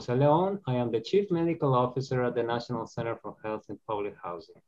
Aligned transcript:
Jose 0.00 0.14
Leon. 0.14 0.58
I 0.66 0.76
am 0.76 0.90
the 0.90 0.98
Chief 0.98 1.30
Medical 1.30 1.74
Officer 1.74 2.22
at 2.22 2.34
the 2.34 2.42
National 2.42 2.86
Center 2.86 3.16
for 3.16 3.36
Health 3.44 3.66
in 3.68 3.78
Public 3.86 4.14
Housing. 4.22 4.62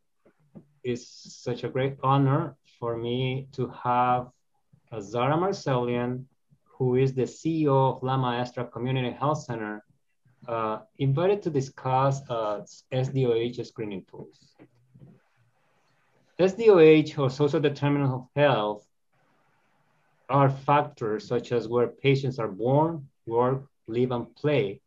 It's 0.85 1.07
such 1.43 1.65
a 1.65 1.71
great 1.71 1.97
honor 2.03 2.55
for 2.79 2.99
me 2.99 3.49
to 3.53 3.69
have 3.69 4.29
Zara 5.01 5.39
Marselian, 5.39 6.27
who 6.67 6.97
is 6.97 7.15
the 7.15 7.23
CEO 7.23 7.97
of 7.97 8.03
La 8.03 8.19
Maestra 8.19 8.67
Community 8.67 9.11
Health 9.11 9.43
Center, 9.45 9.83
uh, 10.49 10.81
invited 10.99 11.41
to 11.45 11.49
discuss 11.49 12.21
uh, 12.29 12.61
SDOH 12.93 13.65
screening 13.65 14.05
tools. 14.11 14.55
SDOH 16.39 17.19
or 17.19 17.31
social 17.31 17.61
determinants 17.61 18.13
of 18.13 18.27
health 18.37 18.87
are 20.29 20.51
factors 20.51 21.27
such 21.27 21.53
as 21.53 21.69
where 21.69 21.87
patients 21.87 22.39
are 22.39 22.49
born, 22.49 23.09
work, 23.25 23.65
live, 23.87 24.11
and 24.11 24.37
play 24.37 24.83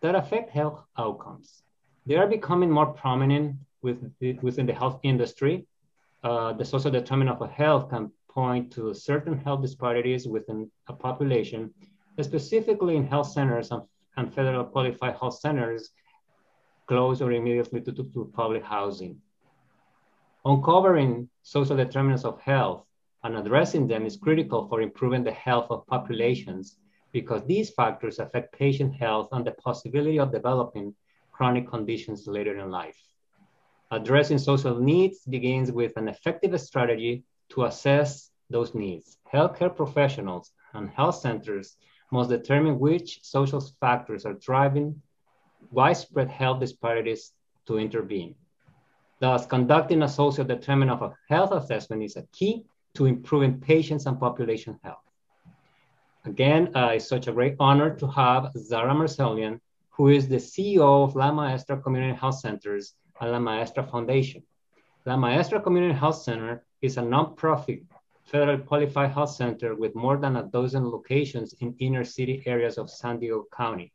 that 0.00 0.14
affect 0.14 0.50
health 0.50 0.82
outcomes. 0.98 1.62
They 2.06 2.16
are 2.16 2.26
becoming 2.26 2.70
more 2.70 2.86
prominent 2.86 3.56
with, 3.82 3.98
within 4.42 4.66
the 4.66 4.72
health 4.72 5.00
industry. 5.02 5.66
Uh, 6.22 6.52
the 6.52 6.64
social 6.64 6.90
determinant 6.90 7.40
of 7.40 7.50
health 7.50 7.90
can 7.90 8.10
point 8.28 8.72
to 8.72 8.94
certain 8.94 9.38
health 9.38 9.62
disparities 9.62 10.26
within 10.26 10.70
a 10.88 10.92
population, 10.92 11.72
specifically 12.20 12.96
in 12.96 13.06
health 13.06 13.30
centers 13.30 13.70
and, 13.70 13.82
and 14.16 14.32
federal 14.34 14.64
qualified 14.64 15.16
health 15.16 15.38
centers 15.38 15.90
close 16.86 17.22
or 17.22 17.32
immediately 17.32 17.80
to, 17.80 17.92
to, 17.92 18.04
to 18.12 18.30
public 18.34 18.64
housing. 18.64 19.16
Uncovering 20.44 21.28
social 21.42 21.76
determinants 21.76 22.24
of 22.24 22.40
health 22.40 22.84
and 23.22 23.36
addressing 23.36 23.86
them 23.86 24.06
is 24.06 24.16
critical 24.16 24.66
for 24.68 24.80
improving 24.80 25.22
the 25.22 25.32
health 25.32 25.66
of 25.70 25.86
populations 25.86 26.76
because 27.12 27.44
these 27.44 27.70
factors 27.70 28.18
affect 28.18 28.56
patient 28.56 28.94
health 28.94 29.28
and 29.32 29.46
the 29.46 29.52
possibility 29.52 30.18
of 30.18 30.32
developing 30.32 30.94
chronic 31.32 31.68
conditions 31.68 32.26
later 32.26 32.58
in 32.58 32.70
life. 32.70 32.98
Addressing 33.90 34.38
social 34.38 34.78
needs 34.78 35.20
begins 35.24 35.72
with 35.72 35.96
an 35.96 36.08
effective 36.08 36.58
strategy 36.60 37.24
to 37.50 37.64
assess 37.64 38.30
those 38.48 38.74
needs. 38.74 39.18
Healthcare 39.32 39.74
professionals 39.74 40.52
and 40.74 40.90
health 40.90 41.16
centers 41.16 41.76
must 42.12 42.30
determine 42.30 42.78
which 42.78 43.20
social 43.22 43.60
factors 43.80 44.24
are 44.24 44.34
driving 44.34 45.00
widespread 45.70 46.28
health 46.28 46.60
disparities 46.60 47.32
to 47.66 47.78
intervene. 47.78 48.34
Thus, 49.20 49.46
conducting 49.46 50.02
a 50.02 50.08
social 50.08 50.44
determinant 50.44 51.02
of 51.02 51.14
health 51.28 51.52
assessment 51.52 52.02
is 52.02 52.16
a 52.16 52.26
key 52.32 52.64
to 52.94 53.06
improving 53.06 53.60
patients 53.60 54.06
and 54.06 54.18
population 54.18 54.78
health. 54.82 55.09
Again, 56.26 56.76
uh, 56.76 56.92
it's 56.94 57.08
such 57.08 57.28
a 57.28 57.32
great 57.32 57.56
honor 57.58 57.96
to 57.96 58.06
have 58.06 58.52
Zara 58.54 58.94
Marselian, 58.94 59.58
who 59.88 60.08
is 60.08 60.28
the 60.28 60.36
CEO 60.36 61.04
of 61.04 61.16
La 61.16 61.32
Maestra 61.32 61.80
Community 61.80 62.14
Health 62.14 62.40
Centers 62.40 62.94
and 63.20 63.32
La 63.32 63.38
Maestra 63.38 63.82
Foundation. 63.82 64.42
La 65.06 65.16
Maestra 65.16 65.62
Community 65.62 65.94
Health 65.94 66.16
Center 66.16 66.62
is 66.82 66.98
a 66.98 67.00
nonprofit 67.00 67.84
federal 68.24 68.58
qualified 68.58 69.10
health 69.12 69.30
center 69.30 69.74
with 69.74 69.94
more 69.94 70.18
than 70.18 70.36
a 70.36 70.42
dozen 70.42 70.90
locations 70.90 71.54
in 71.60 71.74
inner 71.78 72.04
city 72.04 72.42
areas 72.44 72.76
of 72.76 72.90
San 72.90 73.18
Diego 73.18 73.46
County, 73.56 73.90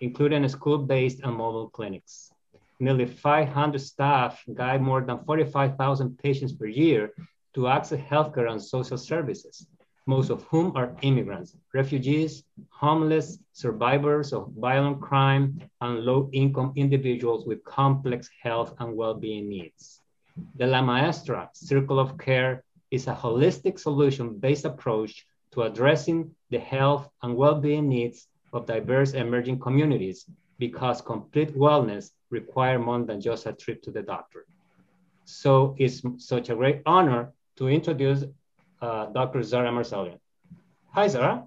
including 0.00 0.48
school-based 0.48 1.20
and 1.24 1.34
mobile 1.34 1.70
clinics. 1.70 2.32
Nearly 2.78 3.06
500 3.06 3.80
staff 3.80 4.42
guide 4.54 4.80
more 4.80 5.02
than 5.02 5.24
45,000 5.24 6.18
patients 6.18 6.52
per 6.52 6.66
year 6.66 7.12
to 7.54 7.66
access 7.66 8.00
healthcare 8.00 8.50
and 8.50 8.62
social 8.62 8.96
services 8.96 9.66
most 10.06 10.30
of 10.30 10.42
whom 10.44 10.76
are 10.76 10.96
immigrants, 11.02 11.56
refugees, 11.72 12.44
homeless, 12.68 13.38
survivors 13.52 14.32
of 14.32 14.52
violent 14.58 15.00
crime, 15.00 15.58
and 15.80 16.00
low 16.00 16.28
income 16.32 16.72
individuals 16.76 17.46
with 17.46 17.64
complex 17.64 18.28
health 18.42 18.74
and 18.78 18.96
well 18.96 19.14
being 19.14 19.48
needs. 19.48 20.00
The 20.56 20.66
La 20.66 20.82
Maestra 20.82 21.48
Circle 21.54 21.98
of 21.98 22.18
Care 22.18 22.64
is 22.90 23.06
a 23.06 23.14
holistic 23.14 23.78
solution 23.78 24.38
based 24.38 24.64
approach 24.64 25.26
to 25.52 25.62
addressing 25.62 26.34
the 26.50 26.58
health 26.58 27.08
and 27.22 27.36
well 27.36 27.60
being 27.60 27.88
needs 27.88 28.28
of 28.52 28.66
diverse 28.66 29.12
emerging 29.14 29.58
communities 29.58 30.26
because 30.58 31.00
complete 31.00 31.56
wellness 31.56 32.10
requires 32.30 32.84
more 32.84 33.02
than 33.04 33.20
just 33.20 33.46
a 33.46 33.52
trip 33.52 33.82
to 33.82 33.90
the 33.90 34.02
doctor. 34.02 34.46
So 35.24 35.74
it's 35.78 36.02
such 36.18 36.50
a 36.50 36.54
great 36.54 36.82
honor 36.86 37.32
to 37.56 37.68
introduce 37.68 38.24
uh, 38.84 39.06
Dr. 39.06 39.42
Zara 39.42 39.70
Marselian. 39.70 40.18
Hi, 40.92 41.08
Zara. 41.08 41.44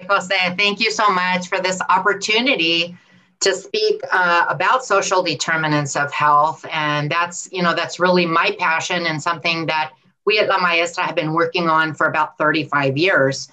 Hi, 0.00 0.06
Jose. 0.10 0.54
Thank 0.56 0.80
you 0.80 0.90
so 0.90 1.08
much 1.08 1.48
for 1.48 1.60
this 1.60 1.80
opportunity 1.88 2.96
to 3.40 3.54
speak 3.54 4.00
uh, 4.10 4.46
about 4.48 4.84
social 4.84 5.22
determinants 5.22 5.94
of 5.94 6.12
health. 6.12 6.64
And 6.72 7.10
that's, 7.10 7.48
you 7.52 7.62
know, 7.62 7.74
that's 7.74 8.00
really 8.00 8.26
my 8.26 8.56
passion 8.58 9.06
and 9.06 9.22
something 9.22 9.66
that 9.66 9.92
we 10.24 10.40
at 10.40 10.48
La 10.48 10.58
Maestra 10.58 11.04
have 11.04 11.14
been 11.14 11.32
working 11.32 11.68
on 11.68 11.94
for 11.94 12.06
about 12.08 12.36
35 12.36 12.96
years. 12.96 13.48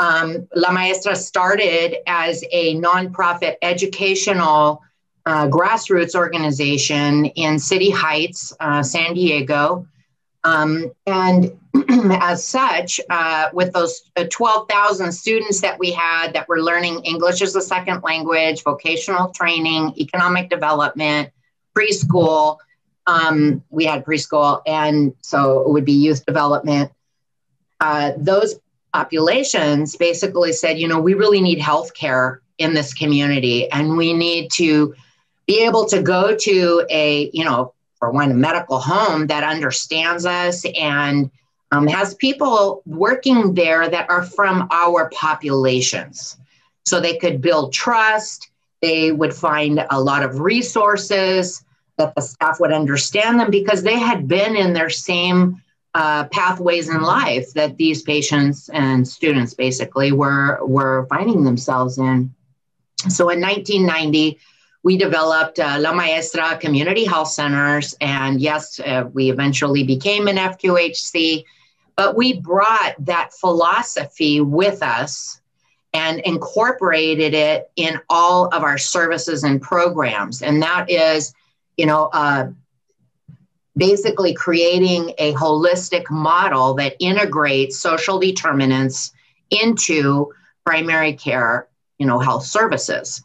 Um, 0.00 0.48
La 0.56 0.72
Maestra 0.72 1.14
started 1.14 1.96
as 2.06 2.42
a 2.50 2.74
nonprofit 2.76 3.54
educational 3.62 4.82
uh, 5.26 5.46
grassroots 5.46 6.14
organization 6.14 7.26
in 7.26 7.58
City 7.58 7.90
Heights, 7.90 8.52
uh, 8.58 8.82
San 8.82 9.14
Diego. 9.14 9.86
Um, 10.42 10.90
and 11.06 11.59
as 11.88 12.44
such, 12.44 13.00
uh, 13.10 13.48
with 13.52 13.72
those 13.72 14.02
uh, 14.16 14.24
12,000 14.30 15.12
students 15.12 15.60
that 15.60 15.78
we 15.78 15.92
had 15.92 16.32
that 16.32 16.48
were 16.48 16.60
learning 16.60 17.00
English 17.04 17.42
as 17.42 17.54
a 17.54 17.60
second 17.60 18.02
language, 18.02 18.62
vocational 18.62 19.28
training, 19.28 19.94
economic 19.98 20.50
development, 20.50 21.30
preschool, 21.76 22.58
um, 23.06 23.62
we 23.70 23.84
had 23.84 24.04
preschool, 24.04 24.62
and 24.66 25.14
so 25.20 25.60
it 25.60 25.70
would 25.70 25.84
be 25.84 25.92
youth 25.92 26.24
development. 26.26 26.90
Uh, 27.80 28.12
those 28.16 28.56
populations 28.92 29.96
basically 29.96 30.52
said, 30.52 30.78
you 30.78 30.88
know, 30.88 31.00
we 31.00 31.14
really 31.14 31.40
need 31.40 31.60
health 31.60 31.94
care 31.94 32.42
in 32.58 32.74
this 32.74 32.92
community, 32.92 33.70
and 33.70 33.96
we 33.96 34.12
need 34.12 34.50
to 34.52 34.94
be 35.46 35.64
able 35.64 35.86
to 35.86 36.02
go 36.02 36.36
to 36.36 36.86
a, 36.90 37.30
you 37.32 37.44
know, 37.44 37.74
for 37.98 38.10
one, 38.10 38.30
a 38.30 38.34
medical 38.34 38.78
home 38.78 39.26
that 39.26 39.44
understands 39.44 40.24
us 40.24 40.64
and 40.78 41.30
um, 41.70 41.86
has 41.86 42.14
people 42.14 42.82
working 42.86 43.54
there 43.54 43.88
that 43.88 44.10
are 44.10 44.22
from 44.22 44.68
our 44.70 45.08
populations. 45.10 46.36
So 46.84 47.00
they 47.00 47.16
could 47.16 47.40
build 47.40 47.72
trust, 47.72 48.50
they 48.80 49.12
would 49.12 49.34
find 49.34 49.86
a 49.90 50.00
lot 50.00 50.22
of 50.22 50.40
resources 50.40 51.64
that 51.98 52.14
the 52.14 52.22
staff 52.22 52.58
would 52.60 52.72
understand 52.72 53.38
them 53.38 53.50
because 53.50 53.82
they 53.82 53.98
had 53.98 54.26
been 54.26 54.56
in 54.56 54.72
their 54.72 54.90
same 54.90 55.62
uh, 55.94 56.24
pathways 56.24 56.88
in 56.88 57.02
life 57.02 57.52
that 57.54 57.76
these 57.76 58.02
patients 58.02 58.68
and 58.70 59.06
students 59.06 59.54
basically 59.54 60.12
were 60.12 60.58
were 60.64 61.06
finding 61.08 61.44
themselves 61.44 61.98
in. 61.98 62.32
So 63.08 63.28
in 63.28 63.40
1990, 63.40 64.38
we 64.82 64.96
developed 64.96 65.58
uh, 65.58 65.76
La 65.78 65.92
Maestra 65.92 66.56
Community 66.58 67.04
Health 67.04 67.28
Centers, 67.28 67.94
and 68.00 68.40
yes, 68.40 68.80
uh, 68.80 69.04
we 69.12 69.30
eventually 69.30 69.82
became 69.82 70.28
an 70.28 70.36
FQHC. 70.36 71.44
But 72.00 72.16
we 72.16 72.40
brought 72.40 72.94
that 73.00 73.34
philosophy 73.34 74.40
with 74.40 74.82
us 74.82 75.38
and 75.92 76.20
incorporated 76.20 77.34
it 77.34 77.70
in 77.76 78.00
all 78.08 78.46
of 78.54 78.62
our 78.62 78.78
services 78.78 79.44
and 79.44 79.60
programs. 79.60 80.40
And 80.40 80.62
that 80.62 80.88
is, 80.88 81.34
you 81.76 81.84
know, 81.84 82.08
uh, 82.14 82.52
basically 83.76 84.32
creating 84.32 85.12
a 85.18 85.34
holistic 85.34 86.10
model 86.10 86.72
that 86.76 86.96
integrates 87.00 87.78
social 87.78 88.18
determinants 88.18 89.12
into 89.50 90.32
primary 90.64 91.12
care, 91.12 91.68
you 91.98 92.06
know, 92.06 92.18
health 92.18 92.46
services. 92.46 93.22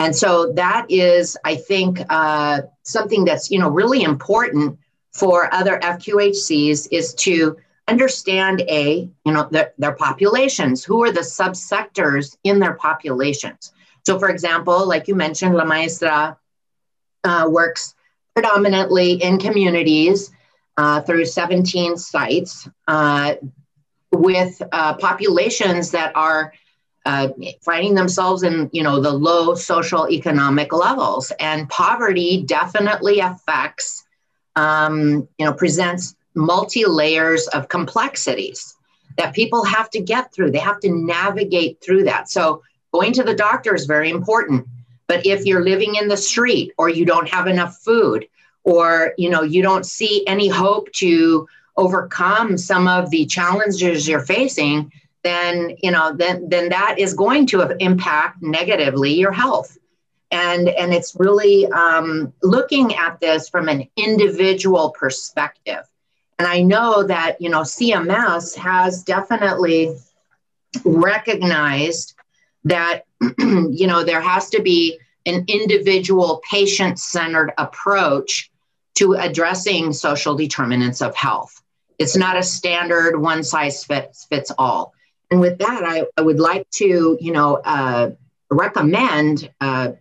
And 0.00 0.16
so 0.16 0.54
that 0.54 0.86
is, 0.88 1.36
I 1.44 1.54
think, 1.54 2.00
uh, 2.10 2.62
something 2.82 3.24
that's 3.24 3.48
you 3.48 3.60
know 3.60 3.68
really 3.68 4.02
important 4.02 4.76
for 5.12 5.54
other 5.54 5.78
FQHCs 5.78 6.88
is 6.90 7.14
to 7.14 7.56
understand 7.88 8.60
a 8.62 9.08
you 9.24 9.32
know 9.32 9.48
their, 9.50 9.72
their 9.78 9.94
populations. 9.94 10.84
Who 10.84 11.02
are 11.04 11.12
the 11.12 11.20
subsectors 11.20 12.36
in 12.44 12.58
their 12.58 12.74
populations? 12.74 13.72
So 14.06 14.18
for 14.18 14.28
example 14.28 14.86
like 14.86 15.08
you 15.08 15.14
mentioned 15.14 15.54
la 15.54 15.64
maestra 15.64 16.38
uh, 17.24 17.46
works 17.48 17.94
predominantly 18.34 19.14
in 19.14 19.38
communities 19.38 20.30
uh, 20.76 21.00
through 21.00 21.24
17 21.24 21.96
sites 21.96 22.68
uh, 22.86 23.34
with 24.12 24.62
uh, 24.70 24.94
populations 24.94 25.90
that 25.90 26.12
are 26.14 26.52
uh, 27.04 27.28
finding 27.62 27.94
themselves 27.94 28.42
in 28.42 28.70
you 28.72 28.82
know 28.82 29.00
the 29.00 29.10
low 29.10 29.54
social 29.54 30.10
economic 30.10 30.72
levels. 30.72 31.32
And 31.40 31.68
poverty 31.68 32.44
definitely 32.46 33.20
affects 33.20 34.04
um, 34.56 35.28
you 35.38 35.46
know 35.46 35.52
presents 35.52 36.14
multi 36.38 36.84
layers 36.86 37.46
of 37.48 37.68
complexities 37.68 38.74
that 39.16 39.34
people 39.34 39.64
have 39.64 39.90
to 39.90 40.00
get 40.00 40.32
through. 40.32 40.52
They 40.52 40.58
have 40.58 40.80
to 40.80 40.90
navigate 40.90 41.82
through 41.82 42.04
that. 42.04 42.30
So, 42.30 42.62
going 42.92 43.12
to 43.14 43.22
the 43.22 43.34
doctor 43.34 43.74
is 43.74 43.84
very 43.84 44.10
important. 44.10 44.66
But 45.08 45.26
if 45.26 45.44
you're 45.44 45.64
living 45.64 45.96
in 45.96 46.08
the 46.08 46.16
street 46.16 46.72
or 46.78 46.88
you 46.88 47.04
don't 47.04 47.28
have 47.28 47.46
enough 47.46 47.76
food 47.78 48.26
or 48.64 49.14
you 49.18 49.28
know 49.28 49.42
you 49.42 49.62
don't 49.62 49.84
see 49.84 50.26
any 50.26 50.48
hope 50.48 50.90
to 50.92 51.48
overcome 51.76 52.56
some 52.56 52.88
of 52.88 53.10
the 53.10 53.26
challenges 53.26 54.08
you're 54.08 54.24
facing, 54.24 54.92
then 55.24 55.76
you 55.82 55.90
know 55.90 56.14
then 56.14 56.48
then 56.48 56.68
that 56.68 56.98
is 56.98 57.14
going 57.14 57.46
to 57.46 57.76
impact 57.78 58.42
negatively 58.42 59.12
your 59.14 59.32
health 59.32 59.76
and 60.30 60.68
and 60.68 60.92
it's 60.92 61.16
really 61.18 61.66
um, 61.66 62.32
looking 62.42 62.94
at 62.94 63.18
this 63.20 63.48
from 63.48 63.68
an 63.68 63.88
individual 63.96 64.90
perspective 64.90 65.84
and 66.38 66.46
i 66.48 66.60
know 66.60 67.02
that 67.02 67.40
you 67.40 67.48
know 67.48 67.62
cms 67.62 68.56
has 68.56 69.02
definitely 69.02 69.96
recognized 70.84 72.14
that 72.64 73.04
you 73.38 73.86
know 73.86 74.04
there 74.04 74.20
has 74.20 74.50
to 74.50 74.62
be 74.62 74.98
an 75.26 75.44
individual 75.48 76.40
patient 76.50 76.98
centered 76.98 77.52
approach 77.58 78.50
to 78.94 79.12
addressing 79.12 79.92
social 79.92 80.34
determinants 80.34 81.02
of 81.02 81.14
health. 81.14 81.62
It's 81.98 82.16
not 82.16 82.36
a 82.36 82.42
standard 82.42 83.18
one 83.18 83.44
size 83.44 83.84
fits 83.84 84.24
fits 84.24 84.50
all. 84.58 84.92
And 85.30 85.40
with 85.40 85.58
that 85.58 85.84
i, 85.84 86.04
I 86.16 86.22
would 86.22 86.40
like 86.40 86.68
to 86.70 87.18
you 87.20 87.32
know 87.32 87.56
uh, 87.56 88.10
recommend 88.50 89.50
uh, 89.60 89.92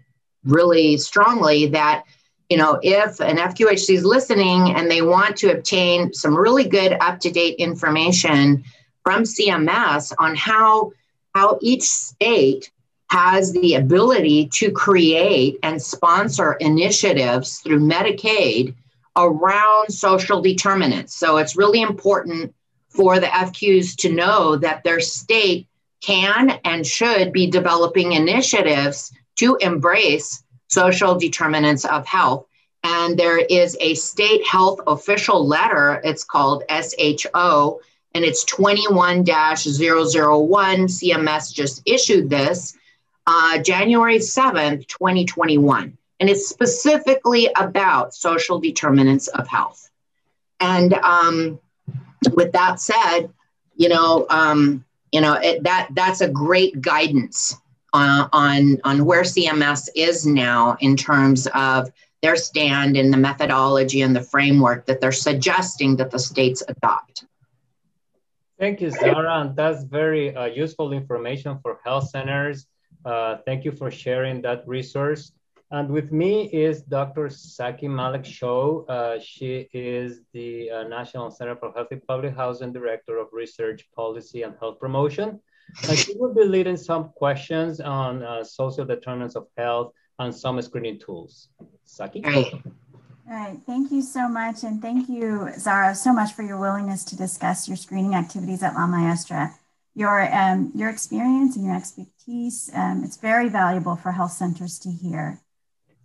really 0.45 0.97
strongly 0.97 1.67
that 1.67 2.03
you 2.49 2.57
know 2.57 2.79
if 2.81 3.19
an 3.19 3.38
fqhc 3.38 3.89
is 3.89 4.05
listening 4.05 4.75
and 4.75 4.89
they 4.89 5.01
want 5.01 5.35
to 5.38 5.51
obtain 5.51 6.13
some 6.13 6.35
really 6.35 6.67
good 6.67 6.94
up-to-date 7.01 7.55
information 7.55 8.63
from 9.03 9.23
cms 9.23 10.13
on 10.19 10.35
how 10.35 10.91
how 11.33 11.57
each 11.61 11.83
state 11.83 12.71
has 13.09 13.53
the 13.53 13.75
ability 13.75 14.47
to 14.47 14.71
create 14.71 15.57
and 15.63 15.81
sponsor 15.81 16.53
initiatives 16.53 17.59
through 17.59 17.79
medicaid 17.79 18.75
around 19.15 19.89
social 19.89 20.41
determinants. 20.41 21.15
So 21.15 21.38
it's 21.38 21.55
really 21.55 21.81
important 21.81 22.53
for 22.89 23.19
the 23.19 23.27
fqs 23.27 23.95
to 23.97 24.11
know 24.11 24.55
that 24.57 24.83
their 24.83 24.99
state 24.99 25.67
can 26.01 26.59
and 26.63 26.85
should 26.85 27.31
be 27.31 27.49
developing 27.49 28.11
initiatives 28.11 29.11
to 29.38 29.57
embrace 29.61 30.44
social 30.67 31.17
determinants 31.17 31.85
of 31.85 32.05
health. 32.05 32.45
And 32.83 33.17
there 33.17 33.39
is 33.39 33.75
a 33.79 33.95
state 33.95 34.45
health 34.45 34.79
official 34.87 35.45
letter, 35.45 35.99
it's 36.03 36.23
called 36.23 36.63
SHO, 36.69 37.81
and 38.13 38.23
it's 38.23 38.45
21 38.45 39.25
001. 39.25 39.25
CMS 39.25 41.53
just 41.53 41.81
issued 41.85 42.29
this 42.29 42.77
uh, 43.25 43.57
January 43.59 44.19
7th, 44.19 44.87
2021. 44.87 45.97
And 46.19 46.29
it's 46.29 46.47
specifically 46.47 47.49
about 47.55 48.13
social 48.13 48.59
determinants 48.59 49.27
of 49.27 49.47
health. 49.47 49.89
And 50.59 50.93
um, 50.93 51.59
with 52.33 52.51
that 52.53 52.79
said, 52.79 53.29
you 53.75 53.89
know, 53.89 54.25
um, 54.29 54.85
you 55.11 55.21
know 55.21 55.33
it, 55.33 55.63
that 55.63 55.89
that's 55.93 56.21
a 56.21 56.29
great 56.29 56.81
guidance 56.81 57.55
uh, 57.93 58.27
on 58.33 58.79
on 58.83 59.05
where 59.05 59.23
CMS 59.23 59.89
is 59.95 60.25
now 60.25 60.77
in 60.79 60.95
terms 60.95 61.47
of 61.53 61.91
their 62.21 62.35
stand 62.35 62.97
and 62.97 63.13
the 63.13 63.17
methodology 63.17 64.01
and 64.01 64.15
the 64.15 64.21
framework 64.21 64.85
that 64.87 64.99
they're 64.99 65.11
suggesting 65.11 65.95
that 65.97 66.11
the 66.11 66.19
states 66.19 66.63
adopt. 66.67 67.25
Thank 68.59 68.81
you, 68.81 68.89
Zara. 68.89 69.53
That's 69.55 69.83
very 69.83 70.35
uh, 70.35 70.45
useful 70.45 70.91
information 70.91 71.59
for 71.61 71.79
health 71.83 72.09
centers. 72.09 72.65
Uh, 73.05 73.37
thank 73.45 73.63
you 73.63 73.71
for 73.71 73.91
sharing 73.91 74.41
that 74.41 74.67
resource. 74.67 75.31
And 75.69 75.89
with 75.89 76.11
me 76.11 76.45
is 76.45 76.81
Dr. 76.81 77.27
Saqi 77.27 77.83
Maleque 77.83 78.23
Cho. 78.23 78.85
Uh, 78.87 79.19
she 79.19 79.67
is 79.73 80.21
the 80.33 80.71
uh, 80.71 80.83
National 80.83 81.29
Center 81.29 81.55
for 81.55 81.71
Health 81.73 81.91
in 81.91 82.01
Public 82.07 82.35
Housing 82.35 82.71
Director 82.71 83.17
of 83.17 83.27
Research, 83.33 83.85
Policy, 83.93 84.43
and 84.43 84.55
Health 84.59 84.79
Promotion. 84.79 85.39
And 85.87 85.97
she 85.97 86.15
will 86.17 86.33
be 86.33 86.43
leading 86.43 86.77
some 86.77 87.09
questions 87.09 87.79
on 87.79 88.23
uh, 88.23 88.43
social 88.43 88.85
determinants 88.85 89.35
of 89.35 89.47
health 89.57 89.93
and 90.19 90.33
some 90.33 90.61
screening 90.61 90.99
tools. 90.99 91.49
Saqi? 91.85 92.23
Great. 92.23 92.53
All 92.53 93.33
right, 93.33 93.59
thank 93.65 93.91
you 93.91 94.01
so 94.01 94.29
much. 94.29 94.63
And 94.63 94.81
thank 94.81 95.09
you, 95.09 95.49
Zara, 95.57 95.93
so 95.95 96.13
much 96.13 96.33
for 96.33 96.43
your 96.43 96.57
willingness 96.57 97.03
to 97.05 97.17
discuss 97.17 97.67
your 97.67 97.75
screening 97.75 98.15
activities 98.15 98.63
at 98.63 98.73
La 98.73 98.87
Maestra. 98.87 99.53
Your, 99.95 100.33
um, 100.33 100.71
your 100.75 100.89
experience 100.89 101.55
and 101.55 101.65
your 101.65 101.75
expertise, 101.75 102.69
um, 102.73 103.03
it's 103.03 103.17
very 103.17 103.49
valuable 103.49 103.95
for 103.95 104.11
health 104.11 104.31
centers 104.31 104.79
to 104.79 104.91
hear. 104.91 105.41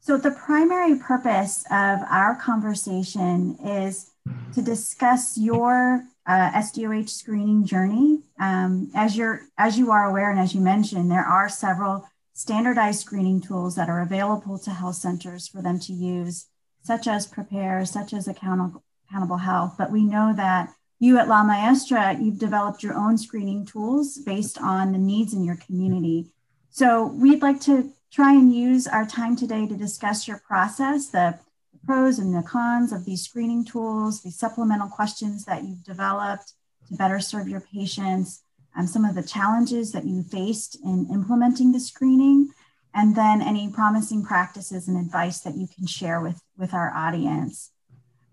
So, 0.00 0.16
the 0.16 0.32
primary 0.32 0.98
purpose 0.98 1.64
of 1.70 2.00
our 2.10 2.34
conversation 2.34 3.56
is 3.64 4.10
to 4.54 4.62
discuss 4.62 5.38
your 5.38 6.04
uh, 6.26 6.50
SDOH 6.52 7.08
screening 7.08 7.64
journey. 7.64 8.20
Um, 8.38 8.90
as, 8.94 9.16
you're, 9.16 9.42
as 9.58 9.78
you 9.78 9.90
are 9.90 10.08
aware, 10.08 10.30
and 10.30 10.40
as 10.40 10.54
you 10.54 10.60
mentioned, 10.60 11.10
there 11.10 11.24
are 11.24 11.48
several 11.48 12.08
standardized 12.34 13.00
screening 13.00 13.40
tools 13.40 13.74
that 13.76 13.88
are 13.88 14.02
available 14.02 14.58
to 14.58 14.70
health 14.70 14.96
centers 14.96 15.48
for 15.48 15.62
them 15.62 15.78
to 15.80 15.92
use, 15.92 16.46
such 16.82 17.06
as 17.06 17.26
PRAPARE, 17.26 17.86
such 17.86 18.12
as 18.12 18.28
Accountable, 18.28 18.82
Accountable 19.08 19.36
Health. 19.38 19.74
But 19.76 19.90
we 19.90 20.04
know 20.04 20.32
that 20.36 20.72
you 20.98 21.18
at 21.18 21.28
La 21.28 21.42
Maestra, 21.42 22.16
you've 22.20 22.38
developed 22.38 22.82
your 22.82 22.94
own 22.94 23.18
screening 23.18 23.66
tools 23.66 24.18
based 24.18 24.58
on 24.58 24.92
the 24.92 24.98
needs 24.98 25.34
in 25.34 25.44
your 25.44 25.56
community. 25.56 26.28
So 26.70 27.06
we'd 27.06 27.42
like 27.42 27.60
to 27.62 27.92
try 28.12 28.32
and 28.34 28.54
use 28.54 28.86
our 28.86 29.04
time 29.04 29.34
today 29.34 29.66
to 29.66 29.74
discuss 29.74 30.28
your 30.28 30.38
process, 30.38 31.08
the 31.08 31.38
pros 31.84 32.18
and 32.18 32.34
the 32.34 32.42
cons 32.42 32.92
of 32.92 33.04
these 33.04 33.22
screening 33.22 33.64
tools, 33.64 34.22
the 34.22 34.30
supplemental 34.30 34.88
questions 34.88 35.44
that 35.44 35.64
you've 35.64 35.84
developed 35.84 36.52
to 36.88 36.94
better 36.94 37.20
serve 37.20 37.48
your 37.48 37.60
patients, 37.60 38.42
um, 38.76 38.86
some 38.86 39.04
of 39.04 39.14
the 39.14 39.22
challenges 39.22 39.92
that 39.92 40.04
you 40.04 40.22
faced 40.22 40.78
in 40.84 41.08
implementing 41.12 41.72
the 41.72 41.80
screening, 41.80 42.48
and 42.94 43.16
then 43.16 43.40
any 43.40 43.70
promising 43.70 44.24
practices 44.24 44.88
and 44.88 44.98
advice 44.98 45.40
that 45.40 45.56
you 45.56 45.66
can 45.74 45.86
share 45.86 46.20
with, 46.20 46.40
with 46.58 46.74
our 46.74 46.92
audience. 46.94 47.70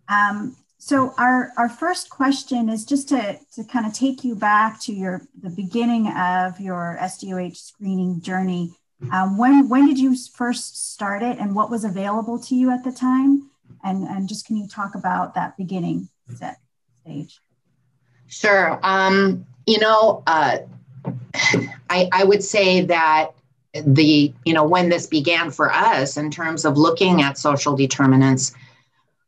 Um, 0.10 0.56
so 0.77 1.13
our, 1.18 1.51
our 1.58 1.70
first 1.70 2.10
question 2.10 2.70
is 2.70 2.86
just 2.86 3.10
to, 3.10 3.38
to 3.53 3.63
kind 3.65 3.86
of 3.86 3.94
take 3.94 4.24
you 4.24 4.36
back 4.36 4.79
to 4.82 4.94
your 4.94 5.22
the 5.41 5.50
beginning 5.50 6.08
of 6.08 6.60
your 6.60 6.98
SDOH 7.01 7.58
screening 7.58 8.22
journey 8.22 8.72
um, 9.12 9.38
when 9.38 9.70
when 9.70 9.88
did 9.88 9.98
you 9.98 10.15
first 10.15 10.91
start 10.91 11.24
it, 11.24 11.39
and 11.39 11.56
what 11.56 11.70
was 11.70 11.84
available 11.86 12.38
to 12.39 12.56
you 12.56 12.70
at 12.70 12.84
the 12.84 12.91
time? 12.91 13.50
And 13.84 14.03
and 14.03 14.27
just 14.27 14.46
can 14.46 14.58
you 14.58 14.68
talk 14.68 14.96
about 14.96 15.36
that 15.36 15.58
beginning 15.58 16.10
set 16.36 16.58
stage? 17.01 17.39
Sure. 18.27 18.79
Um, 18.84 19.46
you 19.65 19.79
know, 19.79 20.24
uh, 20.27 20.58
I 21.89 22.10
I 22.12 22.24
would 22.24 22.44
say 22.44 22.82
that 22.86 23.32
the 23.74 24.34
you 24.46 24.53
know 24.53 24.63
when 24.63 24.89
this 24.89 25.08
began 25.08 25.51
for 25.51 25.72
us 25.72 26.18
in 26.18 26.29
terms 26.32 26.65
of 26.65 26.77
looking 26.77 27.22
at 27.22 27.38
social 27.38 27.75
determinants 27.75 28.53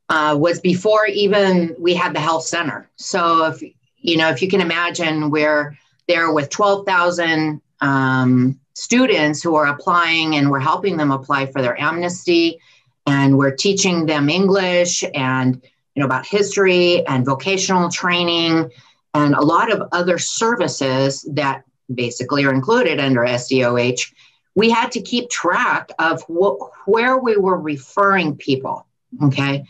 uh, 0.09 0.35
was 0.37 0.59
before 0.59 1.05
even 1.05 1.75
we 1.79 1.93
had 1.93 2.13
the 2.13 2.19
health 2.19 2.43
center. 2.43 2.89
So 2.97 3.45
if 3.45 3.63
you 3.97 4.17
know 4.17 4.29
if 4.29 4.41
you 4.41 4.49
can 4.49 4.61
imagine, 4.61 5.29
we're 5.29 5.77
there 6.07 6.31
with 6.33 6.49
twelve 6.49 6.85
thousand 6.85 7.61
um, 7.79 8.59
students 8.73 9.41
who 9.41 9.55
are 9.55 9.67
applying 9.67 10.35
and 10.35 10.49
we're 10.49 10.59
helping 10.59 10.97
them 10.97 11.11
apply 11.11 11.45
for 11.45 11.61
their 11.61 11.79
amnesty 11.79 12.59
and 13.05 13.37
we're 13.37 13.55
teaching 13.55 14.05
them 14.05 14.29
english 14.29 15.03
and 15.13 15.61
you 15.95 15.99
know 15.99 16.05
about 16.05 16.25
history 16.25 17.05
and 17.07 17.25
vocational 17.25 17.89
training 17.89 18.69
and 19.13 19.33
a 19.35 19.41
lot 19.41 19.71
of 19.71 19.87
other 19.91 20.17
services 20.17 21.27
that 21.33 21.63
basically 21.93 22.45
are 22.45 22.53
included 22.53 22.99
under 22.99 23.21
SDOH 23.21 24.13
we 24.55 24.69
had 24.69 24.91
to 24.91 25.01
keep 25.01 25.29
track 25.29 25.91
of 25.99 26.23
wh- 26.23 26.87
where 26.87 27.17
we 27.17 27.35
were 27.35 27.59
referring 27.59 28.37
people 28.37 28.85
okay? 29.21 29.65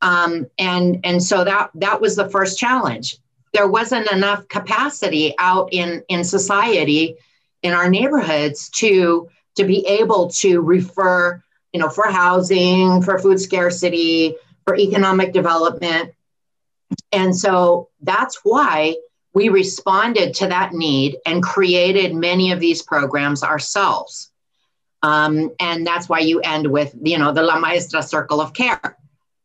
Um, 0.00 0.46
and 0.58 1.00
and 1.04 1.22
so 1.22 1.44
that 1.44 1.70
that 1.74 2.00
was 2.00 2.16
the 2.16 2.28
first 2.28 2.58
challenge. 2.58 3.18
There 3.52 3.68
wasn't 3.68 4.10
enough 4.10 4.48
capacity 4.48 5.34
out 5.38 5.68
in 5.72 6.02
in 6.08 6.24
society 6.24 7.16
in 7.62 7.72
our 7.72 7.88
neighborhoods 7.88 8.68
to 8.70 9.28
to 9.56 9.64
be 9.64 9.86
able 9.86 10.28
to 10.30 10.60
refer 10.60 11.42
you 11.72 11.80
know 11.80 11.88
for 11.88 12.06
housing 12.10 13.02
for 13.02 13.18
food 13.18 13.40
scarcity 13.40 14.34
for 14.64 14.76
economic 14.76 15.32
development. 15.32 16.12
And 17.10 17.34
so 17.34 17.88
that's 18.00 18.40
why 18.44 18.96
we 19.34 19.48
responded 19.48 20.34
to 20.34 20.46
that 20.48 20.72
need 20.72 21.16
and 21.26 21.42
created 21.42 22.14
many 22.14 22.52
of 22.52 22.60
these 22.60 22.82
programs 22.82 23.42
ourselves. 23.42 24.30
Um, 25.02 25.50
and 25.58 25.86
that's 25.86 26.08
why 26.08 26.20
you 26.20 26.40
end 26.40 26.70
with 26.70 26.94
you 27.02 27.18
know 27.18 27.32
the 27.32 27.42
la 27.42 27.58
maestra 27.58 28.02
circle 28.02 28.40
of 28.40 28.52
care. 28.52 28.96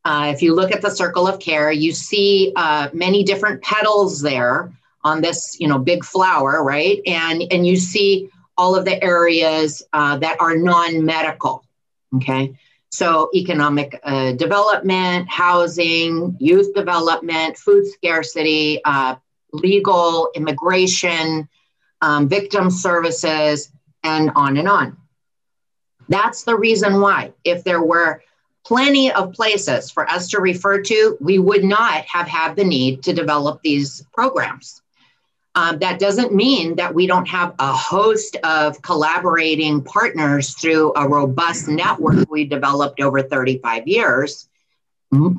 Uh, 0.06 0.32
if 0.34 0.42
you 0.42 0.56
look 0.56 0.72
at 0.72 0.82
the 0.82 0.90
circle 0.90 1.28
of 1.28 1.40
care 1.40 1.72
you 1.72 1.92
see 1.92 2.54
uh, 2.56 2.88
many 2.94 3.24
different 3.24 3.62
petals 3.62 4.22
there 4.22 4.72
on 5.08 5.22
this 5.22 5.58
you 5.60 5.68
know 5.68 5.80
big 5.80 6.04
flower 6.04 6.64
right 6.64 7.00
and 7.06 7.44
and 7.52 7.66
you 7.66 7.76
see 7.76 8.30
all 8.58 8.76
of 8.76 8.86
the 8.86 9.02
areas 9.04 9.84
uh, 9.94 10.18
that 10.18 10.42
are 10.42 10.58
non-medical. 10.58 11.64
Okay, 12.16 12.58
so 12.90 13.30
economic 13.36 14.00
uh, 14.04 14.32
development, 14.34 15.30
housing, 15.30 16.36
youth 16.40 16.74
development, 16.74 17.58
food 17.58 17.86
scarcity, 17.86 18.82
uh, 18.84 19.16
legal, 19.54 20.30
immigration, 20.36 21.48
um, 22.02 22.28
victim 22.28 22.72
services, 22.72 23.72
and 24.04 24.32
on 24.36 24.58
and 24.58 24.68
on. 24.68 24.98
That's 26.10 26.44
the 26.44 26.56
reason 26.56 27.02
why. 27.02 27.34
If 27.44 27.64
there 27.64 27.84
were 27.84 28.24
plenty 28.66 29.12
of 29.12 29.34
places 29.34 29.92
for 29.92 30.10
us 30.10 30.30
to 30.30 30.42
refer 30.42 30.82
to, 30.82 31.18
we 31.20 31.40
would 31.40 31.64
not 31.64 32.06
have 32.06 32.28
had 32.28 32.56
the 32.56 32.64
need 32.64 33.04
to 33.04 33.14
develop 33.14 33.62
these 33.62 34.06
programs. 34.14 34.82
Um, 35.58 35.80
that 35.80 35.98
doesn't 35.98 36.36
mean 36.36 36.76
that 36.76 36.94
we 36.94 37.08
don't 37.08 37.28
have 37.28 37.56
a 37.58 37.74
host 37.74 38.36
of 38.44 38.80
collaborating 38.84 39.84
partners 39.84 40.54
through 40.54 40.94
a 40.96 41.10
robust 41.10 41.68
network 41.68 42.30
we 42.30 42.46
developed 42.46 43.02
over 43.02 43.24
35 43.24 43.88
years 43.88 44.48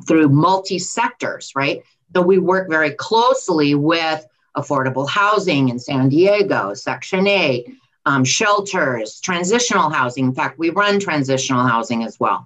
through 0.05 0.27
multi 0.27 0.77
sectors, 0.77 1.53
right? 1.55 1.83
So 2.13 2.21
we 2.21 2.37
work 2.37 2.69
very 2.69 2.91
closely 2.91 3.75
with 3.75 4.27
affordable 4.57 5.07
housing 5.07 5.69
in 5.69 5.79
San 5.79 6.09
Diego, 6.09 6.73
Section 6.73 7.25
8, 7.25 7.73
um, 8.05 8.25
shelters, 8.25 9.21
transitional 9.21 9.89
housing. 9.89 10.25
In 10.25 10.33
fact, 10.33 10.59
we 10.59 10.69
run 10.69 10.99
transitional 10.99 11.65
housing 11.65 12.03
as 12.03 12.19
well. 12.19 12.45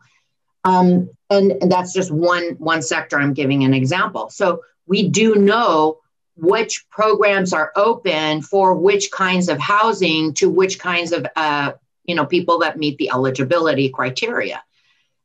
Um, 0.64 1.10
and, 1.32 1.54
and 1.54 1.72
that's 1.72 1.92
just 1.92 2.12
one, 2.12 2.50
one 2.60 2.84
sector 2.84 3.20
I'm 3.20 3.34
giving 3.34 3.64
an 3.64 3.74
example. 3.74 4.30
So 4.30 4.62
we 4.86 5.10
do 5.10 5.34
know 5.34 6.02
which 6.36 6.86
programs 6.90 7.54
are 7.54 7.72
open 7.76 8.42
for 8.42 8.74
which 8.76 9.12
kinds 9.12 9.50
of 9.50 9.60
housing 9.60 10.34
to 10.34 10.50
which 10.50 10.80
kinds 10.80 11.12
of 11.12 11.26
uh, 11.36 11.74
you 12.06 12.16
know 12.16 12.26
people 12.26 12.60
that 12.60 12.78
meet 12.78 12.98
the 12.98 13.10
eligibility 13.10 13.90
criteria. 13.90 14.64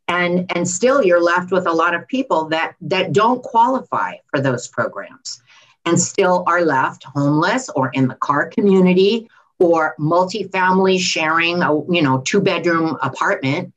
And 0.07 0.50
and 0.55 0.67
still 0.67 1.03
you're 1.03 1.23
left 1.23 1.50
with 1.50 1.67
a 1.67 1.73
lot 1.73 1.95
of 1.95 2.07
people 2.09 2.47
that 2.47 2.75
that 2.83 3.12
don't 3.12 3.43
qualify 3.43 4.17
for 4.31 4.41
those 4.41 4.69
programs 4.69 5.43
and 5.85 6.00
still 6.00 6.45
are 6.47 6.62
left 6.62 7.05
homeless 7.05 7.69
or 7.71 7.91
in 7.91 8.09
the 8.09 8.15
car 8.15 8.49
community 8.49 9.29
or 9.59 9.95
multifamily 9.99 10.99
sharing 10.99 11.62
a 11.62 11.75
you 11.93 12.03
know 12.03 12.21
two 12.21 12.41
bedroom 12.41 12.97
apartment. 13.03 13.73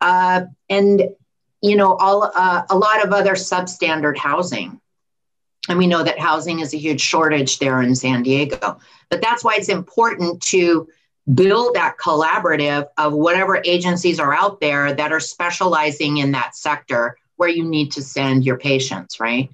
Uh, 0.00 0.42
and 0.68 1.02
you 1.60 1.76
know 1.76 1.94
all 1.94 2.30
uh, 2.34 2.62
a 2.70 2.76
lot 2.76 3.04
of 3.04 3.12
other 3.12 3.34
substandard 3.34 4.16
housing 4.16 4.80
and 5.68 5.78
we 5.78 5.86
know 5.86 6.02
that 6.02 6.18
housing 6.18 6.60
is 6.60 6.74
a 6.74 6.78
huge 6.78 7.00
shortage 7.00 7.58
there 7.58 7.82
in 7.82 7.94
San 7.94 8.22
Diego. 8.22 8.78
But 9.10 9.22
that's 9.22 9.44
why 9.44 9.54
it's 9.56 9.68
important 9.68 10.42
to 10.42 10.88
build 11.34 11.74
that 11.74 11.98
collaborative 11.98 12.88
of 12.98 13.12
whatever 13.12 13.62
agencies 13.64 14.18
are 14.18 14.34
out 14.34 14.60
there 14.60 14.92
that 14.92 15.12
are 15.12 15.20
specializing 15.20 16.18
in 16.18 16.32
that 16.32 16.56
sector 16.56 17.16
where 17.36 17.48
you 17.48 17.64
need 17.64 17.92
to 17.92 18.02
send 18.02 18.44
your 18.44 18.58
patients, 18.58 19.20
right? 19.20 19.50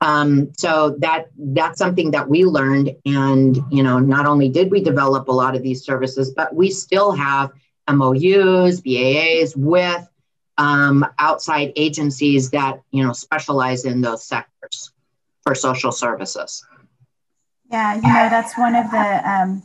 Um, 0.00 0.52
so 0.56 0.96
that 0.98 1.26
that's 1.38 1.78
something 1.78 2.10
that 2.10 2.28
we 2.28 2.44
learned, 2.44 2.96
and 3.06 3.56
you 3.70 3.84
know, 3.84 4.00
not 4.00 4.26
only 4.26 4.48
did 4.48 4.70
we 4.70 4.82
develop 4.82 5.28
a 5.28 5.32
lot 5.32 5.54
of 5.54 5.62
these 5.62 5.84
services, 5.84 6.32
but 6.32 6.52
we 6.52 6.70
still 6.70 7.12
have 7.12 7.52
MOUs, 7.88 8.80
BAAs 8.80 9.56
with 9.56 10.08
um, 10.58 11.06
outside 11.20 11.72
agencies 11.76 12.50
that 12.50 12.80
you 12.90 13.04
know 13.04 13.12
specialize 13.12 13.84
in 13.84 14.00
those 14.00 14.24
sectors 14.24 14.90
for 15.42 15.54
social 15.54 15.92
services. 15.92 16.64
Yeah, 17.70 17.94
you 17.94 18.02
know, 18.02 18.28
that's 18.28 18.56
one 18.58 18.74
of 18.74 18.90
the 18.90 19.30
um, 19.30 19.62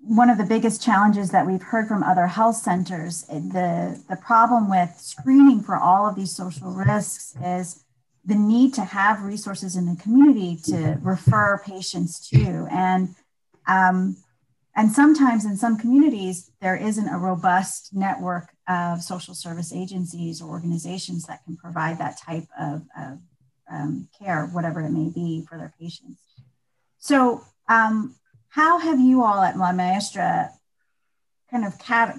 one 0.00 0.28
of 0.28 0.38
the 0.38 0.44
biggest 0.44 0.82
challenges 0.82 1.30
that 1.30 1.46
we've 1.46 1.62
heard 1.62 1.86
from 1.86 2.02
other 2.02 2.26
health 2.26 2.56
centers. 2.56 3.22
The 3.28 4.02
the 4.08 4.16
problem 4.16 4.68
with 4.68 4.90
screening 4.98 5.62
for 5.62 5.76
all 5.76 6.08
of 6.08 6.16
these 6.16 6.34
social 6.34 6.70
risks 6.70 7.36
is 7.44 7.84
the 8.24 8.34
need 8.34 8.74
to 8.74 8.82
have 8.82 9.22
resources 9.22 9.76
in 9.76 9.86
the 9.86 10.00
community 10.00 10.56
to 10.64 10.98
refer 11.02 11.62
patients 11.64 12.28
to, 12.30 12.66
and 12.70 13.14
um, 13.68 14.16
and 14.74 14.90
sometimes 14.90 15.44
in 15.44 15.56
some 15.56 15.78
communities 15.78 16.50
there 16.60 16.76
isn't 16.76 17.08
a 17.08 17.18
robust 17.18 17.94
network 17.94 18.48
of 18.68 19.02
social 19.02 19.34
service 19.34 19.72
agencies 19.72 20.40
or 20.40 20.50
organizations 20.50 21.26
that 21.26 21.44
can 21.44 21.56
provide 21.56 21.98
that 21.98 22.18
type 22.18 22.46
of, 22.58 22.82
of 22.98 23.18
um, 23.70 24.08
care, 24.18 24.46
whatever 24.46 24.80
it 24.80 24.90
may 24.90 25.10
be, 25.10 25.44
for 25.48 25.58
their 25.58 25.72
patients. 25.78 26.20
So, 26.98 27.44
um, 27.68 28.16
how 28.48 28.78
have 28.78 29.00
you 29.00 29.22
all 29.24 29.42
at 29.42 29.56
La 29.56 29.72
Maestra 29.72 30.50
kind 31.50 31.64
of 31.64 31.78
cat- 31.78 32.18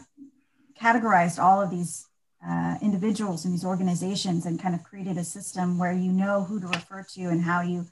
categorized 0.79 1.41
all 1.41 1.62
of 1.62 1.69
these 1.69 2.07
uh, 2.47 2.75
individuals 2.81 3.45
and 3.45 3.53
these 3.53 3.63
organizations 3.63 4.45
and 4.45 4.62
kind 4.62 4.75
of 4.75 4.83
created 4.83 5.17
a 5.17 5.23
system 5.23 5.77
where 5.77 5.93
you 5.93 6.12
know 6.12 6.43
who 6.43 6.59
to 6.59 6.67
refer 6.67 7.05
to 7.13 7.21
and 7.23 7.41
how 7.41 7.62
you 7.62 7.85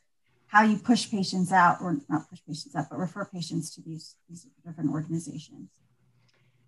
how 0.48 0.64
you 0.64 0.78
push 0.78 1.10
patients 1.10 1.54
out 1.54 1.78
or 1.80 1.98
not 2.10 2.30
push 2.30 2.40
patients 2.46 2.76
out 2.76 2.88
but 2.90 3.00
refer 3.00 3.24
patients 3.24 3.74
to 3.74 3.82
these, 3.82 4.16
these 4.28 4.46
different 4.66 4.92
organizations 4.92 5.70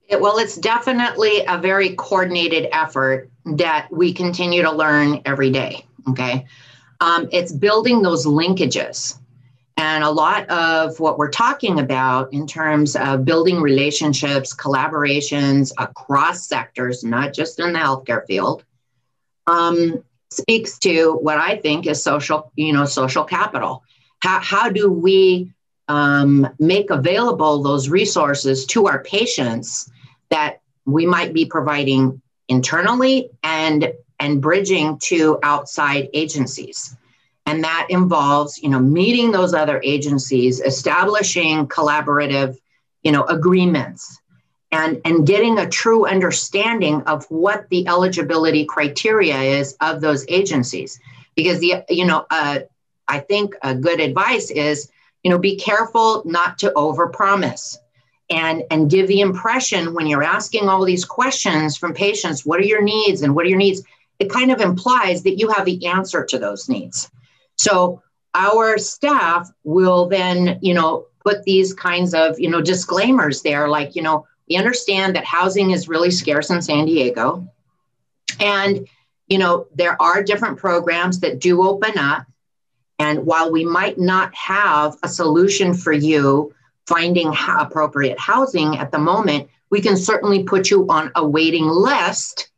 it, 0.07 0.21
well 0.21 0.37
it's 0.37 0.55
definitely 0.55 1.43
a 1.47 1.57
very 1.57 1.93
coordinated 1.95 2.69
effort 2.71 3.29
that 3.45 3.87
we 3.91 4.13
continue 4.13 4.61
to 4.61 4.71
learn 4.71 5.21
every 5.25 5.49
day 5.49 5.85
okay 6.07 6.45
um, 7.03 7.27
it's 7.33 7.51
building 7.51 8.01
those 8.01 8.25
linkages. 8.25 9.19
And 9.75 10.05
a 10.05 10.09
lot 10.09 10.49
of 10.49 10.97
what 11.01 11.17
we're 11.17 11.31
talking 11.31 11.79
about 11.79 12.31
in 12.31 12.47
terms 12.47 12.95
of 12.95 13.25
building 13.25 13.59
relationships, 13.59 14.55
collaborations 14.55 15.73
across 15.77 16.47
sectors, 16.47 17.03
not 17.03 17.33
just 17.33 17.59
in 17.59 17.73
the 17.73 17.79
healthcare 17.79 18.25
field, 18.25 18.63
um, 19.47 20.01
speaks 20.31 20.79
to 20.79 21.17
what 21.21 21.39
I 21.39 21.57
think 21.57 21.87
is 21.87 22.01
social, 22.01 22.51
you 22.55 22.71
know, 22.71 22.85
social 22.85 23.25
capital. 23.25 23.83
How, 24.19 24.39
how 24.39 24.69
do 24.69 24.89
we 24.89 25.51
um, 25.89 26.47
make 26.57 26.89
available 26.89 27.61
those 27.61 27.89
resources 27.89 28.65
to 28.67 28.87
our 28.87 29.03
patients 29.03 29.91
that 30.29 30.61
we 30.85 31.05
might 31.05 31.33
be 31.33 31.45
providing 31.45 32.21
internally 32.47 33.29
and 33.43 33.91
and 34.23 34.41
bridging 34.41 34.97
to 34.99 35.37
outside 35.43 36.07
agencies. 36.13 36.95
And 37.45 37.61
that 37.65 37.87
involves, 37.89 38.57
you 38.63 38.69
know, 38.69 38.79
meeting 38.79 39.31
those 39.31 39.53
other 39.53 39.81
agencies, 39.83 40.61
establishing 40.61 41.67
collaborative, 41.67 42.55
you 43.03 43.11
know, 43.11 43.25
agreements 43.25 44.21
and, 44.71 45.01
and 45.03 45.27
getting 45.27 45.59
a 45.59 45.69
true 45.69 46.07
understanding 46.07 47.01
of 47.01 47.25
what 47.25 47.67
the 47.69 47.85
eligibility 47.85 48.63
criteria 48.63 49.35
is 49.59 49.75
of 49.81 49.99
those 49.99 50.25
agencies. 50.29 50.97
Because 51.35 51.59
the, 51.59 51.83
you 51.89 52.05
know, 52.05 52.25
uh, 52.29 52.59
I 53.09 53.19
think 53.19 53.55
a 53.61 53.75
good 53.75 53.99
advice 53.99 54.51
is, 54.51 54.89
you 55.21 55.31
know, 55.31 55.37
be 55.37 55.57
careful 55.57 56.23
not 56.25 56.59
to 56.59 56.71
overpromise 56.77 57.77
and 58.29 58.63
and 58.71 58.89
give 58.89 59.07
the 59.07 59.19
impression 59.19 59.93
when 59.93 60.07
you're 60.07 60.23
asking 60.23 60.69
all 60.69 60.85
these 60.85 61.05
questions 61.05 61.77
from 61.77 61.93
patients, 61.93 62.45
what 62.45 62.59
are 62.59 62.65
your 62.65 62.81
needs 62.81 63.21
and 63.21 63.35
what 63.35 63.45
are 63.45 63.49
your 63.49 63.57
needs? 63.57 63.81
It 64.19 64.29
kind 64.29 64.51
of 64.51 64.61
implies 64.61 65.23
that 65.23 65.37
you 65.37 65.49
have 65.49 65.65
the 65.65 65.85
answer 65.85 66.23
to 66.25 66.39
those 66.39 66.69
needs. 66.69 67.09
So 67.57 68.01
our 68.33 68.77
staff 68.77 69.49
will 69.63 70.07
then, 70.07 70.59
you 70.61 70.73
know, 70.73 71.07
put 71.23 71.43
these 71.43 71.73
kinds 71.73 72.13
of, 72.13 72.39
you 72.39 72.49
know, 72.49 72.61
disclaimers 72.61 73.41
there, 73.41 73.67
like, 73.67 73.95
you 73.95 74.01
know, 74.01 74.25
we 74.49 74.57
understand 74.57 75.15
that 75.15 75.25
housing 75.25 75.71
is 75.71 75.87
really 75.87 76.11
scarce 76.11 76.49
in 76.49 76.61
San 76.61 76.85
Diego. 76.85 77.47
And, 78.39 78.87
you 79.27 79.37
know, 79.37 79.67
there 79.73 79.99
are 80.01 80.21
different 80.21 80.57
programs 80.57 81.19
that 81.21 81.39
do 81.39 81.63
open 81.63 81.97
up. 81.97 82.25
And 82.99 83.25
while 83.25 83.51
we 83.51 83.63
might 83.63 83.97
not 83.97 84.35
have 84.35 84.97
a 85.03 85.07
solution 85.07 85.73
for 85.73 85.93
you 85.93 86.53
finding 86.87 87.33
appropriate 87.47 88.19
housing 88.19 88.77
at 88.77 88.91
the 88.91 88.99
moment, 88.99 89.49
we 89.69 89.81
can 89.81 89.95
certainly 89.95 90.43
put 90.43 90.69
you 90.69 90.85
on 90.89 91.11
a 91.15 91.25
waiting 91.25 91.67
list 91.67 92.51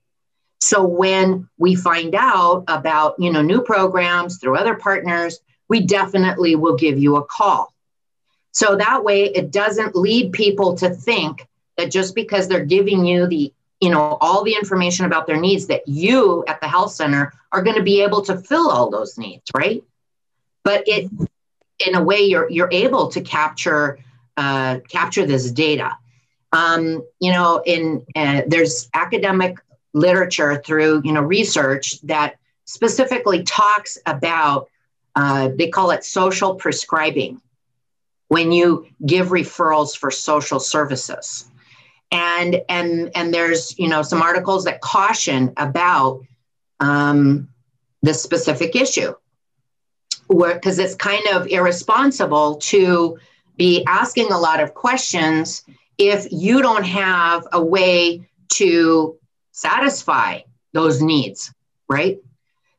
so 0.65 0.83
when 0.83 1.47
we 1.59 1.75
find 1.75 2.15
out 2.15 2.63
about, 2.67 3.15
you 3.19 3.31
know, 3.31 3.43
new 3.43 3.61
programs 3.61 4.39
through 4.39 4.57
other 4.57 4.73
partners, 4.73 5.39
we 5.69 5.81
definitely 5.81 6.55
will 6.55 6.75
give 6.75 6.97
you 6.97 7.17
a 7.17 7.23
call. 7.23 7.71
So 8.51 8.75
that 8.75 9.03
way 9.03 9.25
it 9.25 9.51
doesn't 9.51 9.95
lead 9.95 10.31
people 10.31 10.75
to 10.77 10.89
think 10.89 11.47
that 11.77 11.91
just 11.91 12.15
because 12.15 12.47
they're 12.47 12.65
giving 12.65 13.05
you 13.05 13.27
the, 13.27 13.53
you 13.79 13.91
know, 13.91 14.17
all 14.19 14.43
the 14.43 14.55
information 14.55 15.05
about 15.05 15.27
their 15.27 15.39
needs 15.39 15.67
that 15.67 15.87
you 15.87 16.43
at 16.47 16.59
the 16.61 16.67
health 16.67 16.93
center 16.93 17.31
are 17.51 17.61
going 17.61 17.77
to 17.77 17.83
be 17.83 18.01
able 18.01 18.23
to 18.23 18.35
fill 18.35 18.71
all 18.71 18.89
those 18.89 19.19
needs, 19.19 19.43
right? 19.55 19.83
But 20.63 20.85
it 20.87 21.11
in 21.85 21.93
a 21.93 22.01
way 22.01 22.21
you're 22.21 22.49
you're 22.49 22.71
able 22.71 23.09
to 23.09 23.21
capture 23.21 23.99
uh, 24.35 24.79
capture 24.89 25.27
this 25.27 25.51
data. 25.51 25.95
Um, 26.51 27.05
you 27.19 27.33
know, 27.33 27.61
in 27.63 28.03
uh, 28.15 28.43
there's 28.47 28.89
academic 28.95 29.57
literature 29.95 30.61
through 30.63 31.01
you 31.03 31.13
know 31.13 31.21
research 31.21 31.99
that 32.01 32.35
specifically 32.65 33.43
talks 33.43 33.97
about 34.05 34.69
uh, 35.15 35.49
they 35.55 35.69
call 35.69 35.91
it 35.91 36.03
social 36.03 36.55
prescribing 36.55 37.41
when 38.27 38.51
you 38.51 38.85
give 39.05 39.27
referrals 39.27 39.97
for 39.97 40.11
social 40.11 40.59
services. 40.59 41.45
And 42.11 42.61
and 42.69 43.09
and 43.15 43.33
there's 43.33 43.77
you 43.79 43.87
know 43.87 44.01
some 44.01 44.21
articles 44.21 44.65
that 44.65 44.81
caution 44.81 45.53
about 45.57 46.21
um, 46.79 47.49
this 48.01 48.21
specific 48.21 48.75
issue, 48.75 49.15
because 50.27 50.77
it's 50.77 50.95
kind 50.95 51.25
of 51.33 51.47
irresponsible 51.47 52.55
to 52.55 53.17
be 53.57 53.83
asking 53.87 54.31
a 54.31 54.37
lot 54.37 54.59
of 54.61 54.73
questions 54.73 55.63
if 55.97 56.27
you 56.31 56.61
don't 56.61 56.83
have 56.83 57.47
a 57.53 57.63
way 57.63 58.27
to 58.49 59.17
satisfy 59.55 60.41
those 60.73 61.01
needs, 61.01 61.53
right? 61.87 62.19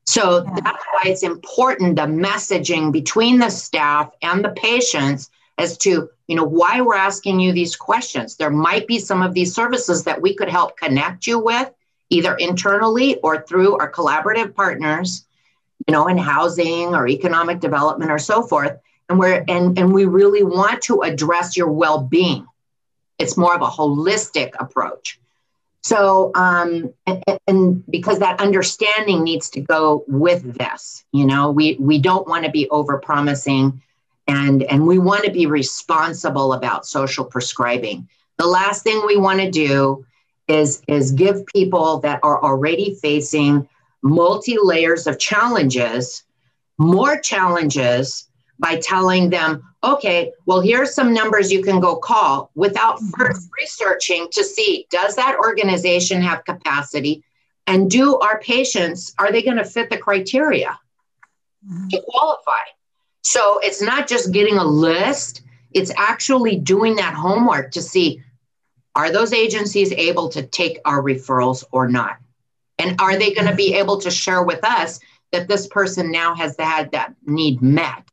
So 0.05 0.45
yeah. 0.45 0.61
that's 0.63 0.85
why 0.93 1.03
it's 1.07 1.23
important 1.23 1.97
the 1.97 2.03
messaging 2.03 2.93
between 2.93 3.39
the 3.39 3.49
staff 3.49 4.11
and 4.21 4.45
the 4.45 4.51
patients 4.51 5.31
as 5.57 5.79
to 5.79 6.11
you 6.29 6.37
know 6.37 6.45
why 6.45 6.83
we're 6.83 6.95
asking 6.95 7.41
you 7.41 7.53
these 7.53 7.75
questions. 7.77 8.37
There 8.37 8.51
might 8.51 8.87
be 8.87 8.99
some 8.99 9.23
of 9.23 9.33
these 9.33 9.55
services 9.55 10.05
that 10.05 10.21
we 10.21 10.35
could 10.35 10.51
help 10.51 10.77
connect 10.77 11.27
you 11.27 11.39
with, 11.39 11.73
either 12.11 12.35
internally 12.35 13.17
or 13.21 13.41
through 13.41 13.79
our 13.79 13.91
collaborative 13.91 14.55
partners, 14.55 15.25
you 15.89 15.93
know, 15.93 16.09
in 16.09 16.19
housing 16.19 16.95
or 16.95 17.09
economic 17.09 17.61
development 17.61 18.11
or 18.11 18.19
so 18.19 18.43
forth. 18.43 18.77
And 19.09 19.19
we're 19.19 19.45
and, 19.49 19.79
and 19.79 19.95
we 19.95 20.05
really 20.05 20.43
want 20.43 20.83
to 20.83 21.01
address 21.01 21.57
your 21.57 21.73
well-being. 21.73 22.47
It's 23.19 23.39
more 23.39 23.55
of 23.55 23.63
a 23.63 23.67
holistic 23.67 24.53
approach. 24.61 25.19
So, 25.87 26.33
um, 26.35 26.93
and, 27.07 27.23
and, 27.47 27.87
because 27.87 28.19
that 28.19 28.41
understanding 28.41 29.23
needs 29.23 29.49
to 29.51 29.61
go 29.61 30.05
with 30.09 30.59
this, 30.59 31.05
you 31.13 31.25
know, 31.25 31.53
we 31.53 31.77
we 31.79 32.01
don't 32.01 32.27
want 32.27 32.45
to 32.45 32.51
be 32.51 32.69
over 32.71 32.99
promising, 32.99 33.81
and 34.27 34.65
and 34.65 34.85
we 34.85 34.99
want 34.99 35.25
to 35.27 35.31
be 35.31 35.47
responsible 35.47 36.55
about 36.55 36.87
social 36.87 37.25
prescribing. 37.25 38.09
The 38.37 38.49
last 38.49 38.83
thing 38.83 39.01
we 39.07 39.17
want 39.17 39.39
to 39.41 39.49
do 39.49 40.05
is 40.49 40.83
is 40.89 41.13
give 41.13 41.47
people 41.47 42.01
that 42.01 42.19
are 42.25 42.43
already 42.43 42.97
facing 43.01 43.69
multi 44.03 44.57
layers 44.61 45.07
of 45.07 45.21
challenges 45.21 46.25
more 46.79 47.19
challenges 47.19 48.29
by 48.59 48.77
telling 48.77 49.31
them, 49.31 49.63
okay, 49.85 50.33
well, 50.47 50.61
here's 50.61 50.95
some 50.95 51.13
numbers 51.13 51.53
you 51.53 51.63
can 51.63 51.81
go 51.81 51.97
call 51.97 52.51
without 52.55 52.97
mm-hmm. 52.97 53.23
first 53.23 53.49
researching 53.59 54.29
to 54.33 54.43
see 54.43 54.87
does 54.91 55.17
that 55.17 55.37
organization 55.39 56.21
have 56.23 56.45
capacity 56.45 57.23
and 57.67 57.91
do 57.91 58.17
our 58.19 58.39
patients, 58.41 59.13
are 59.19 59.33
they 59.33 59.43
going 59.43 59.57
to 59.57 59.65
fit 59.65 59.91
the 59.91 59.99
criteria 59.99 60.79
mm-hmm. 61.67 61.89
to 61.89 62.03
qualify? 62.09 62.65
So 63.23 63.59
it's 63.63 63.83
not 63.83 64.07
just 64.07 64.33
getting 64.33 64.57
a 64.57 64.65
list, 64.65 65.43
it's 65.73 65.93
actually 65.97 66.57
doing 66.57 66.97
that 66.97 67.15
homework 67.15 67.73
to 67.73 67.83
see 67.83 68.23
are 68.95 69.13
those 69.13 69.35
agencies 69.35 69.93
able 69.93 70.31
to 70.31 70.43
take 70.43 70.79
our 70.87 71.03
referrals 71.03 71.65
or 71.71 71.87
not? 71.87 72.17
And 72.79 72.99
are 72.99 73.17
they 73.17 73.35
going 73.35 73.47
to 73.47 73.55
be 73.55 73.75
able 73.75 74.01
to 74.01 74.11
share 74.11 74.43
with 74.43 74.65
us 74.65 75.01
that 75.33 75.49
this 75.49 75.67
person 75.67 76.11
now 76.11 76.35
has 76.35 76.57
had 76.59 76.93
that 76.93 77.15
need 77.27 77.61
met? 77.61 78.09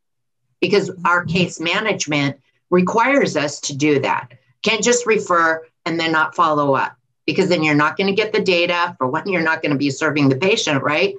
Because 0.63 0.89
our 1.03 1.25
case 1.25 1.59
management 1.59 2.39
requires 2.69 3.35
us 3.35 3.59
to 3.59 3.75
do 3.75 3.99
that. 3.99 4.31
Can't 4.61 4.81
just 4.81 5.05
refer 5.05 5.61
and 5.85 5.99
then 5.99 6.13
not 6.13 6.35
follow 6.35 6.73
up 6.73 6.95
because 7.25 7.49
then 7.49 7.63
you're 7.63 7.75
not 7.75 7.97
going 7.97 8.07
to 8.07 8.13
get 8.13 8.31
the 8.31 8.39
data. 8.39 8.95
For 8.97 9.07
when 9.07 9.27
you're 9.27 9.41
not 9.41 9.61
going 9.61 9.73
to 9.73 9.77
be 9.77 9.89
serving 9.89 10.29
the 10.29 10.37
patient, 10.37 10.81
right? 10.81 11.15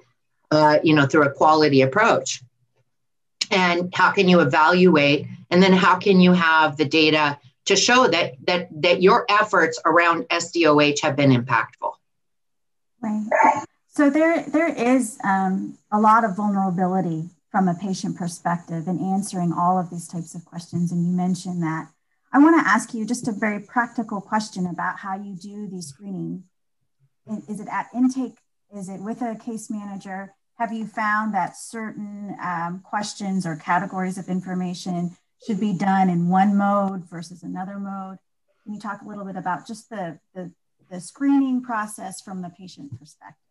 Uh, 0.51 0.79
you 0.83 0.95
know, 0.95 1.05
through 1.05 1.25
a 1.25 1.31
quality 1.31 1.83
approach. 1.83 2.43
And 3.51 3.95
how 3.95 4.13
can 4.13 4.31
you 4.31 4.41
evaluate? 4.41 5.27
And 5.51 5.63
then 5.63 5.75
how 5.75 5.97
can 5.97 6.23
you 6.23 6.33
have 6.33 6.79
the 6.79 6.87
data 6.87 7.39
to 7.67 7.77
show 7.77 8.09
that 8.09 8.37
that 8.47 8.69
that 8.81 9.03
your 9.03 9.27
efforts 9.29 9.79
around 9.85 10.23
SDOH 10.31 11.03
have 11.03 11.17
been 11.17 11.33
impactful? 11.33 11.93
Right. 13.03 13.65
So 13.89 14.09
there 14.09 14.43
there 14.45 14.73
is 14.73 15.19
um, 15.23 15.77
a 15.93 16.01
lot 16.01 16.25
of 16.25 16.35
vulnerability 16.35 17.29
from 17.55 17.69
a 17.69 17.75
patient 17.75 18.17
perspective 18.17 18.89
in 18.89 18.99
answering 18.99 19.53
all 19.53 19.79
of 19.79 19.89
these 19.89 20.09
types 20.09 20.35
of 20.35 20.45
questions. 20.45 20.91
And 20.91 21.07
you 21.07 21.13
mentioned 21.13 21.63
that. 21.63 21.89
I 22.33 22.41
want 22.41 22.61
to 22.61 22.69
ask 22.69 22.93
you 22.93 23.07
just 23.07 23.29
a 23.29 23.33
very 23.33 23.61
practical 23.61 24.21
question 24.21 24.67
about 24.67 24.99
how 24.99 25.15
you 25.17 25.37
do 25.37 25.69
these 25.69 25.87
screening. 25.87 26.43
Is 27.49 27.61
it 27.61 27.69
at 27.71 27.87
intake? 27.95 28.39
Is 28.77 28.89
it 28.89 29.01
with 29.01 29.23
a 29.23 29.37
case 29.37 29.71
manager? 29.71 30.35
Have 30.59 30.73
you 30.73 30.85
found 30.85 31.33
that 31.35 31.57
certain 31.57 32.35
um, 32.43 32.83
questions 32.85 33.47
or 33.47 33.55
categories 33.55 34.19
of 34.19 34.29
information 34.29 35.17
should 35.47 35.61
be 35.61 35.79
done 35.79 36.11
in 36.11 36.29
one 36.29 36.57
mode 36.57 37.09
versus 37.09 37.45
another 37.45 37.79
mode? 37.79 38.19
Can 38.65 38.75
you 38.75 38.81
talk 38.81 39.03
a 39.03 39.09
little 39.09 39.25
bit 39.25 39.37
about 39.37 39.65
just 39.65 39.91
the, 39.91 40.19
the, 40.35 40.51
the 40.91 41.01
screening 41.01 41.63
process 41.63 42.21
from 42.21 42.43
the 42.43 42.51
patient 42.51 42.99
perspective? 42.99 43.44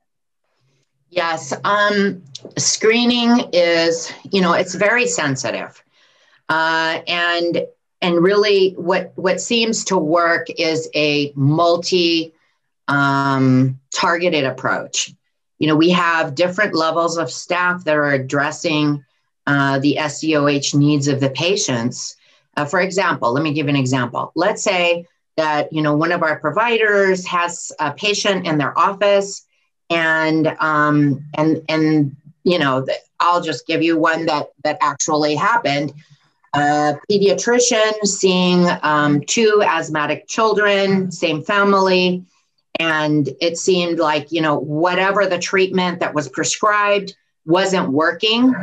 Yes, 1.16 1.54
um, 1.64 2.24
screening 2.58 3.48
is, 3.54 4.12
you 4.32 4.42
know, 4.42 4.54
it's 4.54 4.74
very 4.74 5.06
sensitive, 5.06 5.84
uh, 6.50 7.02
and 7.08 7.68
and 8.02 8.16
really, 8.16 8.72
what 8.72 9.14
what 9.16 9.40
seems 9.40 9.84
to 9.86 9.98
work 9.98 10.48
is 10.58 10.90
a 10.96 11.32
multi 11.36 12.34
um, 12.88 13.80
targeted 13.94 14.44
approach. 14.44 15.14
You 15.60 15.68
know, 15.68 15.76
we 15.76 15.92
have 15.92 16.34
different 16.34 16.74
levels 16.74 17.18
of 17.20 17.30
staff 17.30 17.84
that 17.84 17.96
are 17.96 18.12
addressing 18.12 19.06
uh, 19.46 19.78
the 19.80 19.98
SDOH 20.00 20.74
needs 20.74 21.08
of 21.08 21.20
the 21.20 21.30
patients. 21.30 22.16
Uh, 22.58 22.66
for 22.66 22.82
example, 22.82 23.32
let 23.32 23.44
me 23.44 23.54
give 23.54 23.68
an 23.68 23.76
example. 23.76 24.32
Let's 24.34 24.64
say 24.64 25.06
that 25.38 25.72
you 25.72 25.84
know 25.84 25.96
one 25.96 26.12
of 26.12 26.24
our 26.24 26.40
providers 26.40 27.24
has 27.28 27.72
a 27.80 27.92
patient 27.92 28.48
in 28.48 28.58
their 28.58 28.76
office 28.80 29.46
and 29.94 30.48
um, 30.60 31.24
and 31.36 31.64
and 31.70 32.16
you 32.44 32.60
know 32.60 32.86
I'll 33.20 33.42
just 33.42 33.68
give 33.68 33.82
you 33.82 33.98
one 33.98 34.26
that 34.26 34.50
that 34.64 34.78
actually 34.82 35.36
happened. 35.36 35.94
A 36.56 37.00
pediatrician 37.10 37.94
seeing 38.04 38.68
um, 38.84 39.22
two 39.22 39.64
asthmatic 39.66 40.28
children, 40.28 41.12
same 41.12 41.42
family, 41.42 42.26
and 42.80 43.28
it 43.42 43.58
seemed 43.58 44.00
like 44.00 44.32
you 44.32 44.42
know 44.42 44.58
whatever 44.58 45.26
the 45.26 45.40
treatment 45.40 46.00
that 46.00 46.14
was 46.14 46.30
prescribed 46.30 47.16
wasn't 47.46 47.90
working, 47.90 48.54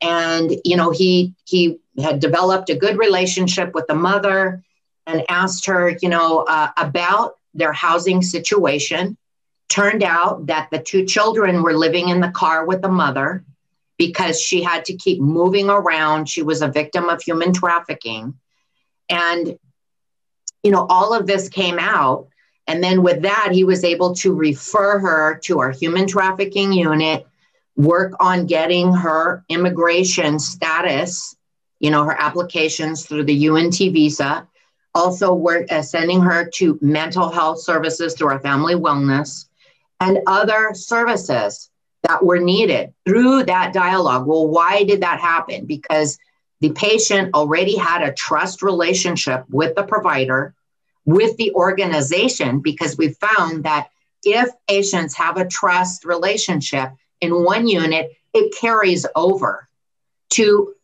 and 0.00 0.52
you 0.64 0.76
know 0.76 0.90
he 0.90 1.34
he 1.44 1.78
had 2.00 2.20
developed 2.20 2.70
a 2.70 2.76
good 2.76 2.98
relationship 2.98 3.74
with 3.74 3.86
the 3.86 3.94
mother 3.94 4.62
and 5.06 5.24
asked 5.28 5.66
her 5.66 5.96
you 6.02 6.08
know 6.08 6.44
uh, 6.48 6.70
about 6.76 7.34
their 7.54 7.72
housing 7.72 8.22
situation 8.22 9.16
Turned 9.70 10.02
out 10.02 10.46
that 10.46 10.68
the 10.72 10.80
two 10.80 11.06
children 11.06 11.62
were 11.62 11.74
living 11.74 12.08
in 12.08 12.20
the 12.20 12.32
car 12.32 12.66
with 12.66 12.82
the 12.82 12.88
mother 12.88 13.44
because 13.98 14.40
she 14.40 14.64
had 14.64 14.84
to 14.86 14.96
keep 14.96 15.20
moving 15.20 15.70
around. 15.70 16.28
She 16.28 16.42
was 16.42 16.60
a 16.60 16.68
victim 16.68 17.08
of 17.08 17.22
human 17.22 17.52
trafficking. 17.52 18.34
And, 19.08 19.56
you 20.64 20.72
know, 20.72 20.86
all 20.88 21.14
of 21.14 21.28
this 21.28 21.48
came 21.48 21.78
out. 21.78 22.26
And 22.66 22.82
then 22.82 23.04
with 23.04 23.22
that, 23.22 23.50
he 23.52 23.62
was 23.62 23.84
able 23.84 24.14
to 24.16 24.34
refer 24.34 24.98
her 24.98 25.38
to 25.44 25.60
our 25.60 25.70
human 25.70 26.08
trafficking 26.08 26.72
unit, 26.72 27.28
work 27.76 28.14
on 28.18 28.46
getting 28.46 28.92
her 28.92 29.44
immigration 29.48 30.40
status, 30.40 31.36
you 31.78 31.90
know, 31.90 32.02
her 32.04 32.20
applications 32.20 33.06
through 33.06 33.24
the 33.24 33.34
U 33.34 33.54
and 33.56 33.72
T 33.72 33.90
visa. 33.90 34.48
Also, 34.96 35.32
work 35.32 35.70
uh, 35.70 35.82
sending 35.82 36.20
her 36.22 36.50
to 36.54 36.76
mental 36.80 37.28
health 37.28 37.60
services 37.60 38.14
through 38.14 38.30
our 38.30 38.40
family 38.40 38.74
wellness 38.74 39.46
and 40.00 40.18
other 40.26 40.72
services 40.74 41.70
that 42.02 42.24
were 42.24 42.38
needed 42.38 42.94
through 43.06 43.44
that 43.44 43.72
dialogue. 43.72 44.26
Well, 44.26 44.48
why 44.48 44.84
did 44.84 45.02
that 45.02 45.20
happen? 45.20 45.66
Because 45.66 46.18
the 46.60 46.70
patient 46.70 47.34
already 47.34 47.76
had 47.76 48.02
a 48.02 48.12
trust 48.12 48.62
relationship 48.62 49.44
with 49.48 49.74
the 49.76 49.82
provider, 49.82 50.54
with 51.04 51.36
the 51.36 51.52
organization, 51.52 52.60
because 52.60 52.96
we 52.96 53.10
found 53.10 53.64
that 53.64 53.88
if 54.24 54.48
patients 54.68 55.14
have 55.16 55.36
a 55.36 55.46
trust 55.46 56.04
relationship 56.04 56.90
in 57.20 57.44
one 57.44 57.66
unit, 57.66 58.12
it 58.32 58.54
carries 58.58 59.06
over 59.14 59.68
to 60.30 60.74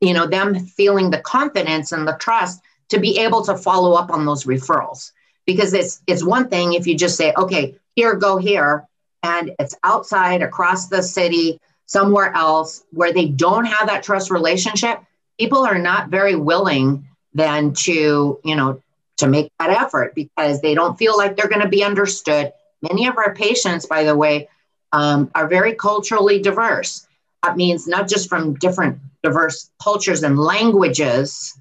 you 0.00 0.12
know 0.12 0.26
them 0.26 0.58
feeling 0.66 1.10
the 1.10 1.20
confidence 1.20 1.92
and 1.92 2.06
the 2.06 2.16
trust 2.20 2.60
to 2.88 2.98
be 2.98 3.18
able 3.18 3.42
to 3.44 3.56
follow 3.56 3.92
up 3.92 4.10
on 4.10 4.26
those 4.26 4.44
referrals 4.44 5.12
because 5.46 5.72
it's 5.72 6.02
it's 6.06 6.24
one 6.24 6.48
thing 6.48 6.74
if 6.74 6.86
you 6.86 6.96
just 6.96 7.16
say 7.16 7.32
okay 7.36 7.74
here, 7.96 8.14
go 8.14 8.36
here. 8.36 8.86
And 9.22 9.52
it's 9.58 9.74
outside 9.82 10.42
across 10.42 10.86
the 10.86 11.02
city, 11.02 11.60
somewhere 11.86 12.32
else 12.34 12.84
where 12.92 13.12
they 13.12 13.26
don't 13.26 13.64
have 13.64 13.88
that 13.88 14.04
trust 14.04 14.30
relationship. 14.30 15.00
People 15.40 15.66
are 15.66 15.78
not 15.78 16.08
very 16.08 16.36
willing 16.36 17.08
then 17.34 17.72
to, 17.74 18.38
you 18.44 18.56
know, 18.56 18.80
to 19.16 19.26
make 19.26 19.50
that 19.58 19.70
effort 19.70 20.14
because 20.14 20.60
they 20.60 20.74
don't 20.74 20.98
feel 20.98 21.16
like 21.16 21.36
they're 21.36 21.48
going 21.48 21.62
to 21.62 21.68
be 21.68 21.82
understood. 21.82 22.52
Many 22.82 23.06
of 23.08 23.16
our 23.16 23.34
patients, 23.34 23.86
by 23.86 24.04
the 24.04 24.16
way, 24.16 24.48
um, 24.92 25.30
are 25.34 25.48
very 25.48 25.74
culturally 25.74 26.40
diverse. 26.40 27.06
That 27.42 27.56
means 27.56 27.86
not 27.86 28.08
just 28.08 28.28
from 28.28 28.54
different 28.54 28.98
diverse 29.22 29.70
cultures 29.82 30.22
and 30.22 30.38
languages, 30.38 31.58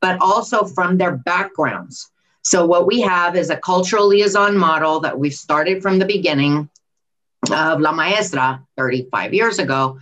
but 0.00 0.20
also 0.20 0.64
from 0.64 0.98
their 0.98 1.16
backgrounds. 1.16 2.10
So, 2.46 2.64
what 2.64 2.86
we 2.86 3.00
have 3.00 3.34
is 3.34 3.50
a 3.50 3.56
cultural 3.56 4.06
liaison 4.06 4.56
model 4.56 5.00
that 5.00 5.18
we've 5.18 5.34
started 5.34 5.82
from 5.82 5.98
the 5.98 6.04
beginning 6.04 6.70
of 7.50 7.80
La 7.80 7.90
Maestra 7.90 8.64
35 8.76 9.34
years 9.34 9.58
ago. 9.58 9.98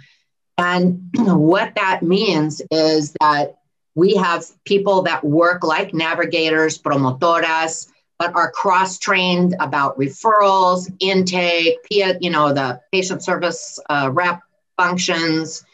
And 0.58 1.08
what 1.16 1.74
that 1.76 2.02
means 2.02 2.60
is 2.70 3.14
that 3.18 3.56
we 3.94 4.16
have 4.16 4.44
people 4.66 5.00
that 5.04 5.24
work 5.24 5.64
like 5.64 5.94
navigators, 5.94 6.78
promotoras, 6.78 7.88
but 8.18 8.36
are 8.36 8.50
cross 8.50 8.98
trained 8.98 9.56
about 9.58 9.98
referrals, 9.98 10.94
intake, 11.00 11.78
you 11.88 12.28
know, 12.28 12.52
the 12.52 12.78
patient 12.92 13.24
service 13.24 13.78
uh, 13.88 14.10
rep 14.12 14.42
functions. 14.76 15.64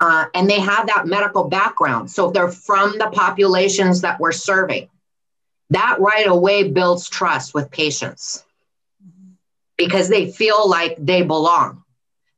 Uh, 0.00 0.26
and 0.34 0.50
they 0.50 0.60
have 0.60 0.86
that 0.88 1.06
medical 1.06 1.44
background. 1.44 2.10
So 2.10 2.30
they're 2.30 2.50
from 2.50 2.98
the 2.98 3.08
populations 3.10 4.02
that 4.02 4.20
we're 4.20 4.32
serving. 4.32 4.90
That 5.70 6.00
right 6.00 6.26
away 6.26 6.68
builds 6.68 7.08
trust 7.08 7.54
with 7.54 7.70
patients 7.70 8.44
because 9.76 10.08
they 10.08 10.30
feel 10.30 10.68
like 10.68 10.96
they 10.98 11.22
belong. 11.22 11.84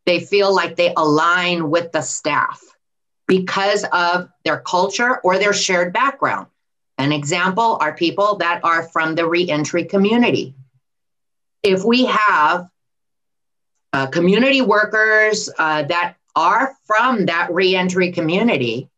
They 0.06 0.20
feel 0.20 0.54
like 0.54 0.76
they 0.76 0.92
align 0.96 1.70
with 1.70 1.92
the 1.92 2.02
staff 2.02 2.62
because 3.26 3.84
of 3.92 4.28
their 4.44 4.60
culture 4.60 5.18
or 5.18 5.38
their 5.38 5.52
shared 5.52 5.92
background. 5.92 6.48
An 6.98 7.12
example 7.12 7.78
are 7.80 7.94
people 7.94 8.36
that 8.36 8.60
are 8.64 8.82
from 8.84 9.14
the 9.14 9.26
reentry 9.26 9.84
community. 9.84 10.54
If 11.62 11.84
we 11.84 12.04
have 12.04 12.68
uh, 13.92 14.06
community 14.08 14.60
workers 14.60 15.48
uh, 15.58 15.84
that 15.84 16.16
are 16.34 16.74
from 16.86 17.26
that 17.26 17.52
reentry 17.52 18.12
community 18.12 18.88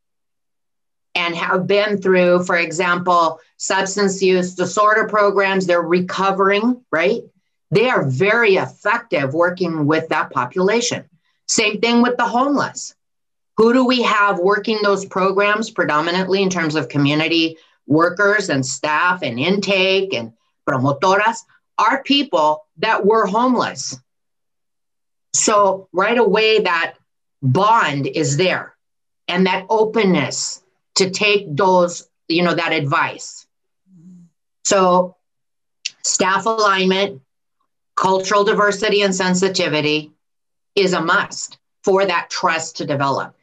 and 1.14 1.34
have 1.34 1.66
been 1.66 2.00
through, 2.00 2.44
for 2.44 2.56
example, 2.56 3.40
substance 3.66 4.22
use 4.22 4.54
disorder 4.54 5.06
programs, 5.06 5.66
they're 5.66 5.82
recovering, 5.82 6.82
right? 6.90 7.22
They 7.70 7.88
are 7.88 8.04
very 8.04 8.56
effective 8.56 9.34
working 9.34 9.86
with 9.86 10.08
that 10.10 10.30
population. 10.30 11.08
Same 11.46 11.80
thing 11.80 12.02
with 12.02 12.16
the 12.16 12.26
homeless. 12.26 12.94
Who 13.56 13.72
do 13.72 13.84
we 13.84 14.02
have 14.02 14.38
working 14.38 14.80
those 14.82 15.04
programs 15.04 15.70
predominantly 15.70 16.42
in 16.42 16.50
terms 16.50 16.74
of 16.74 16.88
community 16.88 17.56
workers 17.86 18.48
and 18.48 18.64
staff 18.64 19.22
and 19.22 19.38
intake 19.38 20.12
and 20.12 20.32
promotoras? 20.68 21.38
Are 21.78 22.02
people 22.02 22.64
that 22.78 23.04
were 23.04 23.26
homeless. 23.26 23.98
So, 25.32 25.88
right 25.92 26.16
away, 26.16 26.60
that 26.60 26.94
bond 27.42 28.06
is 28.06 28.36
there 28.36 28.74
and 29.28 29.46
that 29.46 29.66
openness 29.68 30.62
to 30.96 31.10
take 31.10 31.54
those, 31.54 32.08
you 32.28 32.42
know, 32.42 32.54
that 32.54 32.72
advice. 32.72 33.43
So, 34.64 35.16
staff 36.02 36.46
alignment, 36.46 37.20
cultural 37.96 38.44
diversity 38.44 39.02
and 39.02 39.14
sensitivity 39.14 40.12
is 40.74 40.94
a 40.94 41.00
must 41.00 41.58
for 41.82 42.04
that 42.06 42.30
trust 42.30 42.78
to 42.78 42.86
develop. 42.86 43.36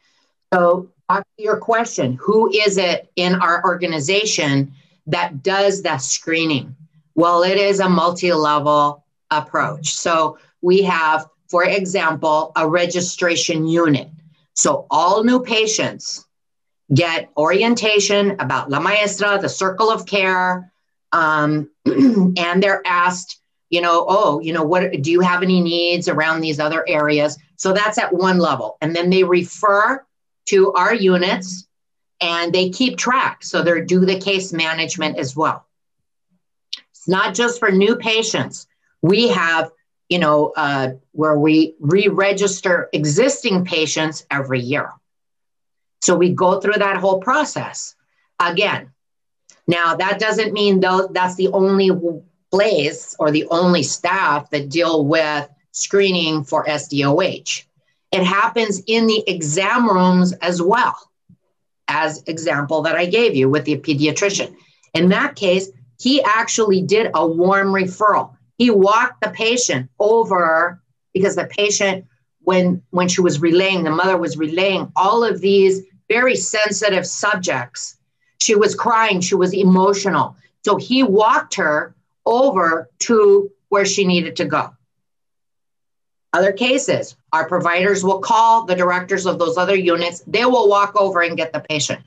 So, 0.52 0.90
back 1.08 1.24
to 1.36 1.42
your 1.42 1.58
question 1.58 2.18
who 2.20 2.50
is 2.52 2.76
it 2.76 3.10
in 3.16 3.36
our 3.36 3.64
organization 3.64 4.74
that 5.06 5.42
does 5.42 5.82
that 5.82 6.02
screening? 6.02 6.74
Well, 7.14 7.42
it 7.42 7.56
is 7.56 7.80
a 7.80 7.88
multi 7.88 8.32
level 8.32 9.04
approach. 9.30 9.94
So, 9.94 10.38
we 10.60 10.82
have, 10.82 11.28
for 11.48 11.64
example, 11.64 12.50
a 12.56 12.68
registration 12.68 13.68
unit. 13.68 14.08
So, 14.54 14.86
all 14.90 15.22
new 15.22 15.40
patients 15.40 16.26
get 16.92 17.30
orientation 17.36 18.32
about 18.40 18.70
La 18.70 18.80
Maestra, 18.80 19.38
the 19.40 19.48
circle 19.48 19.90
of 19.90 20.04
care, 20.04 20.71
um, 21.12 21.70
and 21.86 22.62
they're 22.62 22.82
asked 22.86 23.42
you 23.72 23.80
know, 23.80 24.04
oh, 24.06 24.38
you 24.40 24.52
know, 24.52 24.62
what 24.62 25.00
do 25.00 25.10
you 25.10 25.20
have 25.20 25.42
any 25.42 25.62
needs 25.62 26.06
around 26.06 26.42
these 26.42 26.60
other 26.60 26.84
areas? 26.86 27.38
So 27.56 27.72
that's 27.72 27.96
at 27.96 28.12
one 28.12 28.38
level. 28.38 28.76
And 28.82 28.94
then 28.94 29.08
they 29.08 29.24
refer 29.24 30.04
to 30.46 30.72
our 30.74 30.94
units 30.94 31.66
and 32.20 32.52
they 32.52 32.68
keep 32.68 32.98
track. 32.98 33.42
So 33.42 33.62
they 33.62 33.80
do 33.80 34.04
the 34.04 34.20
case 34.20 34.52
management 34.52 35.18
as 35.18 35.34
well. 35.34 35.66
It's 36.90 37.08
not 37.08 37.34
just 37.34 37.58
for 37.58 37.70
new 37.70 37.96
patients. 37.96 38.66
We 39.00 39.28
have, 39.28 39.72
you 40.10 40.18
know, 40.18 40.52
uh, 40.54 40.90
where 41.12 41.38
we 41.38 41.74
re 41.80 42.08
register 42.08 42.90
existing 42.92 43.64
patients 43.64 44.26
every 44.30 44.60
year. 44.60 44.90
So 46.02 46.14
we 46.14 46.34
go 46.34 46.60
through 46.60 46.74
that 46.74 46.98
whole 46.98 47.20
process 47.20 47.94
again. 48.38 48.90
Now, 49.66 49.94
that 49.94 50.18
doesn't 50.18 50.52
mean 50.52 50.80
though 50.80 51.08
that's 51.12 51.36
the 51.36 51.48
only 51.48 51.90
place 52.50 53.16
or 53.18 53.30
the 53.30 53.46
only 53.50 53.82
staff 53.82 54.50
that 54.50 54.68
deal 54.68 55.04
with 55.04 55.48
screening 55.72 56.44
for 56.44 56.64
SDOH. 56.64 57.64
It 58.12 58.22
happens 58.22 58.82
in 58.86 59.06
the 59.06 59.24
exam 59.26 59.88
rooms 59.88 60.32
as 60.34 60.60
well, 60.60 60.96
as 61.88 62.22
example 62.26 62.82
that 62.82 62.96
I 62.96 63.06
gave 63.06 63.34
you 63.34 63.48
with 63.48 63.64
the 63.64 63.78
pediatrician. 63.78 64.54
In 64.92 65.08
that 65.08 65.34
case, 65.34 65.70
he 65.98 66.22
actually 66.22 66.82
did 66.82 67.10
a 67.14 67.26
warm 67.26 67.68
referral. 67.68 68.36
He 68.58 68.70
walked 68.70 69.22
the 69.22 69.30
patient 69.30 69.90
over 69.98 70.82
because 71.14 71.36
the 71.36 71.46
patient, 71.46 72.04
when 72.40 72.82
when 72.90 73.08
she 73.08 73.22
was 73.22 73.40
relaying, 73.40 73.84
the 73.84 73.90
mother 73.90 74.18
was 74.18 74.36
relaying 74.36 74.92
all 74.94 75.24
of 75.24 75.40
these 75.40 75.82
very 76.08 76.36
sensitive 76.36 77.06
subjects. 77.06 77.96
She 78.42 78.56
was 78.56 78.74
crying, 78.74 79.20
she 79.20 79.36
was 79.36 79.54
emotional. 79.54 80.34
So 80.64 80.76
he 80.76 81.04
walked 81.04 81.54
her 81.54 81.94
over 82.26 82.90
to 83.00 83.52
where 83.68 83.84
she 83.84 84.04
needed 84.04 84.34
to 84.36 84.44
go. 84.44 84.74
Other 86.32 86.52
cases, 86.52 87.14
our 87.32 87.46
providers 87.46 88.02
will 88.02 88.18
call 88.18 88.64
the 88.64 88.74
directors 88.74 89.26
of 89.26 89.38
those 89.38 89.56
other 89.56 89.76
units. 89.76 90.24
They 90.26 90.44
will 90.44 90.68
walk 90.68 90.96
over 90.96 91.20
and 91.22 91.36
get 91.36 91.52
the 91.52 91.60
patient. 91.60 92.00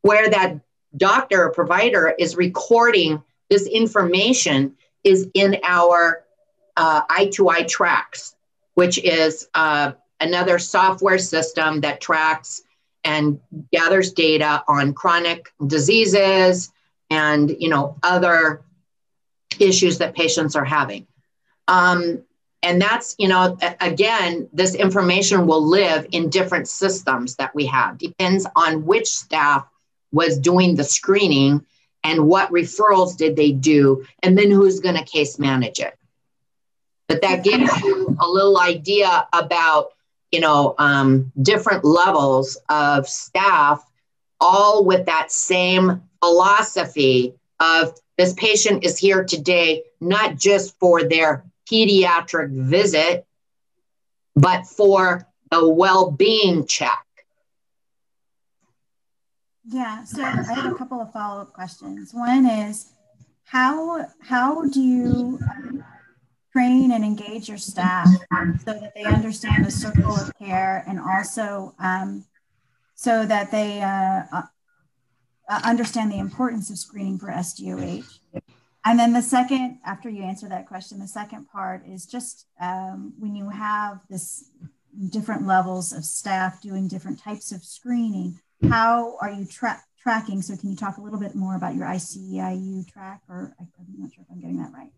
Where 0.00 0.30
that 0.30 0.60
doctor 0.96 1.44
or 1.44 1.52
provider 1.52 2.14
is 2.18 2.36
recording 2.36 3.22
this 3.50 3.66
information 3.66 4.76
is 5.04 5.28
in 5.34 5.58
our 5.62 6.24
uh, 6.78 7.02
i2iTracks, 7.06 8.34
which 8.74 8.96
is 8.98 9.46
uh, 9.54 9.92
another 10.20 10.58
software 10.58 11.18
system 11.18 11.82
that 11.82 12.00
tracks 12.00 12.62
and 13.06 13.40
gathers 13.72 14.12
data 14.12 14.62
on 14.68 14.92
chronic 14.92 15.52
diseases 15.66 16.70
and 17.08 17.56
you 17.58 17.70
know 17.70 17.96
other 18.02 18.62
issues 19.58 19.98
that 19.98 20.14
patients 20.14 20.56
are 20.56 20.64
having. 20.64 21.06
Um, 21.68 22.22
and 22.62 22.82
that's, 22.82 23.14
you 23.18 23.28
know, 23.28 23.56
again, 23.80 24.48
this 24.52 24.74
information 24.74 25.46
will 25.46 25.64
live 25.64 26.06
in 26.10 26.30
different 26.30 26.68
systems 26.68 27.36
that 27.36 27.54
we 27.54 27.66
have. 27.66 27.96
Depends 27.96 28.46
on 28.56 28.84
which 28.84 29.06
staff 29.06 29.66
was 30.10 30.38
doing 30.38 30.74
the 30.74 30.84
screening 30.84 31.64
and 32.02 32.26
what 32.26 32.50
referrals 32.50 33.16
did 33.16 33.36
they 33.36 33.52
do, 33.52 34.04
and 34.22 34.36
then 34.36 34.50
who's 34.50 34.80
going 34.80 34.96
to 34.96 35.04
case 35.04 35.38
manage 35.38 35.80
it. 35.80 35.96
But 37.08 37.22
that 37.22 37.44
gives 37.44 37.80
you 37.82 38.16
a 38.20 38.28
little 38.28 38.58
idea 38.58 39.28
about, 39.32 39.92
you 40.36 40.42
know, 40.42 40.74
um, 40.76 41.32
different 41.40 41.82
levels 41.82 42.58
of 42.68 43.08
staff, 43.08 43.82
all 44.38 44.84
with 44.84 45.06
that 45.06 45.32
same 45.32 46.02
philosophy 46.20 47.32
of 47.58 47.98
this 48.18 48.34
patient 48.34 48.84
is 48.84 48.98
here 48.98 49.24
today 49.24 49.82
not 49.98 50.36
just 50.36 50.78
for 50.78 51.04
their 51.04 51.42
pediatric 51.72 52.50
visit, 52.50 53.26
but 54.34 54.66
for 54.66 55.26
the 55.50 55.66
well 55.66 56.10
being 56.10 56.66
check. 56.66 57.06
Yeah, 59.64 60.04
so 60.04 60.22
I 60.22 60.52
have 60.52 60.70
a 60.70 60.74
couple 60.74 61.00
of 61.00 61.10
follow 61.14 61.40
up 61.40 61.54
questions. 61.54 62.12
One 62.12 62.44
is 62.44 62.92
how 63.44 64.04
how 64.20 64.66
do 64.66 64.82
you 64.82 65.40
train 66.56 66.92
and 66.92 67.04
engage 67.04 67.50
your 67.50 67.58
staff 67.58 68.08
so 68.64 68.72
that 68.72 68.94
they 68.94 69.04
understand 69.04 69.62
the 69.62 69.70
circle 69.70 70.14
of 70.16 70.32
care 70.38 70.82
and 70.88 70.98
also 70.98 71.74
um, 71.78 72.24
so 72.94 73.26
that 73.26 73.50
they 73.50 73.82
uh, 73.82 74.22
uh 74.32 74.42
uh, 75.48 75.60
understand 75.64 76.10
the 76.10 76.18
importance 76.18 76.70
of 76.70 76.78
screening 76.78 77.18
for 77.18 77.28
SDOH. 77.28 78.18
And 78.84 78.98
then 78.98 79.12
the 79.12 79.22
second, 79.22 79.78
after 79.84 80.08
you 80.08 80.22
answer 80.22 80.48
that 80.48 80.66
question, 80.66 80.98
the 80.98 81.06
second 81.06 81.46
part 81.48 81.86
is 81.86 82.06
just 82.06 82.46
um, 82.60 83.12
when 83.18 83.36
you 83.36 83.50
have 83.50 84.00
this 84.08 84.50
different 85.10 85.46
levels 85.46 85.92
of 85.92 86.04
staff 86.04 86.60
doing 86.62 86.88
different 86.88 87.20
types 87.20 87.52
of 87.52 87.62
screening, 87.62 88.40
how 88.68 89.16
are 89.20 89.30
you 89.30 89.44
tra- 89.44 89.84
tracking? 90.00 90.42
So 90.42 90.56
can 90.56 90.70
you 90.70 90.76
talk 90.76 90.96
a 90.96 91.02
little 91.02 91.20
bit 91.20 91.36
more 91.36 91.54
about 91.54 91.76
your 91.76 91.86
ICEIU 91.86 92.90
track, 92.90 93.20
or 93.28 93.54
I'm 93.60 93.68
not 93.98 94.14
sure 94.14 94.24
if 94.24 94.30
I'm 94.32 94.40
getting 94.40 94.58
that 94.58 94.72
right. 94.72 94.90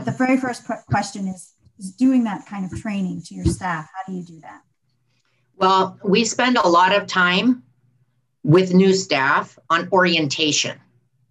But 0.00 0.12
the 0.12 0.24
very 0.24 0.38
first 0.38 0.64
question 0.86 1.28
is, 1.28 1.52
is 1.78 1.92
doing 1.92 2.24
that 2.24 2.46
kind 2.46 2.64
of 2.64 2.80
training 2.80 3.20
to 3.26 3.34
your 3.34 3.44
staff. 3.44 3.86
How 3.94 4.10
do 4.10 4.16
you 4.16 4.24
do 4.24 4.40
that? 4.40 4.62
Well, 5.56 5.98
we 6.02 6.24
spend 6.24 6.56
a 6.56 6.66
lot 6.66 6.96
of 6.96 7.06
time 7.06 7.64
with 8.42 8.72
new 8.72 8.94
staff 8.94 9.58
on 9.68 9.90
orientation. 9.92 10.80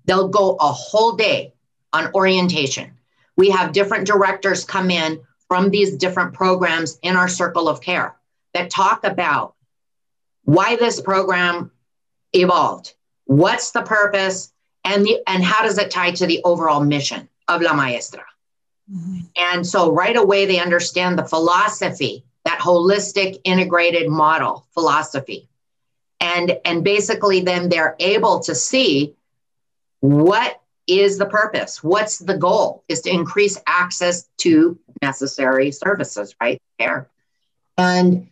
They'll 0.05 0.27
go 0.27 0.55
a 0.59 0.67
whole 0.67 1.13
day 1.13 1.55
on 1.93 2.13
orientation. 2.13 2.91
We 3.35 3.49
have 3.49 3.73
different 3.73 4.05
directors 4.05 4.65
come 4.65 4.91
in 4.91 5.19
from 5.47 5.71
these 5.71 5.97
different 5.97 6.35
programs 6.35 6.99
in 7.01 7.15
our 7.15 7.27
circle 7.27 7.67
of 7.67 7.81
care 7.81 8.17
that 8.53 8.69
talk 8.69 9.03
about 9.03 9.55
why 10.43 10.75
this 10.75 11.01
program 11.01 11.71
evolved, 12.33 12.93
what's 13.25 13.71
the 13.71 13.81
purpose, 13.81 14.53
and 14.83 15.03
the 15.03 15.23
and 15.25 15.43
how 15.43 15.63
does 15.63 15.79
it 15.79 15.89
tie 15.89 16.11
to 16.11 16.27
the 16.27 16.41
overall 16.43 16.81
mission 16.81 17.27
of 17.47 17.63
La 17.63 17.73
Maestra. 17.73 18.25
Mm-hmm. 18.91 19.19
And 19.35 19.67
so 19.67 19.91
right 19.91 20.15
away 20.15 20.45
they 20.45 20.59
understand 20.59 21.17
the 21.17 21.25
philosophy, 21.25 22.23
that 22.45 22.59
holistic 22.59 23.39
integrated 23.43 24.09
model 24.09 24.65
philosophy. 24.73 25.47
And 26.19 26.57
and 26.65 26.83
basically 26.83 27.41
then 27.41 27.69
they're 27.69 27.95
able 27.99 28.39
to 28.41 28.55
see 28.55 29.15
what 30.01 30.61
is 30.87 31.17
the 31.17 31.25
purpose? 31.25 31.83
What's 31.83 32.17
the 32.17 32.37
goal? 32.37 32.83
Is 32.87 33.01
to 33.01 33.09
increase 33.09 33.61
access 33.67 34.27
to 34.39 34.79
necessary 35.01 35.71
services, 35.71 36.35
right? 36.41 36.59
there. 36.79 37.09
And 37.77 38.29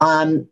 um, 0.00 0.48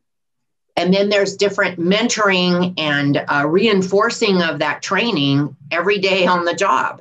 and 0.77 0.92
then 0.92 1.09
there's 1.09 1.37
different 1.37 1.81
mentoring 1.81 2.75
and 2.77 3.25
uh, 3.27 3.47
reinforcing 3.49 4.42
of 4.42 4.59
that 4.59 4.83
training 4.83 5.57
every 5.71 5.99
day 5.99 6.27
on 6.27 6.45
the 6.45 6.53
job. 6.53 7.01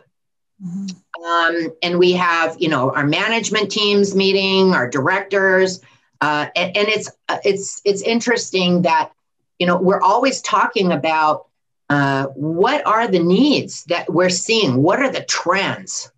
Mm-hmm. 0.63 0.86
Um, 1.23 1.73
and 1.82 1.99
we 1.99 2.13
have, 2.13 2.56
you 2.60 2.67
know, 2.67 2.91
our 2.91 3.06
management 3.06 3.71
teams 3.71 4.15
meeting, 4.15 4.73
our 4.73 4.89
directors, 4.89 5.82
uh, 6.21 6.47
and, 6.56 6.75
and, 6.75 6.88
it's 6.88 7.10
uh, 7.30 7.38
it's 7.43 7.82
it's 7.86 8.01
interesting 8.01 8.84
that, 8.84 9.12
you 9.60 9.67
know, 9.67 9.78
we're 9.78 10.01
always 10.01 10.41
talking 10.41 10.91
about 10.91 11.47
uh, 11.89 12.25
what 12.36 12.86
are 12.88 13.08
the 13.08 13.19
needs 13.19 13.84
that 13.86 14.12
we're 14.12 14.30
seeing, 14.30 14.82
what 14.82 14.99
are 14.99 15.12
the 15.12 15.23
trends, 15.23 16.12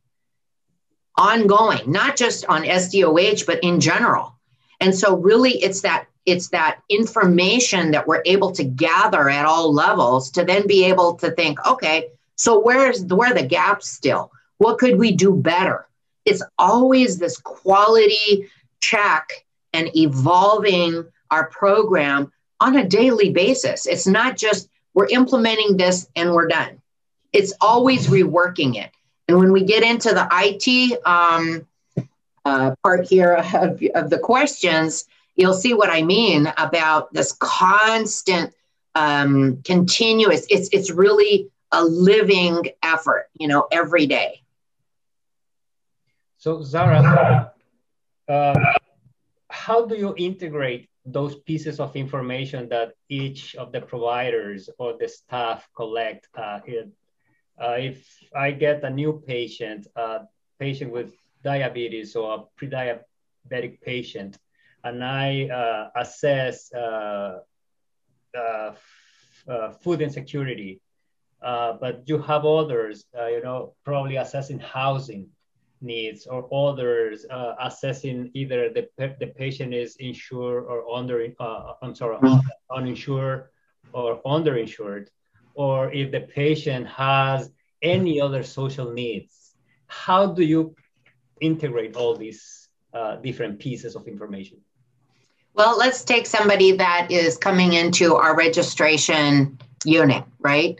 ongoing, 1.17 1.91
not 1.91 2.15
just 2.15 2.45
on 2.45 2.63
SDOH, 2.63 3.45
but 3.45 3.59
in 3.63 3.79
general. 3.79 4.35
And 4.79 4.95
so, 4.95 5.17
really, 5.17 5.51
it's 5.51 5.81
that 5.81 6.07
it's 6.25 6.49
that 6.49 6.79
information 6.89 7.91
that 7.91 8.07
we're 8.07 8.21
able 8.25 8.51
to 8.51 8.63
gather 8.63 9.29
at 9.29 9.45
all 9.45 9.73
levels 9.73 10.29
to 10.31 10.43
then 10.43 10.67
be 10.67 10.83
able 10.85 11.15
to 11.15 11.31
think, 11.31 11.65
okay, 11.65 12.09
so 12.35 12.59
where's 12.59 13.03
where 13.05 13.31
are 13.31 13.33
the 13.33 13.45
gaps 13.45 13.89
still? 13.89 14.31
What 14.57 14.77
could 14.77 14.97
we 14.97 15.11
do 15.11 15.35
better? 15.35 15.87
It's 16.25 16.43
always 16.57 17.17
this 17.17 17.37
quality 17.37 18.49
check 18.79 19.29
and 19.73 19.95
evolving 19.95 21.05
our 21.31 21.47
program 21.49 22.31
on 22.59 22.75
a 22.75 22.87
daily 22.87 23.29
basis. 23.29 23.85
It's 23.85 24.07
not 24.07 24.37
just 24.37 24.69
we're 24.93 25.07
implementing 25.07 25.77
this 25.77 26.09
and 26.15 26.33
we're 26.33 26.47
done. 26.47 26.81
It's 27.31 27.53
always 27.61 28.07
reworking 28.07 28.75
it. 28.75 28.89
And 29.27 29.37
when 29.37 29.51
we 29.51 29.63
get 29.63 29.83
into 29.83 30.09
the 30.09 30.27
IT 30.31 30.99
um, 31.05 31.67
uh, 32.45 32.75
part 32.83 33.05
here 33.05 33.33
of, 33.53 33.81
of 33.93 34.09
the 34.09 34.19
questions, 34.19 35.05
you'll 35.35 35.53
see 35.53 35.73
what 35.73 35.89
I 35.89 36.01
mean 36.01 36.51
about 36.57 37.13
this 37.13 37.33
constant, 37.33 38.53
um, 38.95 39.61
continuous. 39.63 40.45
It's 40.49 40.69
it's 40.71 40.89
really 40.89 41.49
a 41.71 41.83
living 41.83 42.69
effort, 42.81 43.29
you 43.37 43.47
know, 43.47 43.67
every 43.71 44.07
day. 44.07 44.41
So 46.37 46.61
Zara, 46.61 47.51
uh, 48.29 48.55
how 49.49 49.85
do 49.85 49.95
you 49.95 50.13
integrate 50.17 50.87
those 51.03 51.35
pieces 51.35 51.79
of 51.79 51.95
information 51.95 52.69
that 52.69 52.93
each 53.09 53.55
of 53.55 53.71
the 53.71 53.81
providers 53.81 54.69
or 54.77 54.95
the 54.99 55.07
staff 55.07 55.67
collect? 55.75 56.27
Uh, 56.37 56.59
uh, 57.59 57.75
if 57.79 58.05
I 58.35 58.51
get 58.51 58.83
a 58.83 58.89
new 58.89 59.23
patient, 59.25 59.87
a 59.95 60.27
patient 60.59 60.91
with 60.91 61.11
diabetes 61.43 62.15
or 62.15 62.35
a 62.35 62.43
pre-diabetic 62.55 63.81
patient, 63.81 64.37
and 64.83 65.03
I 65.03 65.49
uh, 65.49 65.89
assess 65.95 66.71
uh, 66.71 67.39
uh, 68.37 68.71
uh, 69.49 69.71
food 69.81 70.01
insecurity. 70.01 70.81
but 71.41 72.03
you 72.05 72.19
have 72.19 72.45
others, 72.45 73.05
you 73.15 73.41
know, 73.41 73.73
probably 73.83 74.17
assessing 74.17 74.59
housing 74.59 75.29
needs 75.81 76.27
or 76.27 76.47
others 76.53 77.25
uh, 77.29 77.55
assessing 77.61 78.31
either 78.33 78.69
the, 78.69 78.89
the 79.19 79.27
patient 79.27 79.73
is 79.73 79.95
insured 79.97 80.65
or 80.65 80.87
under, 80.93 81.27
uh, 81.39 81.73
I'm 81.81 81.95
sorry, 81.95 82.17
mm-hmm. 82.17 82.47
uninsured 82.71 83.49
or 83.93 84.21
underinsured, 84.23 85.07
or 85.53 85.91
if 85.93 86.11
the 86.11 86.21
patient 86.21 86.87
has 86.87 87.51
any 87.81 88.19
other 88.19 88.43
social 88.43 88.91
needs. 88.91 89.55
How 89.87 90.25
do 90.27 90.43
you 90.43 90.75
integrate 91.41 91.95
all 91.95 92.15
these 92.15 92.69
uh, 92.93 93.17
different 93.17 93.59
pieces 93.59 93.95
of 93.95 94.07
information? 94.07 94.57
Well, 95.53 95.77
let's 95.77 96.03
take 96.03 96.27
somebody 96.27 96.73
that 96.73 97.07
is 97.09 97.37
coming 97.37 97.73
into 97.73 98.15
our 98.15 98.35
registration 98.35 99.57
unit, 99.85 100.23
right? 100.39 100.79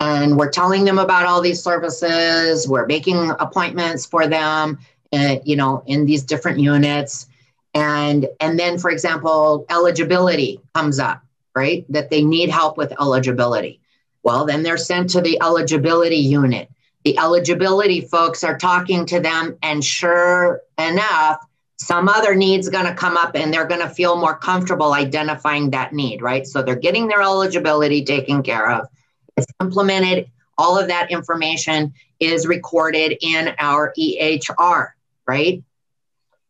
And 0.00 0.36
we're 0.36 0.50
telling 0.50 0.84
them 0.84 0.98
about 0.98 1.24
all 1.26 1.40
these 1.40 1.62
services, 1.62 2.68
we're 2.68 2.86
making 2.86 3.30
appointments 3.40 4.04
for 4.04 4.26
them, 4.26 4.78
uh, 5.12 5.36
you 5.44 5.56
know, 5.56 5.82
in 5.86 6.04
these 6.04 6.22
different 6.22 6.58
units. 6.58 7.28
And, 7.74 8.26
and 8.40 8.58
then, 8.58 8.78
for 8.78 8.90
example, 8.90 9.66
eligibility 9.70 10.60
comes 10.74 10.98
up, 10.98 11.22
right? 11.54 11.84
That 11.88 12.10
they 12.10 12.22
need 12.22 12.50
help 12.50 12.76
with 12.76 12.92
eligibility. 13.00 13.80
Well, 14.22 14.44
then 14.44 14.62
they're 14.62 14.76
sent 14.76 15.10
to 15.10 15.20
the 15.20 15.40
eligibility 15.40 16.16
unit. 16.16 16.68
The 17.04 17.16
eligibility 17.18 18.00
folks 18.00 18.42
are 18.42 18.58
talking 18.58 19.06
to 19.06 19.20
them, 19.20 19.56
and 19.62 19.84
sure 19.84 20.62
enough, 20.76 21.46
some 21.78 22.08
other 22.08 22.34
need's 22.34 22.68
going 22.68 22.86
to 22.86 22.94
come 22.94 23.16
up 23.16 23.34
and 23.34 23.52
they're 23.52 23.66
going 23.66 23.82
to 23.82 23.88
feel 23.88 24.16
more 24.16 24.36
comfortable 24.36 24.94
identifying 24.94 25.70
that 25.70 25.92
need, 25.92 26.22
right? 26.22 26.46
So 26.46 26.62
they're 26.62 26.74
getting 26.74 27.06
their 27.06 27.20
eligibility 27.20 28.04
taken 28.04 28.42
care 28.42 28.70
of. 28.70 28.88
It's 29.36 29.46
implemented. 29.60 30.30
All 30.58 30.78
of 30.78 30.88
that 30.88 31.10
information 31.10 31.92
is 32.18 32.46
recorded 32.46 33.18
in 33.20 33.54
our 33.58 33.92
EHR, 33.98 34.90
right? 35.26 35.62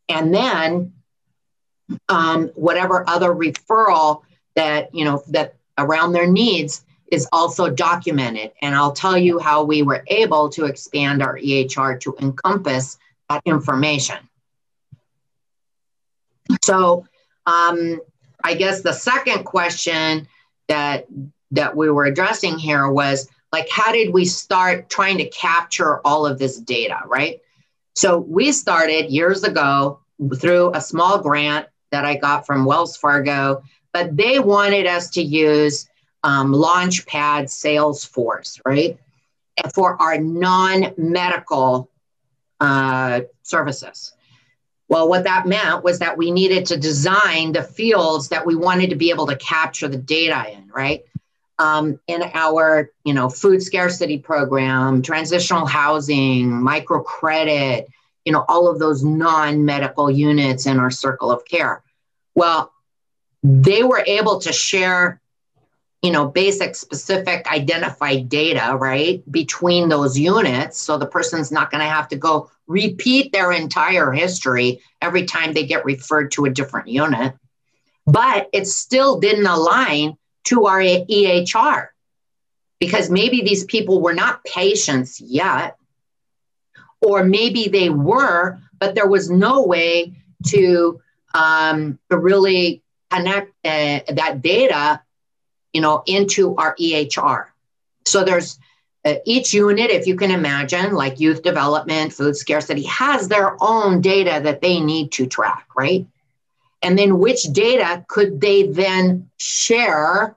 And 0.08 0.32
then 0.32 0.92
um, 2.08 2.48
whatever 2.54 3.08
other 3.08 3.30
referral 3.30 4.22
that, 4.54 4.94
you 4.94 5.04
know, 5.04 5.22
that 5.28 5.54
around 5.78 6.12
their 6.12 6.30
needs 6.30 6.84
is 7.10 7.28
also 7.32 7.70
documented. 7.70 8.52
And 8.62 8.74
I'll 8.74 8.92
tell 8.92 9.16
you 9.16 9.38
how 9.38 9.64
we 9.64 9.82
were 9.82 10.04
able 10.08 10.48
to 10.50 10.64
expand 10.64 11.22
our 11.22 11.36
EHR 11.38 12.00
to 12.00 12.16
encompass 12.20 12.98
that 13.28 13.42
information. 13.44 14.16
So 16.62 17.06
um, 17.46 18.00
I 18.42 18.54
guess 18.54 18.82
the 18.82 18.92
second 18.92 19.44
question 19.44 20.28
that 20.68 21.06
that 21.52 21.76
we 21.76 21.90
were 21.90 22.04
addressing 22.04 22.58
here 22.58 22.88
was 22.88 23.28
like 23.52 23.68
how 23.70 23.92
did 23.92 24.12
we 24.12 24.24
start 24.24 24.88
trying 24.90 25.18
to 25.18 25.28
capture 25.28 26.00
all 26.04 26.26
of 26.26 26.38
this 26.38 26.58
data, 26.58 27.00
right? 27.06 27.40
So 27.94 28.18
we 28.18 28.52
started 28.52 29.10
years 29.10 29.44
ago 29.44 30.00
through 30.38 30.72
a 30.74 30.80
small 30.80 31.18
grant 31.18 31.66
that 31.90 32.04
I 32.04 32.16
got 32.16 32.46
from 32.46 32.64
Wells 32.64 32.96
Fargo, 32.96 33.62
but 33.92 34.16
they 34.16 34.38
wanted 34.38 34.86
us 34.86 35.10
to 35.10 35.22
use 35.22 35.88
um, 36.22 36.52
Launchpad 36.52 37.44
Salesforce, 37.44 38.60
right? 38.66 38.98
For 39.74 40.00
our 40.02 40.18
non 40.18 40.92
medical 40.98 41.90
uh, 42.60 43.22
services. 43.42 44.12
Well, 44.88 45.08
what 45.08 45.24
that 45.24 45.46
meant 45.46 45.82
was 45.82 45.98
that 45.98 46.16
we 46.16 46.30
needed 46.30 46.66
to 46.66 46.76
design 46.76 47.52
the 47.52 47.62
fields 47.62 48.28
that 48.28 48.46
we 48.46 48.54
wanted 48.54 48.90
to 48.90 48.96
be 48.96 49.10
able 49.10 49.26
to 49.26 49.36
capture 49.36 49.88
the 49.88 49.96
data 49.96 50.52
in, 50.52 50.68
right? 50.68 51.04
Um, 51.58 51.98
in 52.06 52.22
our, 52.34 52.90
you 53.04 53.14
know, 53.14 53.30
food 53.30 53.62
scarcity 53.62 54.18
program, 54.18 55.00
transitional 55.00 55.64
housing, 55.64 56.50
microcredit, 56.50 57.86
you 58.26 58.32
know, 58.32 58.44
all 58.46 58.68
of 58.68 58.78
those 58.78 59.02
non-medical 59.02 60.10
units 60.10 60.66
in 60.66 60.78
our 60.78 60.90
circle 60.90 61.30
of 61.30 61.46
care. 61.46 61.82
Well, 62.34 62.72
they 63.42 63.82
were 63.84 64.04
able 64.06 64.40
to 64.40 64.52
share 64.52 65.20
you 66.02 66.12
know, 66.12 66.28
basic, 66.28 66.76
specific, 66.76 67.50
identified 67.50 68.28
data, 68.28 68.76
right, 68.76 69.22
between 69.30 69.88
those 69.88 70.16
units. 70.16 70.80
So 70.80 70.98
the 70.98 71.06
person's 71.06 71.50
not 71.50 71.70
going 71.70 71.80
to 71.80 71.88
have 71.88 72.06
to 72.08 72.16
go 72.16 72.50
repeat 72.68 73.32
their 73.32 73.50
entire 73.50 74.12
history 74.12 74.80
every 75.00 75.24
time 75.24 75.52
they 75.52 75.66
get 75.66 75.84
referred 75.84 76.30
to 76.32 76.44
a 76.44 76.50
different 76.50 76.88
unit. 76.88 77.34
But 78.06 78.48
it 78.52 78.68
still 78.68 79.18
didn't 79.18 79.46
align 79.46 80.16
to 80.46 80.66
our 80.66 80.80
EHR 80.80 81.88
because 82.78 83.10
maybe 83.10 83.42
these 83.42 83.64
people 83.64 84.00
were 84.00 84.14
not 84.14 84.44
patients 84.44 85.20
yet, 85.20 85.76
or 87.00 87.24
maybe 87.24 87.68
they 87.68 87.88
were, 87.90 88.58
but 88.78 88.94
there 88.94 89.06
was 89.06 89.30
no 89.30 89.64
way 89.64 90.12
to, 90.46 91.00
um, 91.34 91.98
to 92.10 92.18
really 92.18 92.82
connect 93.10 93.48
uh, 93.64 94.00
that 94.08 94.40
data 94.42 95.00
you 95.76 95.82
know, 95.82 96.02
into 96.06 96.56
our 96.56 96.74
EHR. 96.76 97.48
So 98.06 98.24
there's 98.24 98.58
uh, 99.04 99.16
each 99.26 99.52
unit, 99.52 99.90
if 99.90 100.06
you 100.06 100.16
can 100.16 100.30
imagine, 100.30 100.94
like 100.94 101.20
youth 101.20 101.42
development, 101.42 102.14
food 102.14 102.34
scarcity, 102.34 102.84
has 102.84 103.28
their 103.28 103.58
own 103.60 104.00
data 104.00 104.40
that 104.42 104.62
they 104.62 104.80
need 104.80 105.12
to 105.12 105.26
track, 105.26 105.66
right? 105.76 106.06
And 106.86 106.96
then 106.96 107.18
which 107.18 107.42
data 107.42 108.04
could 108.06 108.40
they 108.40 108.68
then 108.68 109.28
share 109.38 110.36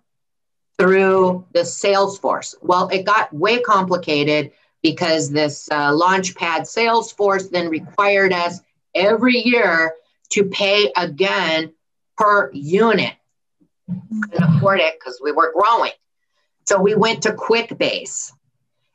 through 0.79 1.45
the 1.53 1.59
Salesforce? 1.59 2.55
Well, 2.63 2.87
it 2.87 3.03
got 3.03 3.31
way 3.31 3.59
complicated 3.59 4.51
because 4.81 5.29
this 5.29 5.69
uh, 5.69 5.91
Launchpad 5.91 6.61
Salesforce 6.61 7.51
then 7.51 7.69
required 7.69 8.33
us 8.33 8.61
every 8.95 9.37
year 9.37 9.93
to 10.29 10.45
pay 10.45 10.91
again 10.97 11.71
per 12.17 12.49
unit. 12.51 13.13
Couldn't 14.31 14.55
afford 14.55 14.79
it 14.79 14.95
because 14.99 15.21
we 15.23 15.31
were 15.31 15.53
growing. 15.53 15.91
So 16.65 16.81
we 16.81 16.95
went 16.95 17.21
to 17.23 17.33
QuickBase. 17.33 18.31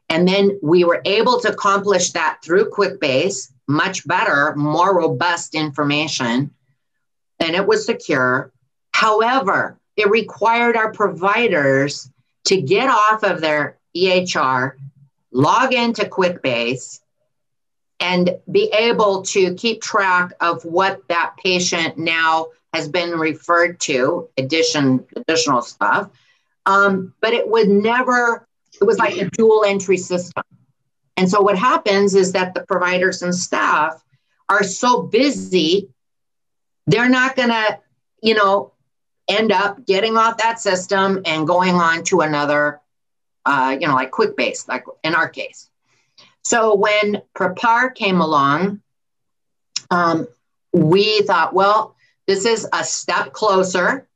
And 0.09 0.27
then 0.27 0.59
we 0.61 0.83
were 0.83 1.03
able 1.05 1.39
to 1.43 1.53
accomplish 1.53 2.11
that 2.15 2.41
through 2.45 2.71
QuickBase, 2.71 3.53
much 3.69 4.05
better, 4.09 4.57
more 4.57 4.99
robust 4.99 5.55
information, 5.55 6.51
and 7.41 7.55
it 7.55 7.67
was 7.67 7.87
secure. 7.87 8.53
However, 8.93 9.79
it 9.97 10.11
required 10.11 10.77
our 10.77 10.93
providers 10.93 12.11
to 12.45 12.61
get 12.61 12.89
off 12.89 13.23
of 13.23 13.41
their 13.41 13.79
EHR, 13.97 14.73
log 15.33 15.73
into 15.73 16.05
QuickBase, 16.05 17.01
and 18.01 18.37
be 18.51 18.71
able 18.77 19.23
to 19.23 19.55
keep 19.55 19.81
track 19.81 20.33
of 20.41 20.65
what 20.65 21.07
that 21.09 21.35
patient 21.43 21.97
now 21.97 22.49
has 22.73 22.89
been 22.89 23.11
referred 23.11 23.79
to, 23.81 24.29
addition 24.37 25.07
additional 25.17 25.63
stuff. 25.63 26.11
Um, 26.67 27.15
but 27.21 27.33
it 27.33 27.49
would 27.49 27.69
never, 27.69 28.47
it 28.81 28.85
was 28.85 28.99
like 28.99 29.17
a 29.17 29.31
dual 29.31 29.65
entry 29.65 29.97
system. 29.97 30.43
And 31.17 31.31
so 31.31 31.41
what 31.41 31.57
happens 31.57 32.15
is 32.15 32.33
that 32.33 32.55
the 32.55 32.63
providers 32.63 33.23
and 33.23 33.35
staff 33.35 34.03
are 34.49 34.65
so 34.65 35.03
busy, 35.03 35.89
they're 36.87 37.09
not 37.09 37.37
going 37.37 37.49
to, 37.49 37.79
you 38.23 38.35
know, 38.35 38.73
end 39.29 39.53
up 39.53 39.87
getting 39.87 40.17
off 40.17 40.39
that 40.39 40.61
system 40.61 41.23
and 41.25 41.47
going 41.47 41.75
on 41.75 42.05
to 42.05 42.21
another, 42.21 42.81
uh, 43.47 43.77
you 43.79 43.87
know, 43.87 43.95
like 43.95 44.11
QuickBase, 44.11 44.69
like 44.69 44.85
in 45.03 45.15
our 45.15 45.29
case. 45.29 45.71
So 46.43 46.75
when 46.75 47.23
PRAPARE 47.35 47.91
came 47.95 48.21
along, 48.21 48.83
um, 49.91 50.29
we 50.73 51.23
thought, 51.23 51.55
well, 51.55 51.97
this 52.27 52.45
is 52.45 52.69
a 52.73 52.85
step 52.85 53.33
closer. 53.33 54.07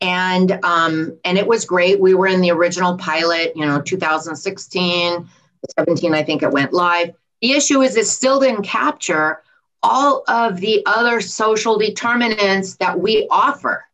And 0.00 0.64
um, 0.64 1.18
and 1.24 1.36
it 1.36 1.46
was 1.46 1.64
great. 1.64 1.98
We 1.98 2.14
were 2.14 2.28
in 2.28 2.40
the 2.40 2.52
original 2.52 2.96
pilot, 2.96 3.54
you 3.56 3.66
know, 3.66 3.80
2016, 3.80 5.28
17, 5.76 6.14
I 6.14 6.22
think 6.22 6.44
it 6.44 6.52
went 6.52 6.72
live. 6.72 7.14
The 7.42 7.52
issue 7.52 7.82
is 7.82 7.96
it 7.96 8.06
still 8.06 8.38
didn't 8.38 8.62
capture 8.62 9.42
all 9.82 10.24
of 10.28 10.60
the 10.60 10.82
other 10.86 11.20
social 11.20 11.78
determinants 11.78 12.76
that 12.76 12.98
we 12.98 13.26
offer. 13.30 13.84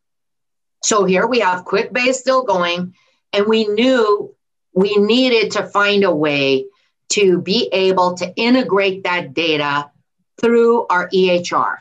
So 0.83 1.05
here 1.05 1.27
we 1.27 1.39
have 1.39 1.65
QuickBase 1.65 2.15
still 2.15 2.43
going, 2.43 2.93
and 3.33 3.47
we 3.47 3.65
knew 3.65 4.35
we 4.73 4.95
needed 4.97 5.51
to 5.51 5.63
find 5.63 6.03
a 6.03 6.13
way 6.13 6.65
to 7.09 7.41
be 7.41 7.69
able 7.71 8.15
to 8.15 8.33
integrate 8.35 9.03
that 9.03 9.33
data 9.33 9.89
through 10.41 10.85
our 10.87 11.09
EHR. 11.09 11.77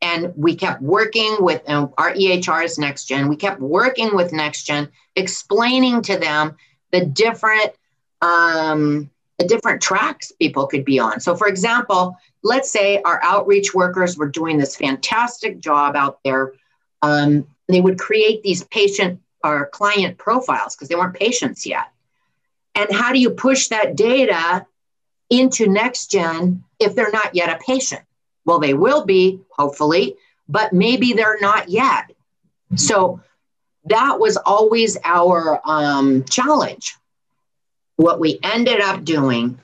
And 0.00 0.32
we 0.36 0.54
kept 0.54 0.80
working 0.80 1.36
with 1.40 1.62
our 1.68 2.12
EHR 2.14 2.64
is 2.64 3.04
gen. 3.04 3.28
We 3.28 3.36
kept 3.36 3.60
working 3.60 4.14
with 4.14 4.30
NextGen, 4.30 4.88
explaining 5.16 6.02
to 6.02 6.16
them 6.16 6.56
the 6.92 7.04
different 7.04 7.72
um, 8.22 9.10
the 9.38 9.46
different 9.46 9.80
tracks 9.80 10.32
people 10.32 10.66
could 10.66 10.84
be 10.84 10.98
on. 10.98 11.20
So, 11.20 11.36
for 11.36 11.46
example, 11.46 12.16
let's 12.42 12.70
say 12.70 13.02
our 13.02 13.20
outreach 13.22 13.74
workers 13.74 14.16
were 14.16 14.28
doing 14.28 14.58
this 14.58 14.76
fantastic 14.76 15.60
job 15.60 15.96
out 15.96 16.20
there. 16.24 16.52
Um, 17.02 17.46
they 17.68 17.80
would 17.80 17.98
create 17.98 18.42
these 18.42 18.64
patient 18.64 19.20
or 19.44 19.68
client 19.68 20.18
profiles 20.18 20.74
because 20.74 20.88
they 20.88 20.94
weren't 20.94 21.14
patients 21.14 21.66
yet. 21.66 21.86
And 22.74 22.90
how 22.92 23.12
do 23.12 23.18
you 23.18 23.30
push 23.30 23.68
that 23.68 23.96
data 23.96 24.66
into 25.30 25.66
NextGen 25.66 26.62
if 26.78 26.94
they're 26.94 27.10
not 27.10 27.34
yet 27.34 27.54
a 27.54 27.62
patient? 27.64 28.02
Well, 28.44 28.58
they 28.58 28.74
will 28.74 29.04
be, 29.04 29.40
hopefully, 29.50 30.16
but 30.48 30.72
maybe 30.72 31.12
they're 31.12 31.38
not 31.40 31.68
yet. 31.68 32.10
So 32.76 33.20
that 33.86 34.18
was 34.18 34.36
always 34.36 34.96
our 35.04 35.60
um, 35.64 36.24
challenge. 36.24 36.96
What 37.96 38.20
we 38.20 38.38
ended 38.42 38.80
up 38.80 39.04
doing, 39.04 39.58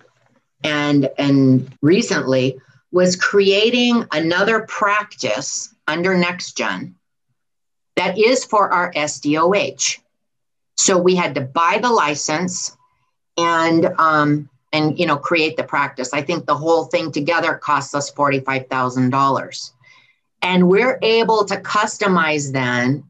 and 0.64 1.08
and 1.18 1.70
recently, 1.82 2.58
was 2.90 3.14
creating 3.14 4.06
another 4.10 4.60
practice 4.60 5.72
under 5.86 6.16
NextGen 6.16 6.94
that 7.96 8.18
is 8.18 8.44
for 8.44 8.72
our 8.72 8.92
SDOH. 8.92 9.98
So 10.76 10.98
we 10.98 11.14
had 11.14 11.34
to 11.36 11.40
buy 11.40 11.78
the 11.80 11.90
license 11.90 12.76
and 13.36 13.86
um, 13.98 14.48
and 14.72 14.98
you 14.98 15.06
know 15.06 15.16
create 15.16 15.56
the 15.56 15.62
practice. 15.62 16.12
I 16.12 16.22
think 16.22 16.46
the 16.46 16.56
whole 16.56 16.84
thing 16.84 17.12
together 17.12 17.54
costs 17.54 17.94
us 17.94 18.10
forty 18.10 18.40
five 18.40 18.66
thousand 18.68 19.10
dollars, 19.10 19.72
and 20.42 20.68
we're 20.68 20.98
able 21.02 21.44
to 21.44 21.56
customize 21.56 22.52
then 22.52 23.04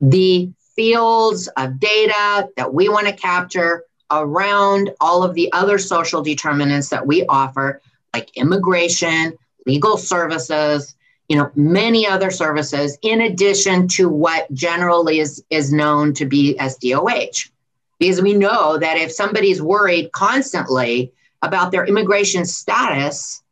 the 0.00 0.52
fields 0.76 1.48
of 1.56 1.78
data 1.80 2.48
that 2.56 2.72
we 2.72 2.88
want 2.88 3.06
to 3.06 3.12
capture 3.12 3.84
around 4.12 4.90
all 5.00 5.22
of 5.22 5.34
the 5.34 5.50
other 5.52 5.78
social 5.78 6.22
determinants 6.22 6.88
that 6.90 7.06
we 7.06 7.24
offer, 7.26 7.80
like 8.14 8.36
immigration, 8.36 9.36
legal 9.66 9.96
services, 9.96 10.94
you 11.28 11.36
know, 11.36 11.50
many 11.54 12.06
other 12.06 12.30
services, 12.30 12.98
in 13.02 13.22
addition 13.22 13.88
to 13.88 14.08
what 14.08 14.52
generally 14.52 15.18
is, 15.18 15.42
is 15.50 15.72
known 15.72 16.12
to 16.14 16.26
be 16.26 16.54
SDOH 16.58 17.50
because 17.98 18.20
we 18.20 18.34
know 18.34 18.78
that 18.78 18.98
if 18.98 19.12
somebody's 19.12 19.62
worried 19.62 20.10
constantly 20.12 21.12
about 21.40 21.70
their 21.70 21.84
immigration 21.84 22.44
status, 22.44 23.42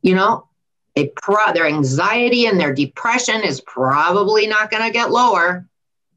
you 0.00 0.14
know, 0.14 0.48
pro- 1.16 1.52
their 1.52 1.66
anxiety 1.66 2.46
and 2.46 2.58
their 2.58 2.74
depression 2.74 3.42
is 3.42 3.60
probably 3.60 4.46
not 4.46 4.70
going 4.70 4.82
to 4.82 4.90
get 4.90 5.10
lower 5.10 5.66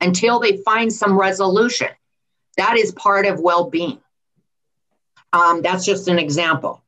until 0.01 0.39
they 0.39 0.57
find 0.57 0.91
some 0.91 1.19
resolution. 1.19 1.89
That 2.57 2.77
is 2.77 2.91
part 2.91 3.25
of 3.25 3.39
well 3.39 3.69
being. 3.69 3.99
Um, 5.33 5.61
that's 5.61 5.85
just 5.85 6.07
an 6.07 6.19
example. 6.19 6.81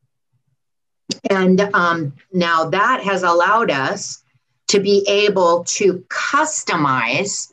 And 1.28 1.60
um, 1.74 2.14
now 2.32 2.70
that 2.70 3.02
has 3.02 3.22
allowed 3.22 3.70
us 3.70 4.22
to 4.68 4.80
be 4.80 5.04
able 5.08 5.64
to 5.64 6.04
customize 6.08 7.52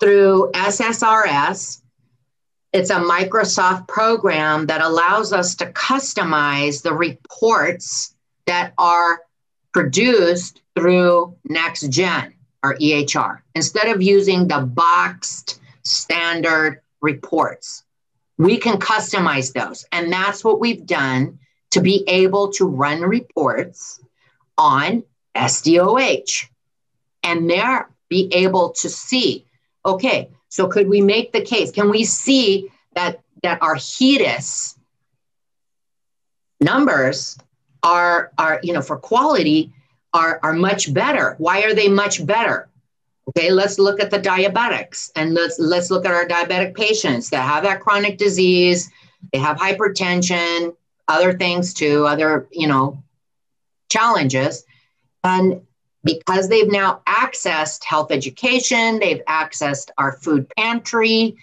through 0.00 0.50
SSRS 0.52 1.82
it's 2.72 2.90
a 2.90 2.96
Microsoft 2.96 3.88
program 3.88 4.66
that 4.66 4.82
allows 4.82 5.32
us 5.32 5.54
to 5.56 5.66
customize 5.66 6.82
the 6.82 6.92
reports 6.92 8.14
that 8.46 8.74
are 8.76 9.20
produced 9.72 10.60
through 10.76 11.34
NextGen 11.48 12.34
or 12.62 12.76
EHR 12.76 13.38
instead 13.54 13.88
of 13.88 14.02
using 14.02 14.48
the 14.48 14.60
boxed 14.60 15.60
standard 15.82 16.82
reports. 17.00 17.84
We 18.36 18.58
can 18.58 18.78
customize 18.78 19.52
those. 19.52 19.84
And 19.92 20.12
that's 20.12 20.44
what 20.44 20.60
we've 20.60 20.86
done 20.86 21.38
to 21.70 21.80
be 21.80 22.04
able 22.06 22.52
to 22.52 22.64
run 22.64 23.02
reports 23.02 24.00
on 24.56 25.04
SDOH 25.34 26.46
and 27.22 27.50
there 27.50 27.88
be 28.08 28.32
able 28.32 28.70
to 28.70 28.88
see 28.88 29.44
okay, 29.84 30.30
so 30.48 30.68
could 30.68 30.88
we 30.88 31.00
make 31.00 31.32
the 31.32 31.40
case? 31.40 31.70
Can 31.70 31.90
we 31.90 32.04
see 32.04 32.70
that 32.94 33.20
that 33.42 33.62
our 33.62 33.76
HEDIS 33.76 34.76
numbers 36.60 37.38
are 37.82 38.32
are 38.38 38.60
you 38.62 38.72
know 38.72 38.82
for 38.82 38.96
quality 38.96 39.72
are 40.12 40.40
are 40.42 40.52
much 40.52 40.92
better? 40.92 41.34
Why 41.38 41.62
are 41.62 41.74
they 41.74 41.88
much 41.88 42.24
better? 42.24 42.68
Okay, 43.28 43.50
let's 43.50 43.78
look 43.78 44.00
at 44.00 44.10
the 44.10 44.18
diabetics 44.18 45.10
and 45.14 45.34
let's 45.34 45.58
let's 45.58 45.90
look 45.90 46.06
at 46.06 46.12
our 46.12 46.26
diabetic 46.26 46.74
patients 46.74 47.28
that 47.30 47.42
have 47.42 47.62
that 47.64 47.80
chronic 47.80 48.16
disease, 48.16 48.90
they 49.32 49.38
have 49.38 49.58
hypertension, 49.58 50.74
other 51.08 51.36
things 51.36 51.74
too, 51.74 52.06
other, 52.06 52.48
you 52.52 52.66
know, 52.66 53.02
challenges. 53.90 54.64
And 55.24 55.60
because 56.04 56.48
they've 56.48 56.70
now 56.70 57.02
accessed 57.06 57.84
health 57.84 58.10
education, 58.12 58.98
they've 58.98 59.22
accessed 59.28 59.90
our 59.98 60.12
food 60.12 60.48
pantry, 60.56 61.36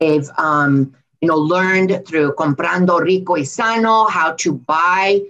they've 0.00 0.28
um, 0.38 0.94
you 1.20 1.28
know 1.28 1.36
learned 1.36 2.06
through 2.06 2.34
comprando 2.34 3.00
rico 3.00 3.34
y 3.34 3.42
sano 3.42 4.06
how 4.06 4.32
to 4.32 4.52
buy 4.52 5.20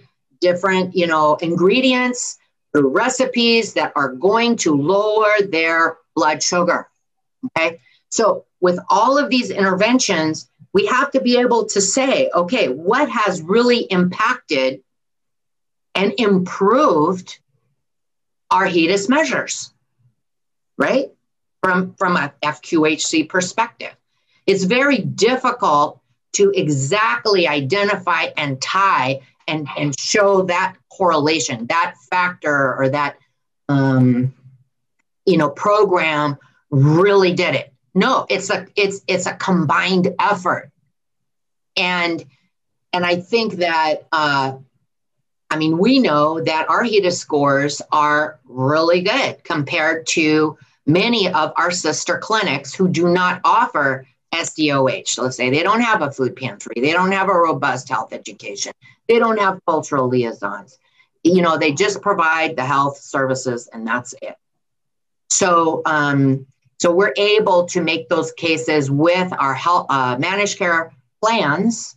different 0.41 0.95
you 0.95 1.07
know 1.07 1.37
ingredients 1.37 2.39
through 2.77 2.91
recipes 2.91 3.73
that 3.73 3.91
are 3.97 4.13
going 4.13 4.57
to 4.57 4.75
lower 4.75 5.35
their 5.49 5.97
blood 6.15 6.43
sugar. 6.43 6.89
Okay, 7.47 7.81
So, 8.11 8.45
with 8.61 8.79
all 8.91 9.17
of 9.17 9.31
these 9.31 9.51
interventions, 9.51 10.51
we 10.75 10.87
have 10.87 11.11
to 11.13 11.21
be 11.21 11.39
able 11.39 11.67
to 11.67 11.81
say, 11.81 12.31
okay, 12.35 12.69
what 12.69 13.09
has 13.09 13.41
really 13.41 13.81
impacted 13.81 14.83
and 15.95 16.13
improved 16.19 17.39
our 18.51 18.67
HEDIS 18.67 19.09
measures, 19.09 19.73
right? 20.77 21.11
From, 21.63 21.95
from 21.95 22.17
a 22.17 22.33
FQHC 22.43 23.29
perspective. 23.29 23.95
It's 24.47 24.65
very 24.65 24.99
difficult 24.99 26.01
to 26.35 26.53
exactly 26.55 27.49
identify 27.49 28.27
and 28.37 28.61
tie 28.61 29.21
and, 29.47 29.69
and 29.77 29.99
show 29.99 30.43
that 30.43 30.77
correlation, 30.91 31.67
that 31.67 31.95
factor 32.11 32.75
or 32.77 32.89
that 32.89 33.17
um, 33.69 34.35
you 35.25 35.37
know 35.37 35.51
program 35.51 36.39
really 36.71 37.33
did 37.35 37.55
it. 37.55 37.73
No, 37.95 38.27
it's 38.29 38.51
a 38.51 38.67
it's 38.77 39.03
it's 39.07 39.27
a 39.27 39.35
combined 39.35 40.15
effort, 40.19 40.71
and 41.77 42.25
and 42.93 43.05
I 43.05 43.17
think 43.17 43.55
that 43.55 44.07
uh, 44.13 44.57
I 45.51 45.57
mean 45.57 45.79
we 45.79 45.99
know 45.99 46.41
that 46.41 46.69
our 46.69 46.83
HEDIS 46.85 47.19
scores 47.19 47.83
are 47.93 48.39
really 48.45 49.03
good 49.03 49.43
compared 49.45 50.07
to 50.09 50.59
many 50.87 51.29
of 51.29 51.53
our 51.57 51.71
sister 51.71 52.19
clinics 52.19 52.75
who 52.75 52.89
do 52.89 53.09
not 53.09 53.41
offer 53.45 54.07
SDOH. 54.33 55.19
Let's 55.19 55.37
say 55.37 55.51
they 55.51 55.63
don't 55.63 55.81
have 55.81 56.03
a 56.03 56.13
food 56.13 56.37
pantry, 56.37 56.75
they 56.77 56.93
don't 56.93 57.13
have 57.13 57.29
a 57.29 57.35
robust 57.35 57.89
health 57.89 58.13
education, 58.13 58.73
they 59.09 59.19
don't 59.19 59.39
have 59.39 59.61
cultural 59.67 60.09
liaisons. 60.09 60.79
You 61.23 61.43
know, 61.43 61.59
they 61.59 61.73
just 61.73 62.03
provide 62.03 62.57
the 62.57 62.65
health 62.65 62.99
services 62.99 63.69
and 63.73 63.87
that's 63.87 64.15
it. 64.23 64.37
So, 65.31 65.83
um, 65.85 66.47
so 66.79 66.93
we're 66.93 67.15
able 67.17 67.67
to 67.67 67.81
make 67.81 68.09
those 68.09 68.33
cases 68.33 68.91
with 68.91 69.33
our 69.39 69.55
health 69.55 69.87
uh, 69.91 70.17
managed 70.19 70.59
care 70.59 70.93
plans 71.21 71.97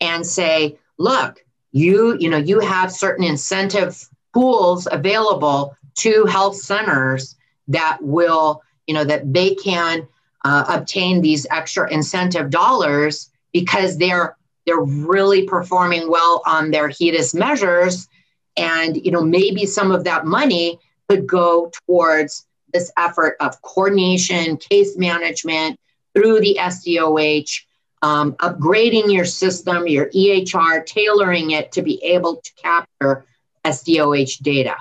and 0.00 0.26
say, 0.26 0.78
look, 0.98 1.44
you 1.72 2.16
you 2.18 2.28
know 2.28 2.36
you 2.36 2.60
have 2.60 2.92
certain 2.92 3.24
incentive 3.24 4.08
pools 4.32 4.86
available 4.90 5.74
to 5.94 6.24
health 6.26 6.56
centers 6.56 7.36
that 7.68 7.98
will 8.00 8.62
you 8.86 8.94
know 8.94 9.04
that 9.04 9.32
they 9.32 9.54
can 9.54 10.06
uh, 10.44 10.64
obtain 10.68 11.20
these 11.20 11.46
extra 11.50 11.90
incentive 11.90 12.50
dollars 12.50 13.30
because 13.52 13.96
they're 13.96 14.36
they're 14.66 14.80
really 14.80 15.44
performing 15.46 16.10
well 16.10 16.42
on 16.46 16.70
their 16.70 16.88
HEDIS 16.88 17.34
measures 17.34 18.08
and 18.56 18.96
you 18.96 19.10
know 19.10 19.22
maybe 19.22 19.66
some 19.66 19.90
of 19.90 20.04
that 20.04 20.26
money 20.26 20.78
could 21.08 21.26
go 21.26 21.70
towards 21.86 22.46
this 22.72 22.90
effort 22.96 23.36
of 23.40 23.60
coordination 23.62 24.56
case 24.56 24.96
management 24.96 25.78
through 26.14 26.40
the 26.40 26.56
SDOH 26.58 27.62
um, 28.02 28.32
upgrading 28.34 29.12
your 29.12 29.24
system 29.24 29.86
your 29.86 30.06
EHR 30.10 30.84
tailoring 30.84 31.52
it 31.52 31.72
to 31.72 31.82
be 31.82 32.02
able 32.04 32.36
to 32.36 32.52
capture 32.54 33.24
SDOH 33.64 34.38
data 34.42 34.76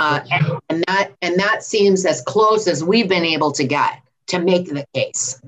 uh, 0.00 0.20
and, 0.30 0.60
and, 0.70 0.84
that 0.86 1.12
and 1.20 1.38
that 1.38 1.62
seems 1.62 2.06
as 2.06 2.22
close 2.22 2.66
as 2.66 2.82
we've 2.82 3.08
been 3.08 3.24
able 3.24 3.52
to 3.52 3.64
get 3.64 4.00
to 4.28 4.38
make 4.38 4.66
the 4.68 4.86
case. 4.94 5.40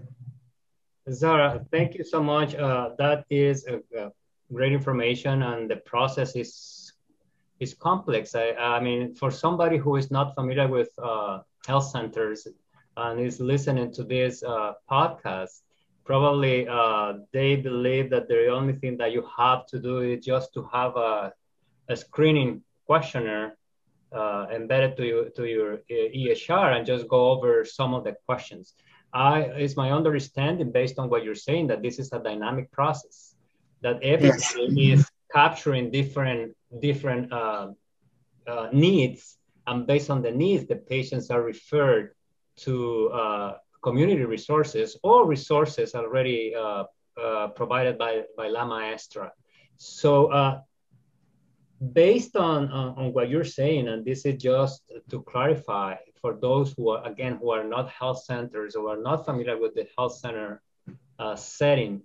Zara, 1.12 1.64
thank 1.70 1.94
you 1.94 2.04
so 2.04 2.22
much. 2.22 2.54
Uh, 2.54 2.90
that 2.98 3.24
is 3.30 3.66
a, 3.66 3.76
a 3.98 4.12
great 4.52 4.72
information, 4.72 5.42
and 5.42 5.70
the 5.70 5.76
process 5.76 6.36
is 6.36 6.92
is 7.60 7.74
complex. 7.74 8.34
I, 8.34 8.52
I 8.52 8.80
mean, 8.80 9.14
for 9.14 9.30
somebody 9.30 9.76
who 9.76 9.96
is 9.96 10.10
not 10.10 10.34
familiar 10.34 10.66
with 10.66 10.90
uh, 10.98 11.40
health 11.66 11.86
centers 11.90 12.48
and 12.96 13.20
is 13.20 13.40
listening 13.40 13.92
to 13.92 14.02
this 14.02 14.42
uh, 14.42 14.72
podcast, 14.90 15.62
probably 16.04 16.66
uh, 16.68 17.14
they 17.32 17.56
believe 17.56 18.10
that 18.10 18.26
the 18.28 18.48
only 18.48 18.72
thing 18.72 18.96
that 18.98 19.12
you 19.12 19.24
have 19.36 19.66
to 19.66 19.78
do 19.78 20.00
is 20.00 20.24
just 20.24 20.52
to 20.54 20.68
have 20.72 20.96
a, 20.96 21.32
a 21.88 21.96
screening 21.96 22.62
questionnaire 22.86 23.56
uh, 24.12 24.46
embedded 24.52 24.96
to 24.96 25.06
your, 25.06 25.30
to 25.30 25.44
your 25.44 25.74
uh, 25.74 26.16
EHR 26.16 26.76
and 26.76 26.84
just 26.84 27.08
go 27.08 27.30
over 27.30 27.64
some 27.64 27.94
of 27.94 28.04
the 28.04 28.14
questions. 28.26 28.74
I, 29.12 29.40
it's 29.40 29.76
my 29.76 29.90
understanding 29.92 30.72
based 30.72 30.98
on 30.98 31.10
what 31.10 31.24
you're 31.24 31.34
saying 31.34 31.66
that 31.68 31.82
this 31.82 31.98
is 31.98 32.12
a 32.12 32.18
dynamic 32.18 32.70
process, 32.72 33.34
that 33.82 34.02
everybody 34.02 34.72
yes. 34.74 35.00
is 35.00 35.10
capturing 35.32 35.90
different, 35.90 36.56
different 36.80 37.32
uh, 37.32 37.68
uh, 38.46 38.68
needs 38.72 39.38
and 39.66 39.86
based 39.86 40.10
on 40.10 40.22
the 40.22 40.30
needs, 40.30 40.66
the 40.66 40.76
patients 40.76 41.30
are 41.30 41.42
referred 41.42 42.14
to 42.56 43.08
uh, 43.10 43.56
community 43.82 44.24
resources 44.24 44.96
or 45.02 45.26
resources 45.26 45.94
already 45.94 46.54
uh, 46.54 46.84
uh, 47.22 47.48
provided 47.48 47.98
by, 47.98 48.22
by 48.36 48.48
La 48.48 48.64
Maestra. 48.64 49.32
So 49.76 50.26
uh, 50.26 50.60
based 51.92 52.36
on, 52.36 52.70
on, 52.70 52.94
on, 52.96 53.12
what 53.12 53.28
you're 53.28 53.44
saying, 53.44 53.88
and 53.88 54.04
this 54.04 54.24
is 54.24 54.40
just 54.40 54.82
to 55.10 55.22
clarify 55.22 55.96
for 56.22 56.38
those 56.40 56.72
who 56.72 56.90
are, 56.90 57.04
again, 57.06 57.36
who 57.40 57.50
are 57.50 57.64
not 57.64 57.90
health 57.90 58.24
centers 58.24 58.74
or 58.76 58.94
are 58.94 59.02
not 59.02 59.26
familiar 59.26 59.58
with 59.58 59.74
the 59.74 59.86
health 59.98 60.16
center 60.16 60.62
uh, 61.18 61.36
setting, 61.36 62.02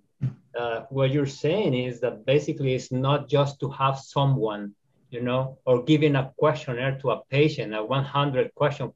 uh, 0.59 0.81
what 0.89 1.11
you're 1.11 1.33
saying 1.45 1.73
is 1.75 2.01
that 2.01 2.25
basically 2.25 2.73
it's 2.73 2.91
not 2.91 3.29
just 3.29 3.59
to 3.59 3.69
have 3.69 3.99
someone, 3.99 4.73
you 5.11 5.21
know, 5.21 5.59
or 5.65 5.83
giving 5.83 6.15
a 6.15 6.33
questionnaire 6.37 6.97
to 6.99 7.11
a 7.11 7.21
patient, 7.29 7.75
a 7.75 7.83
100 7.83 8.53
question 8.55 8.91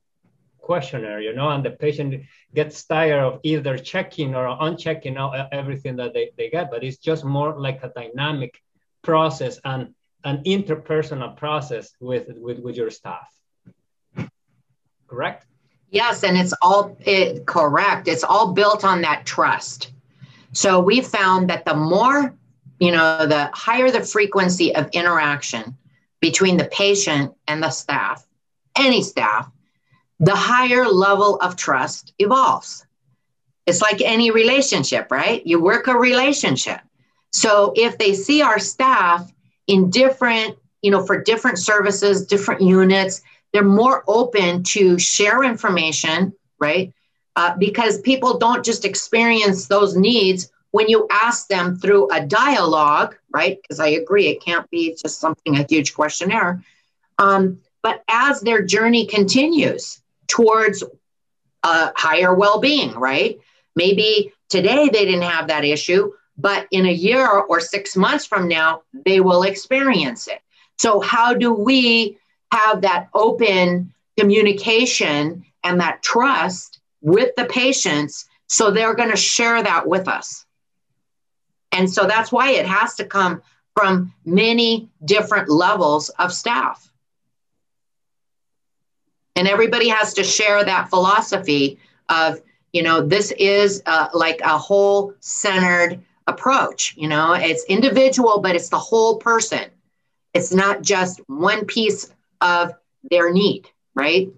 questionnaire, 0.60 1.22
you 1.22 1.34
know, 1.34 1.50
and 1.50 1.64
the 1.66 1.72
patient 1.72 2.24
gets 2.54 2.84
tired 2.86 3.24
of 3.24 3.40
either 3.44 3.78
checking 3.78 4.36
or 4.36 4.46
unchecking 4.48 5.18
everything 5.52 5.96
that 5.98 6.14
they, 6.14 6.32
they 6.38 6.50
get, 6.50 6.72
but 6.72 6.84
it's 6.84 6.98
just 6.98 7.24
more 7.26 7.60
like 7.60 7.84
a 7.84 7.92
dynamic 7.96 8.60
process 9.02 9.60
and 9.66 9.94
an 10.24 10.44
interpersonal 10.46 11.36
process 11.36 11.92
with, 12.00 12.28
with, 12.38 12.60
with 12.60 12.76
your 12.76 12.92
staff. 12.92 13.28
Correct? 15.12 15.46
Yes, 15.90 16.24
and 16.24 16.38
it's 16.38 16.54
all 16.62 16.96
it, 17.02 17.46
correct. 17.46 18.08
It's 18.08 18.24
all 18.24 18.54
built 18.54 18.86
on 18.86 19.02
that 19.02 19.26
trust. 19.26 19.92
So 20.54 20.80
we 20.80 21.02
found 21.02 21.50
that 21.50 21.66
the 21.66 21.76
more, 21.76 22.34
you 22.80 22.94
know, 22.94 23.28
the 23.28 23.50
higher 23.54 23.92
the 23.92 24.06
frequency 24.06 24.74
of 24.74 24.90
interaction 24.94 25.76
between 26.22 26.56
the 26.56 26.64
patient 26.64 27.34
and 27.46 27.62
the 27.62 27.72
staff, 27.72 28.26
any 28.78 29.04
staff, 29.04 29.52
the 30.22 30.34
higher 30.34 30.86
level 30.86 31.36
of 31.42 31.58
trust 31.58 32.14
evolves. 32.18 32.86
It's 33.66 33.82
like 33.82 34.00
any 34.00 34.32
relationship, 34.32 35.12
right? 35.12 35.46
You 35.46 35.62
work 35.62 35.88
a 35.88 35.98
relationship. 35.98 36.80
So 37.34 37.74
if 37.76 37.98
they 37.98 38.14
see 38.14 38.42
our 38.42 38.60
staff 38.60 39.30
in 39.68 39.90
different, 39.90 40.58
you 40.82 40.90
know, 40.90 41.06
for 41.06 41.22
different 41.22 41.60
services, 41.60 42.26
different 42.28 42.62
units, 42.62 43.22
they're 43.54 43.64
more 43.64 44.04
open 44.08 44.64
to 44.64 44.98
share 44.98 45.44
information, 45.44 46.34
right? 46.60 46.94
Uh, 47.36 47.56
because 47.58 48.02
people 48.02 48.38
don't 48.38 48.64
just 48.66 48.86
experience 48.86 49.68
those 49.68 49.96
needs 49.96 50.52
when 50.72 50.88
you 50.88 51.08
ask 51.12 51.48
them 51.48 51.78
through 51.78 52.10
a 52.12 52.26
dialogue, 52.26 53.16
right? 53.30 53.60
Because 53.62 53.80
I 53.80 53.88
agree, 53.88 54.28
it 54.28 54.44
can't 54.44 54.70
be 54.70 54.96
just 55.02 55.20
something, 55.20 55.58
a 55.58 55.66
huge 55.70 55.94
questionnaire. 55.94 56.64
Um, 57.18 57.60
but 57.84 58.04
as 58.08 58.42
their 58.42 58.64
journey 58.64 59.06
continues 59.06 60.02
towards 60.28 60.84
a 61.64 61.92
higher 61.96 62.34
well 62.34 62.60
being, 62.60 62.94
right? 62.94 63.40
Maybe 63.76 64.34
today 64.50 64.90
they 64.90 65.06
didn't 65.06 65.22
have 65.24 65.48
that 65.48 65.66
issue, 65.66 66.12
but 66.38 66.68
in 66.72 66.86
a 66.86 66.92
year 66.92 67.28
or 67.28 67.60
six 67.60 67.96
months 67.96 68.26
from 68.26 68.48
now, 68.48 68.82
they 69.06 69.20
will 69.20 69.44
experience 69.44 70.28
it. 70.28 70.40
So, 70.78 71.00
how 71.00 71.34
do 71.34 71.54
we 71.54 72.18
have 72.52 72.82
that 72.82 73.10
open 73.14 73.94
communication 74.18 75.46
and 75.64 75.80
that 75.80 76.04
trust 76.04 76.80
with 77.02 77.36
the 77.36 77.46
patients 77.46 78.26
so 78.48 78.70
they're 78.72 78.96
going 78.96 79.12
to 79.12 79.18
share 79.18 79.64
that 79.64 79.88
with 79.88 80.08
us? 80.08 80.46
And 81.72 81.90
so 81.90 82.06
that's 82.06 82.32
why 82.32 82.52
it 82.52 82.66
has 82.66 82.96
to 82.96 83.06
come 83.06 83.42
from 83.76 84.14
many 84.26 84.90
different 85.06 85.50
levels 85.50 86.10
of 86.10 86.34
staff. 86.34 86.92
And 89.36 89.48
everybody 89.48 89.88
has 89.88 90.14
to 90.16 90.24
share 90.24 90.64
that 90.64 90.90
philosophy 90.90 91.80
of, 92.10 92.42
you 92.74 92.84
know, 92.84 93.02
this 93.02 93.32
is 93.40 93.82
uh, 93.86 94.10
like 94.14 94.42
a 94.42 94.58
whole 94.58 95.14
centered 95.22 96.02
approach. 96.28 96.96
You 96.98 97.08
know, 97.08 97.34
it's 97.34 97.64
individual, 97.66 98.40
but 98.40 98.56
it's 98.56 98.70
the 98.70 98.78
whole 98.78 99.18
person. 99.18 99.70
It's 100.34 100.54
not 100.54 100.82
just 100.82 101.22
one 101.28 101.66
piece 101.66 102.12
of 102.42 102.74
their 103.10 103.32
need, 103.32 103.70
right? 103.96 104.30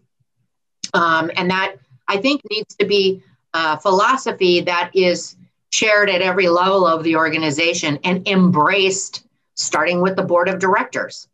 Um, 0.93 1.31
and 1.35 1.49
that 1.49 1.77
I 2.07 2.17
think 2.17 2.41
needs 2.49 2.75
to 2.75 2.85
be 2.85 3.23
a 3.53 3.79
philosophy 3.79 4.61
that 4.61 4.91
is 4.93 5.35
shared 5.71 6.09
at 6.09 6.21
every 6.21 6.49
level 6.49 6.85
of 6.85 7.03
the 7.03 7.15
organization 7.15 7.99
and 8.03 8.27
embraced, 8.27 9.25
starting 9.55 10.01
with 10.01 10.15
the 10.15 10.23
board 10.23 10.49
of 10.49 10.59
directors. 10.59 11.27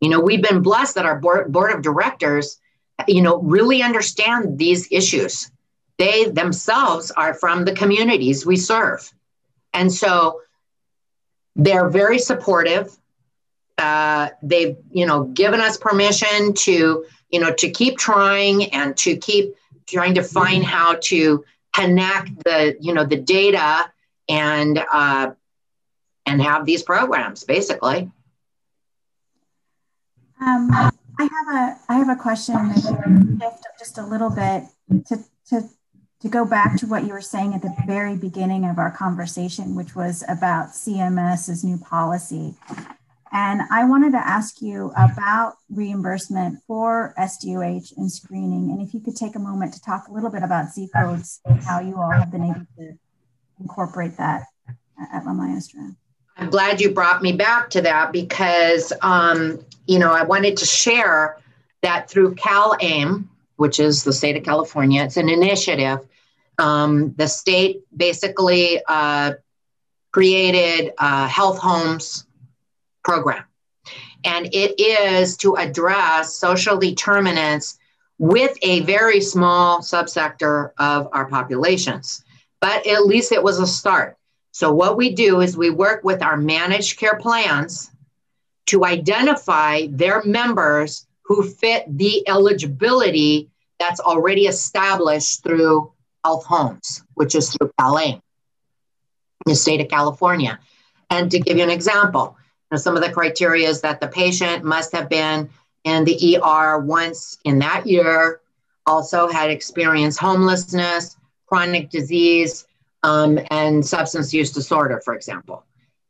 You 0.00 0.08
know, 0.08 0.20
we've 0.20 0.42
been 0.42 0.62
blessed 0.62 0.96
that 0.96 1.06
our 1.06 1.18
board, 1.18 1.52
board 1.52 1.72
of 1.72 1.82
directors, 1.82 2.58
you 3.06 3.22
know, 3.22 3.38
really 3.38 3.82
understand 3.82 4.58
these 4.58 4.88
issues 4.90 5.50
they 5.98 6.24
themselves 6.24 7.10
are 7.12 7.34
from 7.34 7.64
the 7.64 7.74
communities 7.74 8.44
we 8.44 8.56
serve. 8.56 9.12
And 9.72 9.92
so 9.92 10.40
they're 11.56 11.88
very 11.88 12.18
supportive. 12.18 12.96
Uh, 13.78 14.28
they've, 14.42 14.76
you 14.90 15.06
know, 15.06 15.24
given 15.24 15.60
us 15.60 15.76
permission 15.76 16.54
to, 16.54 17.04
you 17.30 17.40
know, 17.40 17.52
to 17.52 17.70
keep 17.70 17.98
trying 17.98 18.72
and 18.72 18.96
to 18.96 19.16
keep 19.16 19.54
trying 19.86 20.14
to 20.14 20.22
find 20.22 20.64
how 20.64 20.96
to 21.02 21.44
connect 21.74 22.30
the, 22.44 22.76
you 22.80 22.94
know, 22.94 23.04
the 23.04 23.16
data 23.16 23.90
and 24.28 24.82
uh, 24.92 25.32
and 26.26 26.42
have 26.42 26.64
these 26.66 26.82
programs 26.82 27.44
basically. 27.44 28.10
Um, 30.40 30.68
I 31.18 31.22
have 31.22 31.48
a 31.54 31.78
I 31.88 31.98
have 31.98 32.08
a 32.08 32.20
question. 32.20 32.74
Shift 32.74 33.66
just 33.78 33.98
a 33.98 34.06
little 34.06 34.30
bit 34.30 34.64
to 35.06 35.24
to 35.48 35.68
to 36.20 36.28
go 36.28 36.44
back 36.44 36.76
to 36.78 36.86
what 36.86 37.04
you 37.04 37.12
were 37.12 37.20
saying 37.20 37.54
at 37.54 37.62
the 37.62 37.74
very 37.86 38.16
beginning 38.16 38.64
of 38.64 38.78
our 38.78 38.90
conversation, 38.90 39.74
which 39.74 39.94
was 39.94 40.24
about 40.28 40.70
CMS's 40.70 41.62
new 41.62 41.78
policy. 41.78 42.54
And 43.34 43.62
I 43.70 43.84
wanted 43.84 44.12
to 44.12 44.26
ask 44.26 44.62
you 44.62 44.92
about 44.96 45.54
reimbursement 45.68 46.60
for 46.66 47.12
SDOH 47.18 47.96
and 47.96 48.10
screening. 48.10 48.70
And 48.70 48.80
if 48.80 48.94
you 48.94 49.00
could 49.00 49.16
take 49.16 49.34
a 49.34 49.40
moment 49.40 49.74
to 49.74 49.82
talk 49.82 50.08
a 50.08 50.12
little 50.12 50.30
bit 50.30 50.42
about 50.42 50.70
Z 50.70 50.88
codes 50.94 51.40
and 51.44 51.62
how 51.62 51.80
you 51.80 51.96
all 52.00 52.12
have 52.12 52.30
been 52.30 52.44
able 52.44 52.66
to 52.78 52.96
incorporate 53.60 54.16
that 54.18 54.44
at 55.12 55.26
La 55.26 55.32
Maestra. 55.32 55.96
I'm 56.36 56.48
glad 56.48 56.80
you 56.80 56.90
brought 56.90 57.22
me 57.22 57.32
back 57.32 57.70
to 57.70 57.82
that 57.82 58.12
because, 58.12 58.92
um, 59.02 59.58
you 59.86 59.98
know, 59.98 60.12
I 60.12 60.22
wanted 60.22 60.56
to 60.58 60.64
share 60.64 61.38
that 61.82 62.08
through 62.08 62.36
CalAIM, 62.36 63.26
which 63.56 63.80
is 63.80 64.04
the 64.04 64.12
state 64.12 64.36
of 64.36 64.44
California, 64.44 65.02
it's 65.02 65.16
an 65.16 65.28
initiative 65.28 66.06
um, 66.58 67.14
the 67.14 67.26
state 67.26 67.82
basically 67.96 68.80
uh, 68.88 69.32
created 70.12 70.92
a 70.98 71.26
health 71.26 71.58
homes 71.58 72.23
program. 73.04 73.44
And 74.24 74.46
it 74.52 74.80
is 74.80 75.36
to 75.38 75.56
address 75.56 76.36
social 76.36 76.78
determinants 76.78 77.78
with 78.18 78.56
a 78.62 78.80
very 78.80 79.20
small 79.20 79.80
subsector 79.80 80.70
of 80.78 81.08
our 81.12 81.28
populations. 81.28 82.24
But 82.60 82.86
at 82.86 83.06
least 83.06 83.32
it 83.32 83.42
was 83.42 83.58
a 83.58 83.66
start. 83.66 84.16
So, 84.52 84.72
what 84.72 84.96
we 84.96 85.14
do 85.14 85.40
is 85.40 85.56
we 85.56 85.70
work 85.70 86.04
with 86.04 86.22
our 86.22 86.36
managed 86.36 86.98
care 86.98 87.16
plans 87.16 87.90
to 88.66 88.84
identify 88.84 89.88
their 89.90 90.22
members 90.24 91.06
who 91.24 91.42
fit 91.42 91.84
the 91.88 92.26
eligibility 92.28 93.50
that's 93.78 94.00
already 94.00 94.46
established 94.46 95.42
through 95.42 95.92
Health 96.24 96.44
Homes, 96.46 97.02
which 97.14 97.34
is 97.34 97.50
through 97.50 97.72
CalAIM, 97.78 98.20
the 99.44 99.54
state 99.54 99.80
of 99.80 99.88
California. 99.88 100.58
And 101.10 101.30
to 101.30 101.40
give 101.40 101.58
you 101.58 101.64
an 101.64 101.70
example, 101.70 102.36
some 102.76 102.96
of 102.96 103.02
the 103.02 103.12
criteria 103.12 103.68
is 103.68 103.80
that 103.82 104.00
the 104.00 104.08
patient 104.08 104.64
must 104.64 104.92
have 104.92 105.08
been 105.08 105.48
in 105.84 106.04
the 106.04 106.40
ER 106.42 106.78
once 106.78 107.38
in 107.44 107.58
that 107.60 107.86
year, 107.86 108.40
also 108.86 109.28
had 109.28 109.50
experienced 109.50 110.18
homelessness, 110.18 111.16
chronic 111.46 111.90
disease, 111.90 112.66
um, 113.02 113.38
and 113.50 113.84
substance 113.84 114.32
use 114.32 114.50
disorder, 114.50 115.00
for 115.04 115.14
example. 115.14 115.64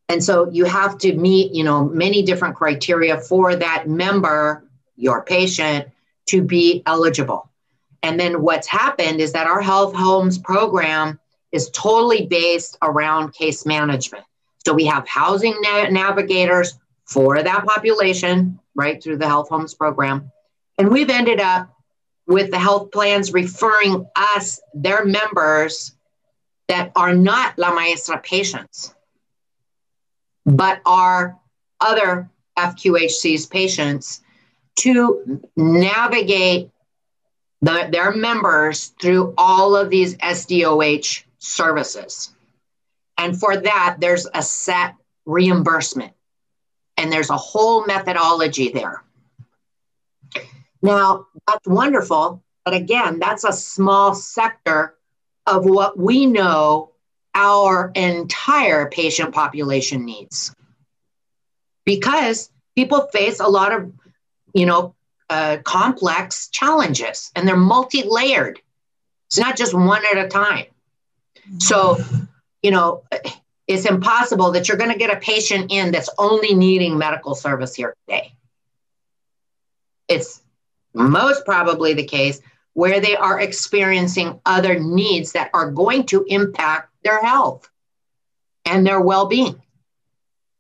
And 0.08 0.22
so 0.22 0.48
you 0.50 0.64
have 0.64 0.98
to 0.98 1.14
meet, 1.14 1.52
you 1.52 1.64
know, 1.64 1.84
many 1.84 2.22
different 2.22 2.56
criteria 2.56 3.18
for 3.18 3.56
that 3.56 3.88
member, 3.88 4.64
your 4.96 5.22
patient, 5.22 5.88
to 6.26 6.42
be 6.42 6.82
eligible. 6.86 7.50
And 8.02 8.20
then 8.20 8.42
what's 8.42 8.66
happened 8.66 9.20
is 9.20 9.32
that 9.32 9.46
our 9.46 9.60
health 9.60 9.94
homes 9.94 10.38
program 10.38 11.18
is 11.52 11.70
totally 11.70 12.26
based 12.26 12.76
around 12.82 13.32
case 13.32 13.64
management. 13.64 14.24
So 14.66 14.72
we 14.72 14.86
have 14.86 15.06
housing 15.06 15.54
na- 15.60 15.88
navigators 15.88 16.78
for 17.04 17.42
that 17.42 17.64
population, 17.66 18.58
right, 18.74 19.02
through 19.02 19.18
the 19.18 19.28
health 19.28 19.48
homes 19.48 19.74
program. 19.74 20.30
And 20.78 20.88
we've 20.90 21.10
ended 21.10 21.40
up 21.40 21.70
with 22.26 22.50
the 22.50 22.58
health 22.58 22.90
plans 22.90 23.32
referring 23.32 24.06
us, 24.16 24.60
their 24.72 25.04
members 25.04 25.94
that 26.68 26.92
are 26.96 27.14
not 27.14 27.58
La 27.58 27.74
Maestra 27.74 28.18
patients, 28.18 28.94
but 30.46 30.80
are 30.86 31.38
other 31.80 32.30
FQHC's 32.58 33.46
patients 33.46 34.22
to 34.76 35.42
navigate 35.56 36.70
the, 37.60 37.88
their 37.92 38.12
members 38.12 38.88
through 39.00 39.34
all 39.36 39.76
of 39.76 39.90
these 39.90 40.16
SDOH 40.16 41.24
services. 41.38 42.33
And 43.18 43.38
for 43.38 43.56
that, 43.56 43.96
there's 44.00 44.26
a 44.34 44.42
set 44.42 44.94
reimbursement 45.26 46.12
and 46.96 47.12
there's 47.12 47.30
a 47.30 47.36
whole 47.36 47.86
methodology 47.86 48.70
there. 48.70 49.02
Now, 50.82 51.26
that's 51.46 51.66
wonderful, 51.66 52.42
but 52.64 52.74
again, 52.74 53.18
that's 53.18 53.44
a 53.44 53.52
small 53.52 54.14
sector 54.14 54.94
of 55.46 55.64
what 55.64 55.98
we 55.98 56.26
know 56.26 56.90
our 57.34 57.90
entire 57.94 58.88
patient 58.88 59.34
population 59.34 60.04
needs. 60.04 60.54
Because 61.84 62.50
people 62.76 63.08
face 63.12 63.40
a 63.40 63.48
lot 63.48 63.72
of, 63.72 63.92
you 64.52 64.66
know, 64.66 64.94
uh, 65.30 65.58
complex 65.64 66.48
challenges 66.48 67.30
and 67.34 67.48
they're 67.48 67.56
multi 67.56 68.02
layered. 68.02 68.60
It's 69.26 69.38
not 69.38 69.56
just 69.56 69.74
one 69.74 70.02
at 70.12 70.24
a 70.24 70.28
time. 70.28 70.66
So, 71.58 71.98
you 72.64 72.70
know, 72.70 73.04
it's 73.68 73.84
impossible 73.84 74.52
that 74.52 74.66
you're 74.66 74.78
going 74.78 74.90
to 74.90 74.98
get 74.98 75.14
a 75.14 75.20
patient 75.20 75.70
in 75.70 75.92
that's 75.92 76.08
only 76.16 76.54
needing 76.54 76.96
medical 76.96 77.34
service 77.34 77.74
here 77.74 77.94
today. 78.08 78.32
It's 80.08 80.42
most 80.94 81.44
probably 81.44 81.92
the 81.92 82.04
case 82.04 82.40
where 82.72 83.00
they 83.00 83.16
are 83.16 83.38
experiencing 83.38 84.40
other 84.46 84.80
needs 84.80 85.32
that 85.32 85.50
are 85.52 85.70
going 85.70 86.06
to 86.06 86.24
impact 86.26 86.90
their 87.04 87.22
health 87.22 87.68
and 88.64 88.86
their 88.86 89.00
well 89.00 89.26
being 89.26 89.60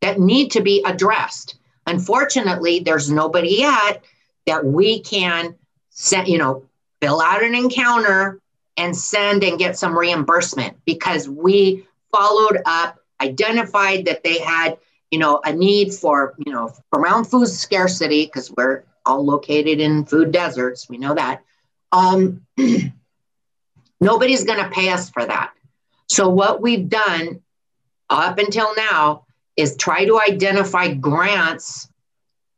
that 0.02 0.20
need 0.20 0.50
to 0.50 0.60
be 0.60 0.82
addressed. 0.84 1.56
Unfortunately, 1.86 2.80
there's 2.80 3.10
nobody 3.10 3.60
yet 3.60 4.04
that 4.46 4.62
we 4.62 5.00
can 5.00 5.54
you 6.26 6.36
know, 6.36 6.64
fill 7.00 7.22
out 7.22 7.42
an 7.42 7.54
encounter 7.54 8.40
and 8.76 8.94
send 8.94 9.42
and 9.42 9.58
get 9.58 9.78
some 9.78 9.96
reimbursement 9.96 10.76
because 10.84 11.28
we 11.28 11.86
followed 12.14 12.58
up, 12.64 12.98
identified 13.20 14.04
that 14.06 14.22
they 14.22 14.38
had, 14.38 14.78
you 15.10 15.18
know, 15.18 15.40
a 15.44 15.52
need 15.52 15.92
for, 15.92 16.34
you 16.44 16.52
know, 16.52 16.72
around 16.94 17.24
food 17.24 17.48
scarcity 17.48 18.26
because 18.26 18.52
we're 18.56 18.84
all 19.04 19.24
located 19.24 19.80
in 19.80 20.04
food 20.04 20.30
deserts. 20.30 20.88
We 20.88 20.98
know 20.98 21.14
that. 21.14 21.42
Um, 21.92 22.46
nobody's 24.00 24.44
going 24.44 24.62
to 24.62 24.70
pay 24.70 24.90
us 24.90 25.10
for 25.10 25.24
that. 25.24 25.52
So 26.08 26.28
what 26.28 26.60
we've 26.60 26.88
done 26.88 27.40
up 28.10 28.38
until 28.38 28.74
now 28.76 29.26
is 29.56 29.76
try 29.76 30.04
to 30.04 30.20
identify 30.20 30.92
grants, 30.92 31.88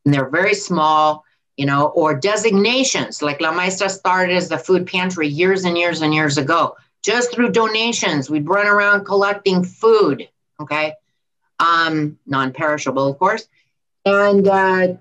and 0.05 0.13
they're 0.13 0.29
very 0.29 0.55
small 0.55 1.25
you 1.57 1.65
know, 1.65 1.87
or 1.89 2.15
designations 2.15 3.23
like 3.23 3.41
La 3.41 3.51
Maestra 3.51 3.89
started 3.89 4.37
as 4.37 4.49
the 4.49 4.59
food 4.59 4.87
pantry 4.87 5.27
years 5.27 5.65
and 5.65 5.77
years 5.77 6.03
and 6.03 6.15
years 6.15 6.37
ago. 6.37 6.77
Just 7.07 7.33
through 7.33 7.53
donations, 7.53 8.29
we'd 8.29 8.49
run 8.49 8.67
around 8.67 9.05
collecting 9.05 9.63
food, 9.63 10.29
okay, 10.59 10.93
um, 11.61 12.19
non 12.27 12.53
perishable, 12.53 13.07
of 13.07 13.17
course. 13.17 13.47
And 14.05 14.49
uh, 14.49 14.95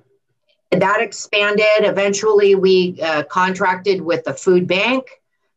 that 0.70 1.02
expanded. 1.02 1.66
Eventually, 1.80 2.54
we 2.54 3.02
uh, 3.02 3.24
contracted 3.24 4.02
with 4.02 4.24
the 4.24 4.36
food 4.36 4.68
bank, 4.68 5.10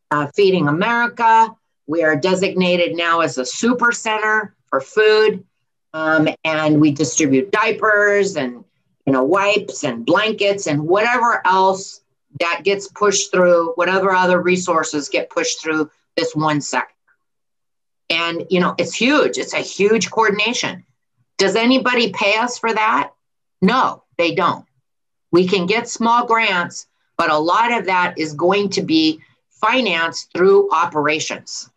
uh, 0.09 0.25
Feeding 0.35 0.67
America. 0.67 1.55
We 1.85 2.01
are 2.01 2.15
designated 2.15 2.95
now 2.95 3.19
as 3.19 3.37
a 3.37 3.45
super 3.45 3.91
center 3.91 4.55
for 4.65 4.81
food. 4.81 5.45
Um, 5.93 6.29
and 6.43 6.81
we 6.81 6.89
distribute 6.89 7.51
diapers 7.51 8.37
and 8.37 8.63
you 9.05 9.13
know, 9.13 9.23
wipes 9.23 9.83
and 9.83 10.03
blankets 10.03 10.65
and 10.65 10.87
whatever 10.87 11.43
else 11.45 12.01
that 12.39 12.61
gets 12.63 12.87
pushed 12.87 13.31
through, 13.31 13.73
whatever 13.75 14.11
other 14.11 14.41
resources 14.41 15.09
get 15.09 15.29
pushed 15.29 15.61
through 15.61 15.91
this 16.19 16.35
one 16.35 16.61
sector. 16.61 16.93
And, 18.09 18.45
you 18.49 18.59
know, 18.59 18.75
it's 18.77 18.93
huge. 18.93 19.37
It's 19.37 19.53
a 19.53 19.59
huge 19.59 20.11
coordination. 20.11 20.83
Does 21.37 21.55
anybody 21.55 22.11
pay 22.11 22.35
us 22.37 22.57
for 22.57 22.73
that? 22.73 23.11
No, 23.61 24.03
they 24.17 24.35
don't. 24.35 24.65
We 25.31 25.47
can 25.47 25.65
get 25.65 25.87
small 25.87 26.25
grants, 26.25 26.87
but 27.17 27.29
a 27.31 27.37
lot 27.37 27.71
of 27.71 27.85
that 27.85 28.17
is 28.17 28.33
going 28.33 28.69
to 28.69 28.81
be 28.81 29.21
financed 29.49 30.31
through 30.33 30.71
operations. 30.71 31.69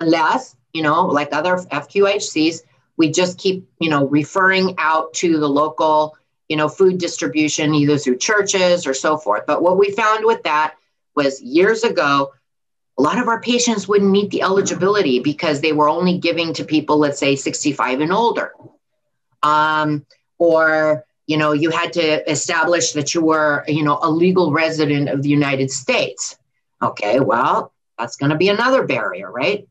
Unless, 0.00 0.56
you 0.72 0.82
know, 0.82 1.06
like 1.06 1.28
other 1.32 1.56
FQHCs, 1.56 2.62
we 2.96 3.10
just 3.10 3.38
keep 3.38 3.68
you 3.78 3.90
know 3.90 4.06
referring 4.08 4.74
out 4.78 5.12
to 5.14 5.38
the 5.38 5.48
local 5.48 6.16
you 6.48 6.56
know 6.56 6.68
food 6.68 6.98
distribution 6.98 7.74
either 7.74 7.98
through 7.98 8.16
churches 8.16 8.86
or 8.86 8.94
so 8.94 9.16
forth 9.16 9.44
but 9.46 9.62
what 9.62 9.78
we 9.78 9.90
found 9.92 10.24
with 10.24 10.42
that 10.42 10.74
was 11.14 11.40
years 11.42 11.84
ago 11.84 12.32
a 12.98 13.02
lot 13.02 13.18
of 13.18 13.28
our 13.28 13.40
patients 13.40 13.86
wouldn't 13.86 14.10
meet 14.10 14.30
the 14.30 14.42
eligibility 14.42 15.18
because 15.18 15.60
they 15.60 15.72
were 15.72 15.88
only 15.88 16.18
giving 16.18 16.54
to 16.54 16.64
people, 16.64 16.98
let's 16.98 17.18
say 17.18 17.36
65 17.36 18.00
and 18.00 18.12
older. 18.12 18.52
Um, 19.42 20.06
or, 20.38 21.04
you 21.26 21.36
know, 21.36 21.52
you 21.52 21.70
had 21.70 21.92
to 21.94 22.30
establish 22.30 22.92
that 22.92 23.14
you 23.14 23.20
were, 23.20 23.64
you 23.68 23.82
know, 23.82 23.98
a 24.02 24.10
legal 24.10 24.50
resident 24.50 25.08
of 25.10 25.22
the 25.22 25.28
United 25.28 25.70
States. 25.70 26.38
Okay, 26.82 27.20
well, 27.20 27.72
that's 27.98 28.16
going 28.16 28.30
to 28.30 28.36
be 28.36 28.48
another 28.48 28.84
barrier, 28.86 29.30
right? 29.30 29.68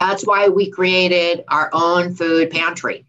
That's 0.00 0.26
why 0.26 0.48
we 0.48 0.70
created 0.70 1.44
our 1.48 1.70
own 1.72 2.14
food 2.14 2.50
pantry. 2.50 3.06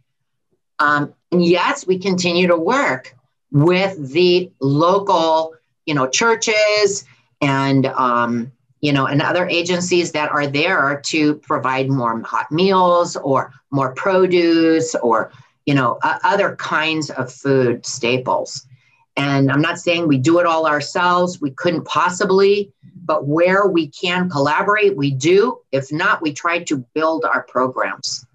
Um, 0.79 1.13
and 1.31 1.43
yes, 1.43 1.87
we 1.87 1.97
continue 1.97 2.47
to 2.47 2.57
work 2.57 3.15
with 3.51 4.11
the 4.11 4.51
local, 4.61 5.55
you 5.85 5.95
know, 5.95 6.07
churches 6.07 7.03
and, 7.41 7.85
um, 7.87 8.51
you 8.81 8.93
know, 8.93 9.07
and 9.07 9.21
other 9.21 9.47
agencies 9.47 10.11
that 10.11 10.31
are 10.31 10.47
there 10.47 11.01
to 11.05 11.35
provide 11.35 11.89
more 11.89 12.21
hot 12.21 12.51
meals 12.51 13.15
or 13.15 13.51
more 13.71 13.93
produce 13.93 14.93
or, 14.95 15.31
you 15.65 15.73
know, 15.73 15.97
uh, 16.03 16.19
other 16.23 16.55
kinds 16.55 17.09
of 17.09 17.31
food 17.31 17.85
staples. 17.85 18.67
And 19.15 19.51
I'm 19.51 19.61
not 19.61 19.79
saying 19.79 20.07
we 20.07 20.19
do 20.19 20.39
it 20.39 20.45
all 20.45 20.67
ourselves. 20.67 21.41
We 21.41 21.49
couldn't 21.51 21.85
possibly, 21.85 22.71
but 23.03 23.25
where 23.25 23.65
we 23.65 23.87
can 23.87 24.29
collaborate, 24.29 24.95
we 24.95 25.11
do. 25.11 25.59
If 25.71 25.91
not, 25.91 26.21
we 26.21 26.33
try 26.33 26.63
to 26.63 26.77
build 26.93 27.25
our 27.25 27.43
programs. 27.43 28.25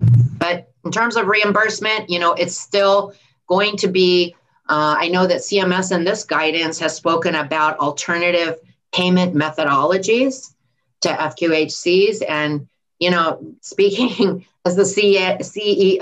But 0.00 0.72
in 0.84 0.90
terms 0.90 1.16
of 1.16 1.28
reimbursement, 1.28 2.10
you 2.10 2.18
know, 2.18 2.32
it's 2.32 2.56
still 2.56 3.14
going 3.48 3.76
to 3.78 3.88
be, 3.88 4.34
uh, 4.68 4.96
I 4.98 5.08
know 5.08 5.26
that 5.26 5.38
CMS 5.38 5.94
in 5.94 6.04
this 6.04 6.24
guidance 6.24 6.78
has 6.80 6.94
spoken 6.94 7.36
about 7.36 7.78
alternative 7.78 8.58
payment 8.92 9.34
methodologies 9.34 10.54
to 11.02 11.08
FQHCs. 11.08 12.22
And, 12.28 12.68
you 12.98 13.10
know, 13.10 13.54
speaking 13.60 14.44
as 14.64 14.76
the 14.76 14.82
CEO 14.82 16.00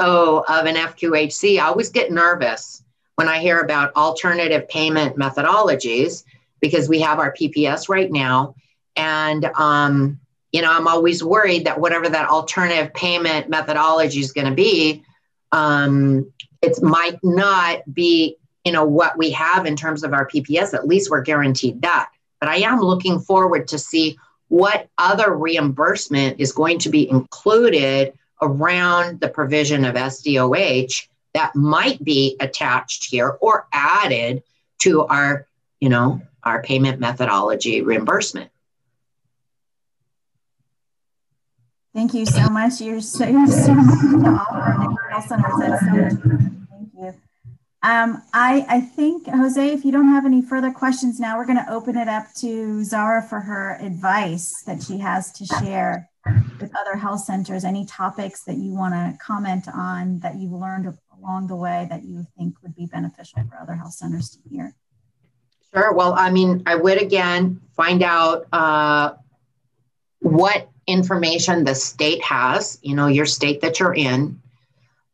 of 0.49 0.67
an 0.67 0.77
FQHC, 0.77 1.59
I 1.59 1.67
always 1.67 1.91
get 1.91 2.11
nervous 2.11 2.83
when 3.17 3.29
I 3.29 3.39
hear 3.39 3.61
about 3.61 3.95
alternative 3.97 4.69
payment 4.69 5.17
methodologies 5.17 6.25
because 6.61 6.89
we 6.89 7.01
have 7.01 7.19
our 7.19 7.33
PPS 7.33 7.89
right 7.89 8.11
now. 8.11 8.55
And, 8.97 9.45
um, 9.45 10.21
you 10.53 10.63
know, 10.63 10.73
I'm 10.73 10.89
always 10.89 11.23
worried 11.23 11.67
that 11.67 11.81
whatever 11.81 12.09
that 12.09 12.29
alternative 12.29 12.95
payment 12.95 13.51
methodology 13.51 14.21
is 14.21 14.33
going 14.33 14.49
to 14.49 14.55
be, 14.55 15.03
um, 15.53 16.33
it 16.63 16.83
might 16.83 17.19
not 17.23 17.83
be, 17.93 18.39
you 18.65 18.73
know, 18.73 18.85
what 18.85 19.17
we 19.19 19.31
have 19.31 19.67
in 19.67 19.77
terms 19.77 20.03
of 20.03 20.13
our 20.13 20.27
PPS. 20.27 20.75
At 20.75 20.89
least 20.89 21.11
we're 21.11 21.23
guaranteed 21.23 21.83
that. 21.83 22.11
But 22.41 22.49
I 22.49 22.57
am 22.57 22.81
looking 22.81 23.21
forward 23.21 23.69
to 23.69 23.79
see 23.79 24.19
what 24.49 24.89
other 24.99 25.35
reimbursement 25.35 26.41
is 26.41 26.53
going 26.53 26.79
to 26.81 26.89
be 26.89 27.09
included 27.09 28.13
around 28.41 29.21
the 29.21 29.29
provision 29.29 29.85
of 29.85 29.95
SDOH 29.95 31.07
that 31.35 31.55
might 31.55 32.03
be 32.03 32.37
attached 32.41 33.11
here 33.11 33.37
or 33.41 33.67
added 33.73 34.43
to 34.81 35.05
our, 35.07 35.47
you 35.81 35.89
know, 35.89 36.23
our 36.43 36.63
payment 36.63 37.01
methodology 37.01 37.83
reimbursement. 37.83 38.51
Thank 41.95 42.15
you 42.15 42.27
so 42.27 42.49
much. 42.49 42.81
You're 42.81 43.01
so, 43.01 43.25
so 43.25 43.75
much 43.75 44.01
to 44.01 44.45
offer. 46.31 46.64
Um, 47.85 48.23
I, 48.33 48.65
I 48.67 48.81
think, 48.81 49.29
Jose, 49.29 49.69
if 49.69 49.85
you 49.85 49.93
don't 49.93 50.09
have 50.09 50.25
any 50.25 50.41
further 50.41 50.71
questions 50.71 51.21
now, 51.21 51.37
we're 51.37 51.45
going 51.45 51.63
to 51.63 51.71
open 51.71 51.99
it 51.99 52.09
up 52.09 52.33
to 52.39 52.83
Zara 52.83 53.23
for 53.23 53.41
her 53.41 53.77
advice 53.79 54.63
that 54.67 54.83
she 54.83 54.97
has 55.01 55.31
to 55.33 55.45
share 55.45 56.09
with 56.59 56.75
other 56.75 56.97
health 56.97 57.21
centers. 57.21 57.63
Any 57.63 57.85
topics 57.85 58.43
that 58.45 58.57
you 58.57 58.73
want 58.73 58.95
to 58.95 59.19
comment 59.23 59.67
on 59.69 60.21
that 60.21 60.37
you've 60.37 60.53
learned 60.53 60.97
along 61.19 61.49
the 61.49 61.57
way 61.57 61.87
that 61.91 62.05
you 62.05 62.25
think 62.39 62.55
would 62.63 62.75
be 62.75 62.87
beneficial 62.87 63.43
for 63.51 63.59
other 63.61 63.75
health 63.75 63.93
centers 63.93 64.31
to 64.31 64.39
hear? 64.49 64.75
Sure. 65.75 65.93
Well, 65.93 66.15
I 66.17 66.31
mean, 66.31 66.63
I 66.65 66.77
would 66.77 67.03
again 67.03 67.61
find 67.77 68.03
out 68.03 68.47
uh, 68.51 69.13
what 70.21 70.71
information 70.87 71.65
the 71.65 71.75
state 71.75 72.23
has, 72.23 72.79
you 72.81 72.97
know, 72.97 73.09
your 73.09 73.27
state 73.27 73.61
that 73.61 73.79
you're 73.79 73.95
in, 73.95 74.41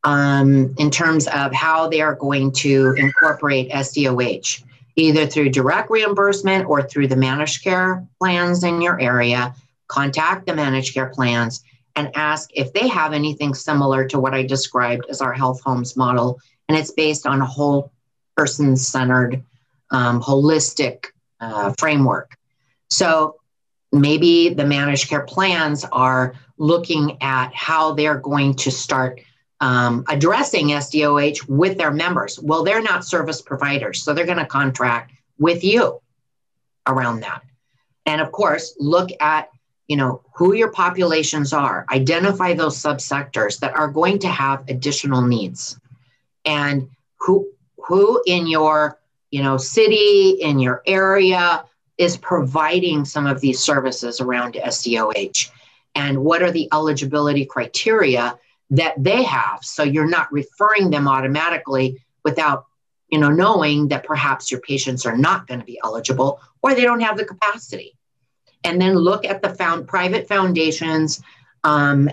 um, 0.04 0.74
in 0.78 0.90
terms 0.90 1.26
of 1.28 1.52
how 1.52 1.88
they 1.88 2.00
are 2.00 2.14
going 2.14 2.52
to 2.52 2.94
incorporate 2.96 3.70
SDOH, 3.70 4.62
either 4.96 5.26
through 5.26 5.50
direct 5.50 5.90
reimbursement 5.90 6.66
or 6.66 6.82
through 6.82 7.08
the 7.08 7.16
managed 7.16 7.62
care 7.62 8.06
plans 8.18 8.64
in 8.64 8.80
your 8.80 9.00
area. 9.00 9.54
Contact 9.88 10.46
the 10.46 10.54
managed 10.54 10.94
care 10.94 11.08
plans 11.08 11.62
and 11.96 12.10
ask 12.14 12.50
if 12.54 12.72
they 12.72 12.88
have 12.88 13.12
anything 13.12 13.54
similar 13.54 14.06
to 14.06 14.18
what 14.18 14.34
I 14.34 14.42
described 14.44 15.06
as 15.10 15.20
our 15.20 15.32
health 15.32 15.60
homes 15.62 15.96
model. 15.96 16.38
And 16.68 16.78
it's 16.78 16.92
based 16.92 17.26
on 17.26 17.40
a 17.40 17.46
whole 17.46 17.92
person 18.36 18.76
centered, 18.76 19.42
um, 19.90 20.22
holistic 20.22 21.06
uh, 21.40 21.74
framework. 21.78 22.36
So 22.88 23.36
maybe 23.92 24.54
the 24.54 24.64
managed 24.64 25.08
care 25.08 25.24
plans 25.24 25.84
are 25.92 26.34
looking 26.58 27.18
at 27.20 27.52
how 27.54 27.92
they're 27.92 28.18
going 28.18 28.54
to 28.54 28.70
start 28.70 29.20
um, 29.60 30.04
addressing 30.08 30.68
SDOH 30.68 31.48
with 31.48 31.76
their 31.76 31.90
members. 31.90 32.38
Well, 32.38 32.64
they're 32.64 32.82
not 32.82 33.04
service 33.04 33.42
providers, 33.42 34.02
so 34.02 34.14
they're 34.14 34.26
going 34.26 34.38
to 34.38 34.46
contract 34.46 35.12
with 35.38 35.62
you 35.64 36.00
around 36.86 37.20
that. 37.20 37.42
And 38.06 38.20
of 38.20 38.32
course, 38.32 38.74
look 38.78 39.10
at 39.20 39.50
you 39.90 39.96
know 39.96 40.22
who 40.36 40.54
your 40.54 40.70
populations 40.70 41.52
are 41.52 41.84
identify 41.90 42.54
those 42.54 42.80
subsectors 42.80 43.58
that 43.58 43.74
are 43.74 43.88
going 43.88 44.20
to 44.20 44.28
have 44.28 44.62
additional 44.68 45.20
needs 45.20 45.80
and 46.44 46.88
who 47.18 47.50
who 47.76 48.22
in 48.24 48.46
your 48.46 49.00
you 49.32 49.42
know 49.42 49.56
city 49.56 50.38
in 50.40 50.60
your 50.60 50.80
area 50.86 51.64
is 51.98 52.16
providing 52.16 53.04
some 53.04 53.26
of 53.26 53.40
these 53.40 53.58
services 53.58 54.20
around 54.20 54.54
SDOH 54.54 55.50
and 55.96 56.16
what 56.18 56.40
are 56.40 56.52
the 56.52 56.68
eligibility 56.72 57.44
criteria 57.44 58.38
that 58.70 58.94
they 58.96 59.22
have. 59.22 59.60
So 59.62 59.82
you're 59.82 60.08
not 60.08 60.32
referring 60.32 60.90
them 60.90 61.08
automatically 61.08 62.02
without 62.24 62.66
you 63.08 63.18
know 63.18 63.30
knowing 63.30 63.88
that 63.88 64.04
perhaps 64.04 64.50
your 64.50 64.60
patients 64.60 65.04
are 65.04 65.16
not 65.16 65.46
going 65.46 65.60
to 65.60 65.66
be 65.66 65.80
eligible 65.82 66.40
or 66.62 66.74
they 66.74 66.82
don't 66.82 67.00
have 67.00 67.16
the 67.16 67.24
capacity. 67.24 67.96
And 68.62 68.80
then 68.80 68.94
look 68.94 69.24
at 69.24 69.42
the 69.42 69.54
found 69.54 69.88
private 69.88 70.28
foundations 70.28 71.22
um, 71.64 72.10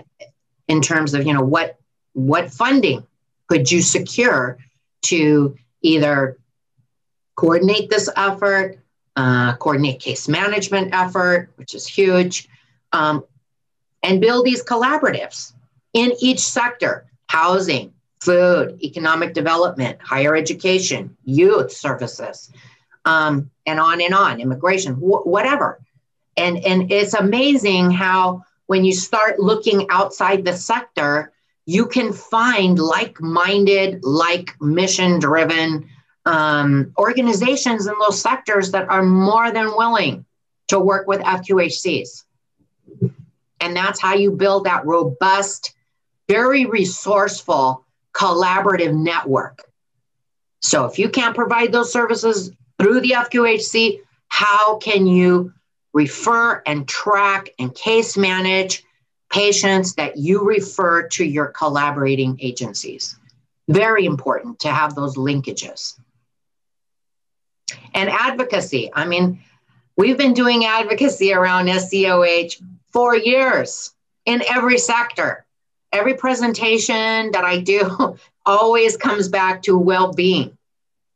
in 0.66 0.80
terms 0.80 1.14
of 1.14 1.26
you 1.26 1.32
know 1.32 1.42
what 1.42 1.78
what 2.12 2.50
funding 2.50 3.06
could 3.46 3.70
you 3.70 3.80
secure 3.80 4.58
to 5.02 5.56
either 5.82 6.38
coordinate 7.36 7.88
this 7.88 8.08
effort 8.16 8.78
uh, 9.16 9.56
coordinate 9.56 10.00
case 10.00 10.28
management 10.28 10.92
effort 10.92 11.50
which 11.56 11.74
is 11.74 11.86
huge 11.86 12.48
um, 12.92 13.24
and 14.02 14.20
build 14.20 14.44
these 14.44 14.62
collaboratives 14.62 15.52
in 15.98 16.12
each 16.20 16.38
sector 16.40 17.06
housing 17.26 17.92
food 18.20 18.78
economic 18.82 19.34
development 19.34 19.98
higher 20.00 20.34
education 20.36 21.16
youth 21.24 21.72
services 21.72 22.50
um, 23.04 23.50
and 23.66 23.80
on 23.80 24.00
and 24.00 24.14
on 24.14 24.40
immigration 24.40 24.94
wh- 24.94 25.26
whatever. 25.26 25.80
And 26.36 26.58
and 26.64 26.92
it's 26.92 27.14
amazing 27.14 27.90
how 27.90 28.44
when 28.66 28.84
you 28.84 28.92
start 28.92 29.40
looking 29.40 29.86
outside 29.90 30.44
the 30.44 30.56
sector 30.56 31.32
you 31.66 31.84
can 31.84 32.14
find 32.14 32.78
like-minded 32.78 34.02
like 34.02 34.58
mission-driven 34.58 35.86
um, 36.24 36.92
organizations 36.96 37.86
in 37.86 37.94
those 38.00 38.22
sectors 38.22 38.70
that 38.70 38.88
are 38.88 39.02
more 39.02 39.50
than 39.50 39.76
willing 39.76 40.24
to 40.68 40.78
work 40.78 41.06
with 41.06 41.20
fqhcs 41.20 42.24
and 43.60 43.76
that's 43.76 44.00
how 44.00 44.14
you 44.14 44.30
build 44.30 44.64
that 44.64 44.86
robust 44.86 45.74
very 46.28 46.66
resourceful 46.66 47.84
collaborative 48.12 48.94
network 48.94 49.62
so 50.60 50.84
if 50.84 50.98
you 50.98 51.08
can't 51.08 51.34
provide 51.34 51.72
those 51.72 51.92
services 51.92 52.52
through 52.78 53.00
the 53.00 53.10
fqhc 53.10 54.00
how 54.28 54.76
can 54.78 55.06
you 55.06 55.52
refer 55.92 56.62
and 56.66 56.86
track 56.86 57.50
and 57.58 57.74
case 57.74 58.16
manage 58.16 58.84
patients 59.30 59.94
that 59.94 60.16
you 60.16 60.42
refer 60.44 61.08
to 61.08 61.24
your 61.24 61.46
collaborating 61.46 62.38
agencies. 62.40 63.16
Very 63.68 64.06
important 64.06 64.60
to 64.60 64.68
have 64.68 64.94
those 64.94 65.16
linkages. 65.16 65.98
And 67.94 68.08
advocacy. 68.08 68.90
I 68.94 69.06
mean, 69.06 69.40
we've 69.96 70.16
been 70.16 70.32
doing 70.32 70.64
advocacy 70.64 71.34
around 71.34 71.66
SDOH 71.66 72.62
for 72.92 73.14
years 73.14 73.92
in 74.24 74.42
every 74.48 74.78
sector. 74.78 75.44
Every 75.92 76.14
presentation 76.14 77.32
that 77.32 77.44
I 77.44 77.60
do 77.60 78.16
always 78.46 78.96
comes 78.96 79.28
back 79.28 79.62
to 79.62 79.76
well 79.78 80.12
being. 80.12 80.56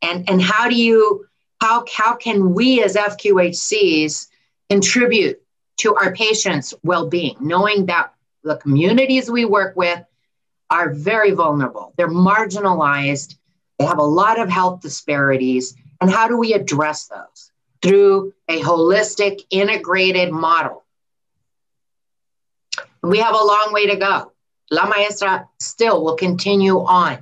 And, 0.01 0.29
and 0.29 0.43
how 0.43 0.69
do 0.69 0.75
you 0.75 1.27
how, 1.63 1.85
how 1.95 2.17
can 2.17 2.55
we 2.55 2.83
as 2.83 2.97
FQHCs 2.97 4.27
contribute 4.69 5.41
to 5.77 5.95
our 5.95 6.13
patients' 6.13 6.75
well 6.83 7.09
being, 7.09 7.37
knowing 7.39 7.87
that 7.87 8.13
the 8.43 8.57
communities 8.57 9.31
we 9.31 9.45
work 9.45 9.77
with 9.77 10.03
are 10.71 10.91
very 10.91 11.31
vulnerable, 11.31 11.95
they're 11.97 12.09
marginalized, 12.09 13.37
they 13.79 13.85
have 13.85 13.99
a 13.99 14.03
lot 14.03 14.41
of 14.41 14.49
health 14.49 14.81
disparities. 14.81 15.77
And 16.01 16.11
how 16.11 16.27
do 16.27 16.37
we 16.37 16.53
address 16.53 17.07
those? 17.07 17.53
Through 17.81 18.35
a 18.49 18.61
holistic, 18.61 19.43
integrated 19.51 20.33
model. 20.33 20.85
We 23.03 23.19
have 23.19 23.35
a 23.35 23.45
long 23.45 23.69
way 23.73 23.87
to 23.87 23.97
go. 23.97 24.33
La 24.73 24.87
Maestra 24.87 25.47
still 25.61 26.03
will 26.03 26.17
continue 26.17 26.79
on 26.81 27.19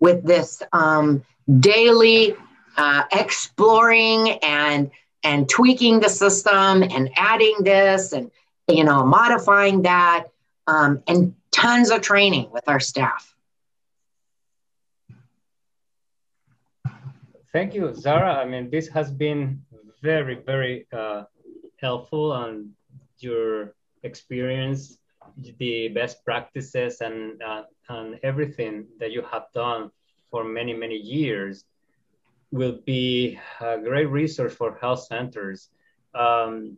with 0.00 0.24
this 0.26 0.60
um, 0.72 1.22
daily 1.60 2.34
uh, 2.76 3.04
exploring 3.12 4.30
and 4.42 4.90
and 5.22 5.48
tweaking 5.48 6.00
the 6.00 6.08
system 6.08 6.82
and 6.82 7.08
adding 7.16 7.58
this 7.60 8.12
and 8.12 8.32
you 8.66 8.82
know 8.82 9.06
modifying 9.06 9.82
that 9.82 10.24
um, 10.66 11.00
and 11.06 11.36
tons 11.52 11.92
of 11.92 12.00
training 12.00 12.50
with 12.50 12.66
our 12.66 12.80
staff. 12.80 13.36
Thank 17.52 17.72
you 17.72 17.94
zara. 17.94 18.34
I 18.34 18.46
mean 18.46 18.68
this 18.68 18.88
has 18.88 19.12
been 19.12 19.62
very 20.02 20.34
very 20.34 20.88
uh, 20.92 21.22
helpful 21.76 22.32
on 22.32 22.72
your 23.20 23.74
experience 24.02 24.99
the 25.58 25.88
best 25.88 26.24
practices 26.24 27.00
and 27.00 27.42
uh, 27.42 27.62
and 27.88 28.18
everything 28.22 28.86
that 28.98 29.10
you 29.10 29.22
have 29.22 29.46
done 29.54 29.90
for 30.30 30.44
many 30.44 30.74
many 30.74 30.96
years 30.96 31.64
will 32.52 32.78
be 32.84 33.38
a 33.60 33.78
great 33.78 34.06
resource 34.06 34.54
for 34.54 34.76
health 34.80 35.04
centers. 35.04 35.70
Um, 36.14 36.76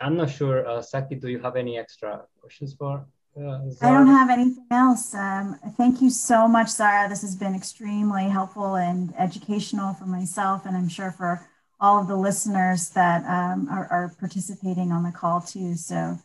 I'm 0.00 0.16
not 0.16 0.30
sure, 0.30 0.66
uh, 0.66 0.80
Saqi, 0.80 1.20
do 1.20 1.28
you 1.28 1.38
have 1.38 1.54
any 1.54 1.78
extra 1.78 2.22
questions 2.40 2.74
for? 2.74 3.06
Uh, 3.40 3.60
I 3.80 3.90
don't 3.90 4.08
have 4.08 4.28
anything 4.28 4.66
else. 4.70 5.14
Um, 5.14 5.58
thank 5.76 6.02
you 6.02 6.10
so 6.10 6.46
much, 6.46 6.68
Zara. 6.68 7.08
This 7.08 7.22
has 7.22 7.34
been 7.34 7.54
extremely 7.54 8.24
helpful 8.24 8.74
and 8.74 9.14
educational 9.18 9.94
for 9.94 10.04
myself, 10.04 10.66
and 10.66 10.76
I'm 10.76 10.88
sure 10.88 11.12
for 11.12 11.46
all 11.80 12.00
of 12.00 12.08
the 12.08 12.16
listeners 12.16 12.90
that 12.90 13.24
um, 13.24 13.68
are, 13.70 13.86
are, 13.90 14.12
participating 14.20 14.92
on 14.92 15.02
the 15.02 15.10
call 15.10 15.40
too. 15.40 15.74
So, 15.74 16.18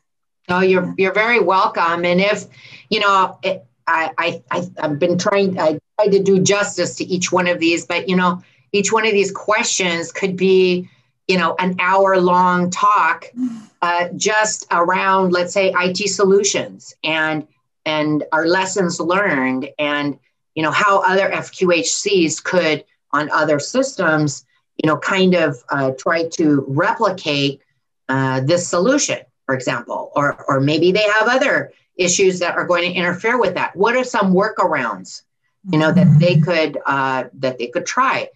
oh, 0.49 0.61
you're 0.61 0.93
you're 0.97 1.13
very 1.13 1.39
welcome. 1.39 2.05
And 2.05 2.21
if 2.21 2.45
you 2.89 2.99
know, 2.99 3.37
it, 3.43 3.65
I, 3.87 4.41
I 4.49 4.69
I've 4.79 4.99
been 4.99 5.17
trying. 5.17 5.59
I 5.59 5.79
tried 5.99 6.11
to 6.11 6.23
do 6.23 6.39
justice 6.39 6.95
to 6.95 7.05
each 7.05 7.31
one 7.31 7.47
of 7.47 7.59
these, 7.59 7.85
but 7.85 8.09
you 8.09 8.15
know, 8.15 8.41
each 8.71 8.91
one 8.91 9.05
of 9.05 9.13
these 9.13 9.31
questions 9.31 10.11
could 10.11 10.35
be, 10.35 10.89
you 11.27 11.37
know, 11.37 11.55
an 11.59 11.75
hour 11.79 12.17
long 12.19 12.69
talk 12.69 13.25
uh, 13.81 14.09
just 14.15 14.65
around, 14.71 15.31
let's 15.31 15.53
say, 15.53 15.73
IT 15.75 16.09
solutions 16.09 16.93
and 17.03 17.47
and 17.85 18.25
our 18.33 18.45
lessons 18.45 18.99
learned, 18.99 19.69
and 19.79 20.19
you 20.55 20.63
know 20.63 20.71
how 20.71 21.01
other 21.01 21.29
FQHCs 21.29 22.43
could 22.43 22.83
on 23.13 23.29
other 23.31 23.59
systems, 23.59 24.45
you 24.83 24.87
know, 24.87 24.97
kind 24.97 25.33
of 25.33 25.63
uh, 25.69 25.91
try 25.97 26.27
to 26.27 26.65
replicate 26.67 27.61
uh, 28.09 28.41
this 28.41 28.67
solution, 28.67 29.19
for 29.47 29.55
example, 29.55 30.11
or 30.15 30.45
or 30.47 30.59
maybe 30.59 30.91
they 30.91 31.07
have 31.17 31.27
other 31.27 31.71
issues 31.95 32.39
that 32.39 32.55
are 32.55 32.67
going 32.67 32.83
to 32.83 32.95
interfere 32.95 33.39
with 33.39 33.55
that. 33.55 33.75
What 33.75 33.95
are 33.95 34.03
some 34.03 34.33
workarounds, 34.33 35.23
you 35.71 35.79
know, 35.79 35.91
that 35.91 36.19
they 36.19 36.39
could 36.39 36.77
uh, 36.85 37.23
that 37.39 37.57
they 37.57 37.67
could 37.67 37.87
try? 37.87 38.29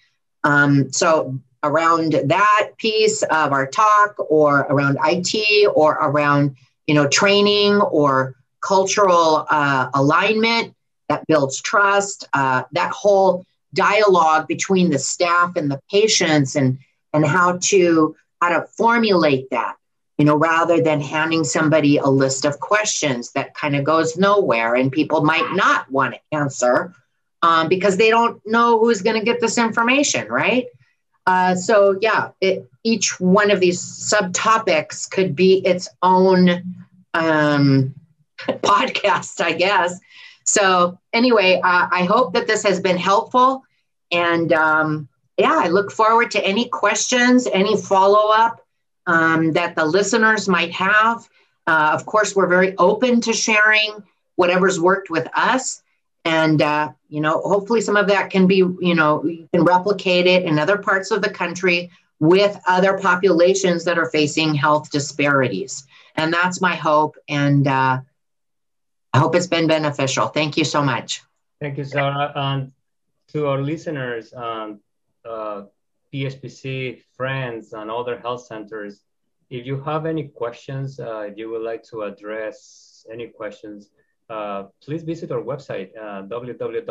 Um, 0.43 0.91
so 0.91 1.37
around 1.63 2.13
that 2.13 2.71
piece 2.77 3.21
of 3.23 3.51
our 3.51 3.67
talk, 3.67 4.15
or 4.29 4.61
around 4.61 4.97
IT, 5.03 5.69
or 5.75 5.93
around 5.93 6.55
you 6.87 6.95
know 6.95 7.07
training 7.07 7.81
or 7.81 8.35
cultural 8.61 9.45
uh, 9.49 9.89
alignment 9.93 10.73
that 11.09 11.27
builds 11.27 11.61
trust. 11.61 12.25
Uh, 12.33 12.63
that 12.71 12.91
whole 12.91 13.45
dialogue 13.73 14.47
between 14.47 14.89
the 14.89 14.99
staff 14.99 15.57
and 15.57 15.69
the 15.69 15.79
patients, 15.91 16.55
and 16.55 16.79
and 17.11 17.25
how 17.25 17.57
to 17.63 18.15
how 18.41 18.47
to 18.47 18.65
formulate 18.77 19.49
that 19.51 19.75
you 20.21 20.25
know, 20.25 20.35
rather 20.35 20.79
than 20.79 21.01
handing 21.01 21.43
somebody 21.43 21.97
a 21.97 22.05
list 22.05 22.45
of 22.45 22.59
questions 22.59 23.31
that 23.31 23.55
kind 23.55 23.75
of 23.75 23.83
goes 23.83 24.17
nowhere 24.17 24.75
and 24.75 24.91
people 24.91 25.23
might 25.23 25.51
not 25.53 25.89
want 25.91 26.13
to 26.13 26.19
answer 26.31 26.93
um, 27.41 27.67
because 27.67 27.97
they 27.97 28.11
don't 28.11 28.39
know 28.45 28.77
who's 28.77 29.01
going 29.01 29.17
to 29.17 29.25
get 29.25 29.41
this 29.41 29.57
information, 29.57 30.27
right? 30.27 30.67
Uh, 31.25 31.55
so, 31.55 31.97
yeah, 32.01 32.29
it, 32.39 32.69
each 32.83 33.19
one 33.19 33.49
of 33.49 33.59
these 33.59 33.81
subtopics 33.81 35.09
could 35.09 35.35
be 35.35 35.65
its 35.65 35.89
own 36.03 36.49
um, 37.15 37.95
podcast, 38.47 39.41
I 39.43 39.53
guess. 39.53 39.99
So, 40.45 40.99
anyway, 41.13 41.61
uh, 41.63 41.87
I 41.91 42.03
hope 42.03 42.35
that 42.35 42.45
this 42.45 42.61
has 42.61 42.79
been 42.79 42.97
helpful. 42.97 43.63
And 44.11 44.53
um, 44.53 45.09
yeah, 45.39 45.59
I 45.63 45.69
look 45.69 45.91
forward 45.91 46.29
to 46.29 46.45
any 46.45 46.69
questions, 46.69 47.47
any 47.51 47.75
follow 47.75 48.29
up 48.31 48.60
um, 49.07 49.53
that 49.53 49.75
the 49.75 49.85
listeners 49.85 50.47
might 50.47 50.71
have. 50.71 51.27
Uh, 51.67 51.91
of 51.93 52.05
course, 52.05 52.35
we're 52.35 52.47
very 52.47 52.75
open 52.77 53.21
to 53.21 53.33
sharing 53.33 54.03
whatever's 54.35 54.79
worked 54.79 55.09
with 55.09 55.27
us. 55.35 55.83
And, 56.23 56.61
uh, 56.61 56.91
you 57.09 57.21
know, 57.21 57.41
hopefully 57.41 57.81
some 57.81 57.97
of 57.97 58.07
that 58.07 58.29
can 58.29 58.47
be, 58.47 58.57
you 58.57 58.95
know, 58.95 59.23
you 59.23 59.47
can 59.53 59.63
replicate 59.63 60.27
it 60.27 60.43
in 60.43 60.59
other 60.59 60.77
parts 60.77 61.11
of 61.11 61.21
the 61.21 61.29
country 61.29 61.89
with 62.19 62.59
other 62.67 62.99
populations 62.99 63.83
that 63.85 63.97
are 63.97 64.09
facing 64.09 64.53
health 64.53 64.91
disparities. 64.91 65.85
And 66.15 66.31
that's 66.31 66.61
my 66.61 66.75
hope. 66.75 67.15
And 67.27 67.67
uh, 67.67 68.01
I 69.13 69.17
hope 69.17 69.35
it's 69.35 69.47
been 69.47 69.67
beneficial. 69.67 70.27
Thank 70.27 70.57
you 70.57 70.63
so 70.63 70.83
much. 70.83 71.23
Thank 71.59 71.77
you, 71.77 71.83
Sarah. 71.83 72.31
And 72.35 72.71
to 73.29 73.47
our 73.47 73.61
listeners, 73.61 74.33
um, 74.33 74.79
uh, 75.25 75.63
PSPC 76.13 77.01
friends 77.15 77.73
and 77.73 77.89
other 77.89 78.19
health 78.19 78.45
centers. 78.45 79.03
If 79.49 79.65
you 79.65 79.81
have 79.81 80.05
any 80.05 80.27
questions, 80.27 80.99
uh, 80.99 81.21
if 81.29 81.37
you 81.37 81.49
would 81.49 81.63
like 81.63 81.83
to 81.91 82.03
address 82.03 83.05
any 83.11 83.27
questions, 83.27 83.89
uh, 84.29 84.63
please 84.81 85.03
visit 85.03 85.31
our 85.31 85.41
website, 85.41 85.89
uh, 85.97 86.23
www.nchph.org. 86.23 86.89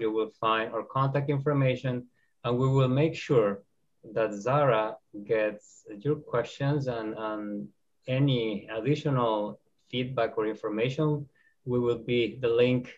You 0.00 0.12
will 0.12 0.30
find 0.38 0.72
our 0.72 0.82
contact 0.82 1.30
information, 1.30 2.06
and 2.44 2.58
we 2.58 2.68
will 2.68 2.88
make 2.88 3.14
sure 3.14 3.62
that 4.12 4.34
Zara 4.34 4.96
gets 5.24 5.84
your 6.00 6.16
questions 6.16 6.88
and, 6.88 7.14
and 7.14 7.68
any 8.06 8.68
additional 8.68 9.60
feedback 9.90 10.36
or 10.36 10.46
information. 10.46 11.26
We 11.64 11.78
will 11.78 11.98
be 11.98 12.38
the 12.40 12.48
link 12.48 12.92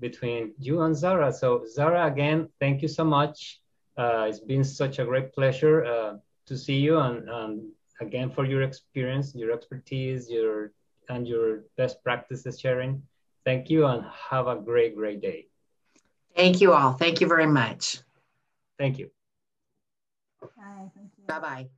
between 0.00 0.54
you 0.58 0.80
and 0.82 0.96
Zara. 0.96 1.32
So, 1.32 1.64
Zara, 1.68 2.06
again, 2.06 2.48
thank 2.58 2.82
you 2.82 2.88
so 2.88 3.04
much. 3.04 3.60
Uh, 3.96 4.26
it's 4.28 4.40
been 4.40 4.64
such 4.64 4.98
a 4.98 5.04
great 5.04 5.32
pleasure 5.32 5.84
uh, 5.84 6.16
to 6.46 6.56
see 6.56 6.76
you 6.76 6.98
and, 6.98 7.28
and 7.28 7.68
again 8.00 8.30
for 8.30 8.44
your 8.44 8.62
experience, 8.62 9.34
your 9.34 9.52
expertise, 9.52 10.30
your 10.30 10.72
and 11.08 11.26
your 11.26 11.64
best 11.76 12.02
practices 12.02 12.60
sharing. 12.60 13.02
Thank 13.44 13.68
you 13.70 13.86
and 13.86 14.04
have 14.30 14.46
a 14.46 14.56
great, 14.56 14.94
great 14.94 15.20
day. 15.20 15.46
Thank 16.36 16.60
you 16.60 16.72
all. 16.72 16.92
Thank 16.92 17.20
you 17.20 17.26
very 17.26 17.46
much. 17.46 17.98
Thank 18.78 18.98
you. 18.98 19.10
Bye. 20.40 20.90
Bye 21.26 21.40
bye. 21.40 21.68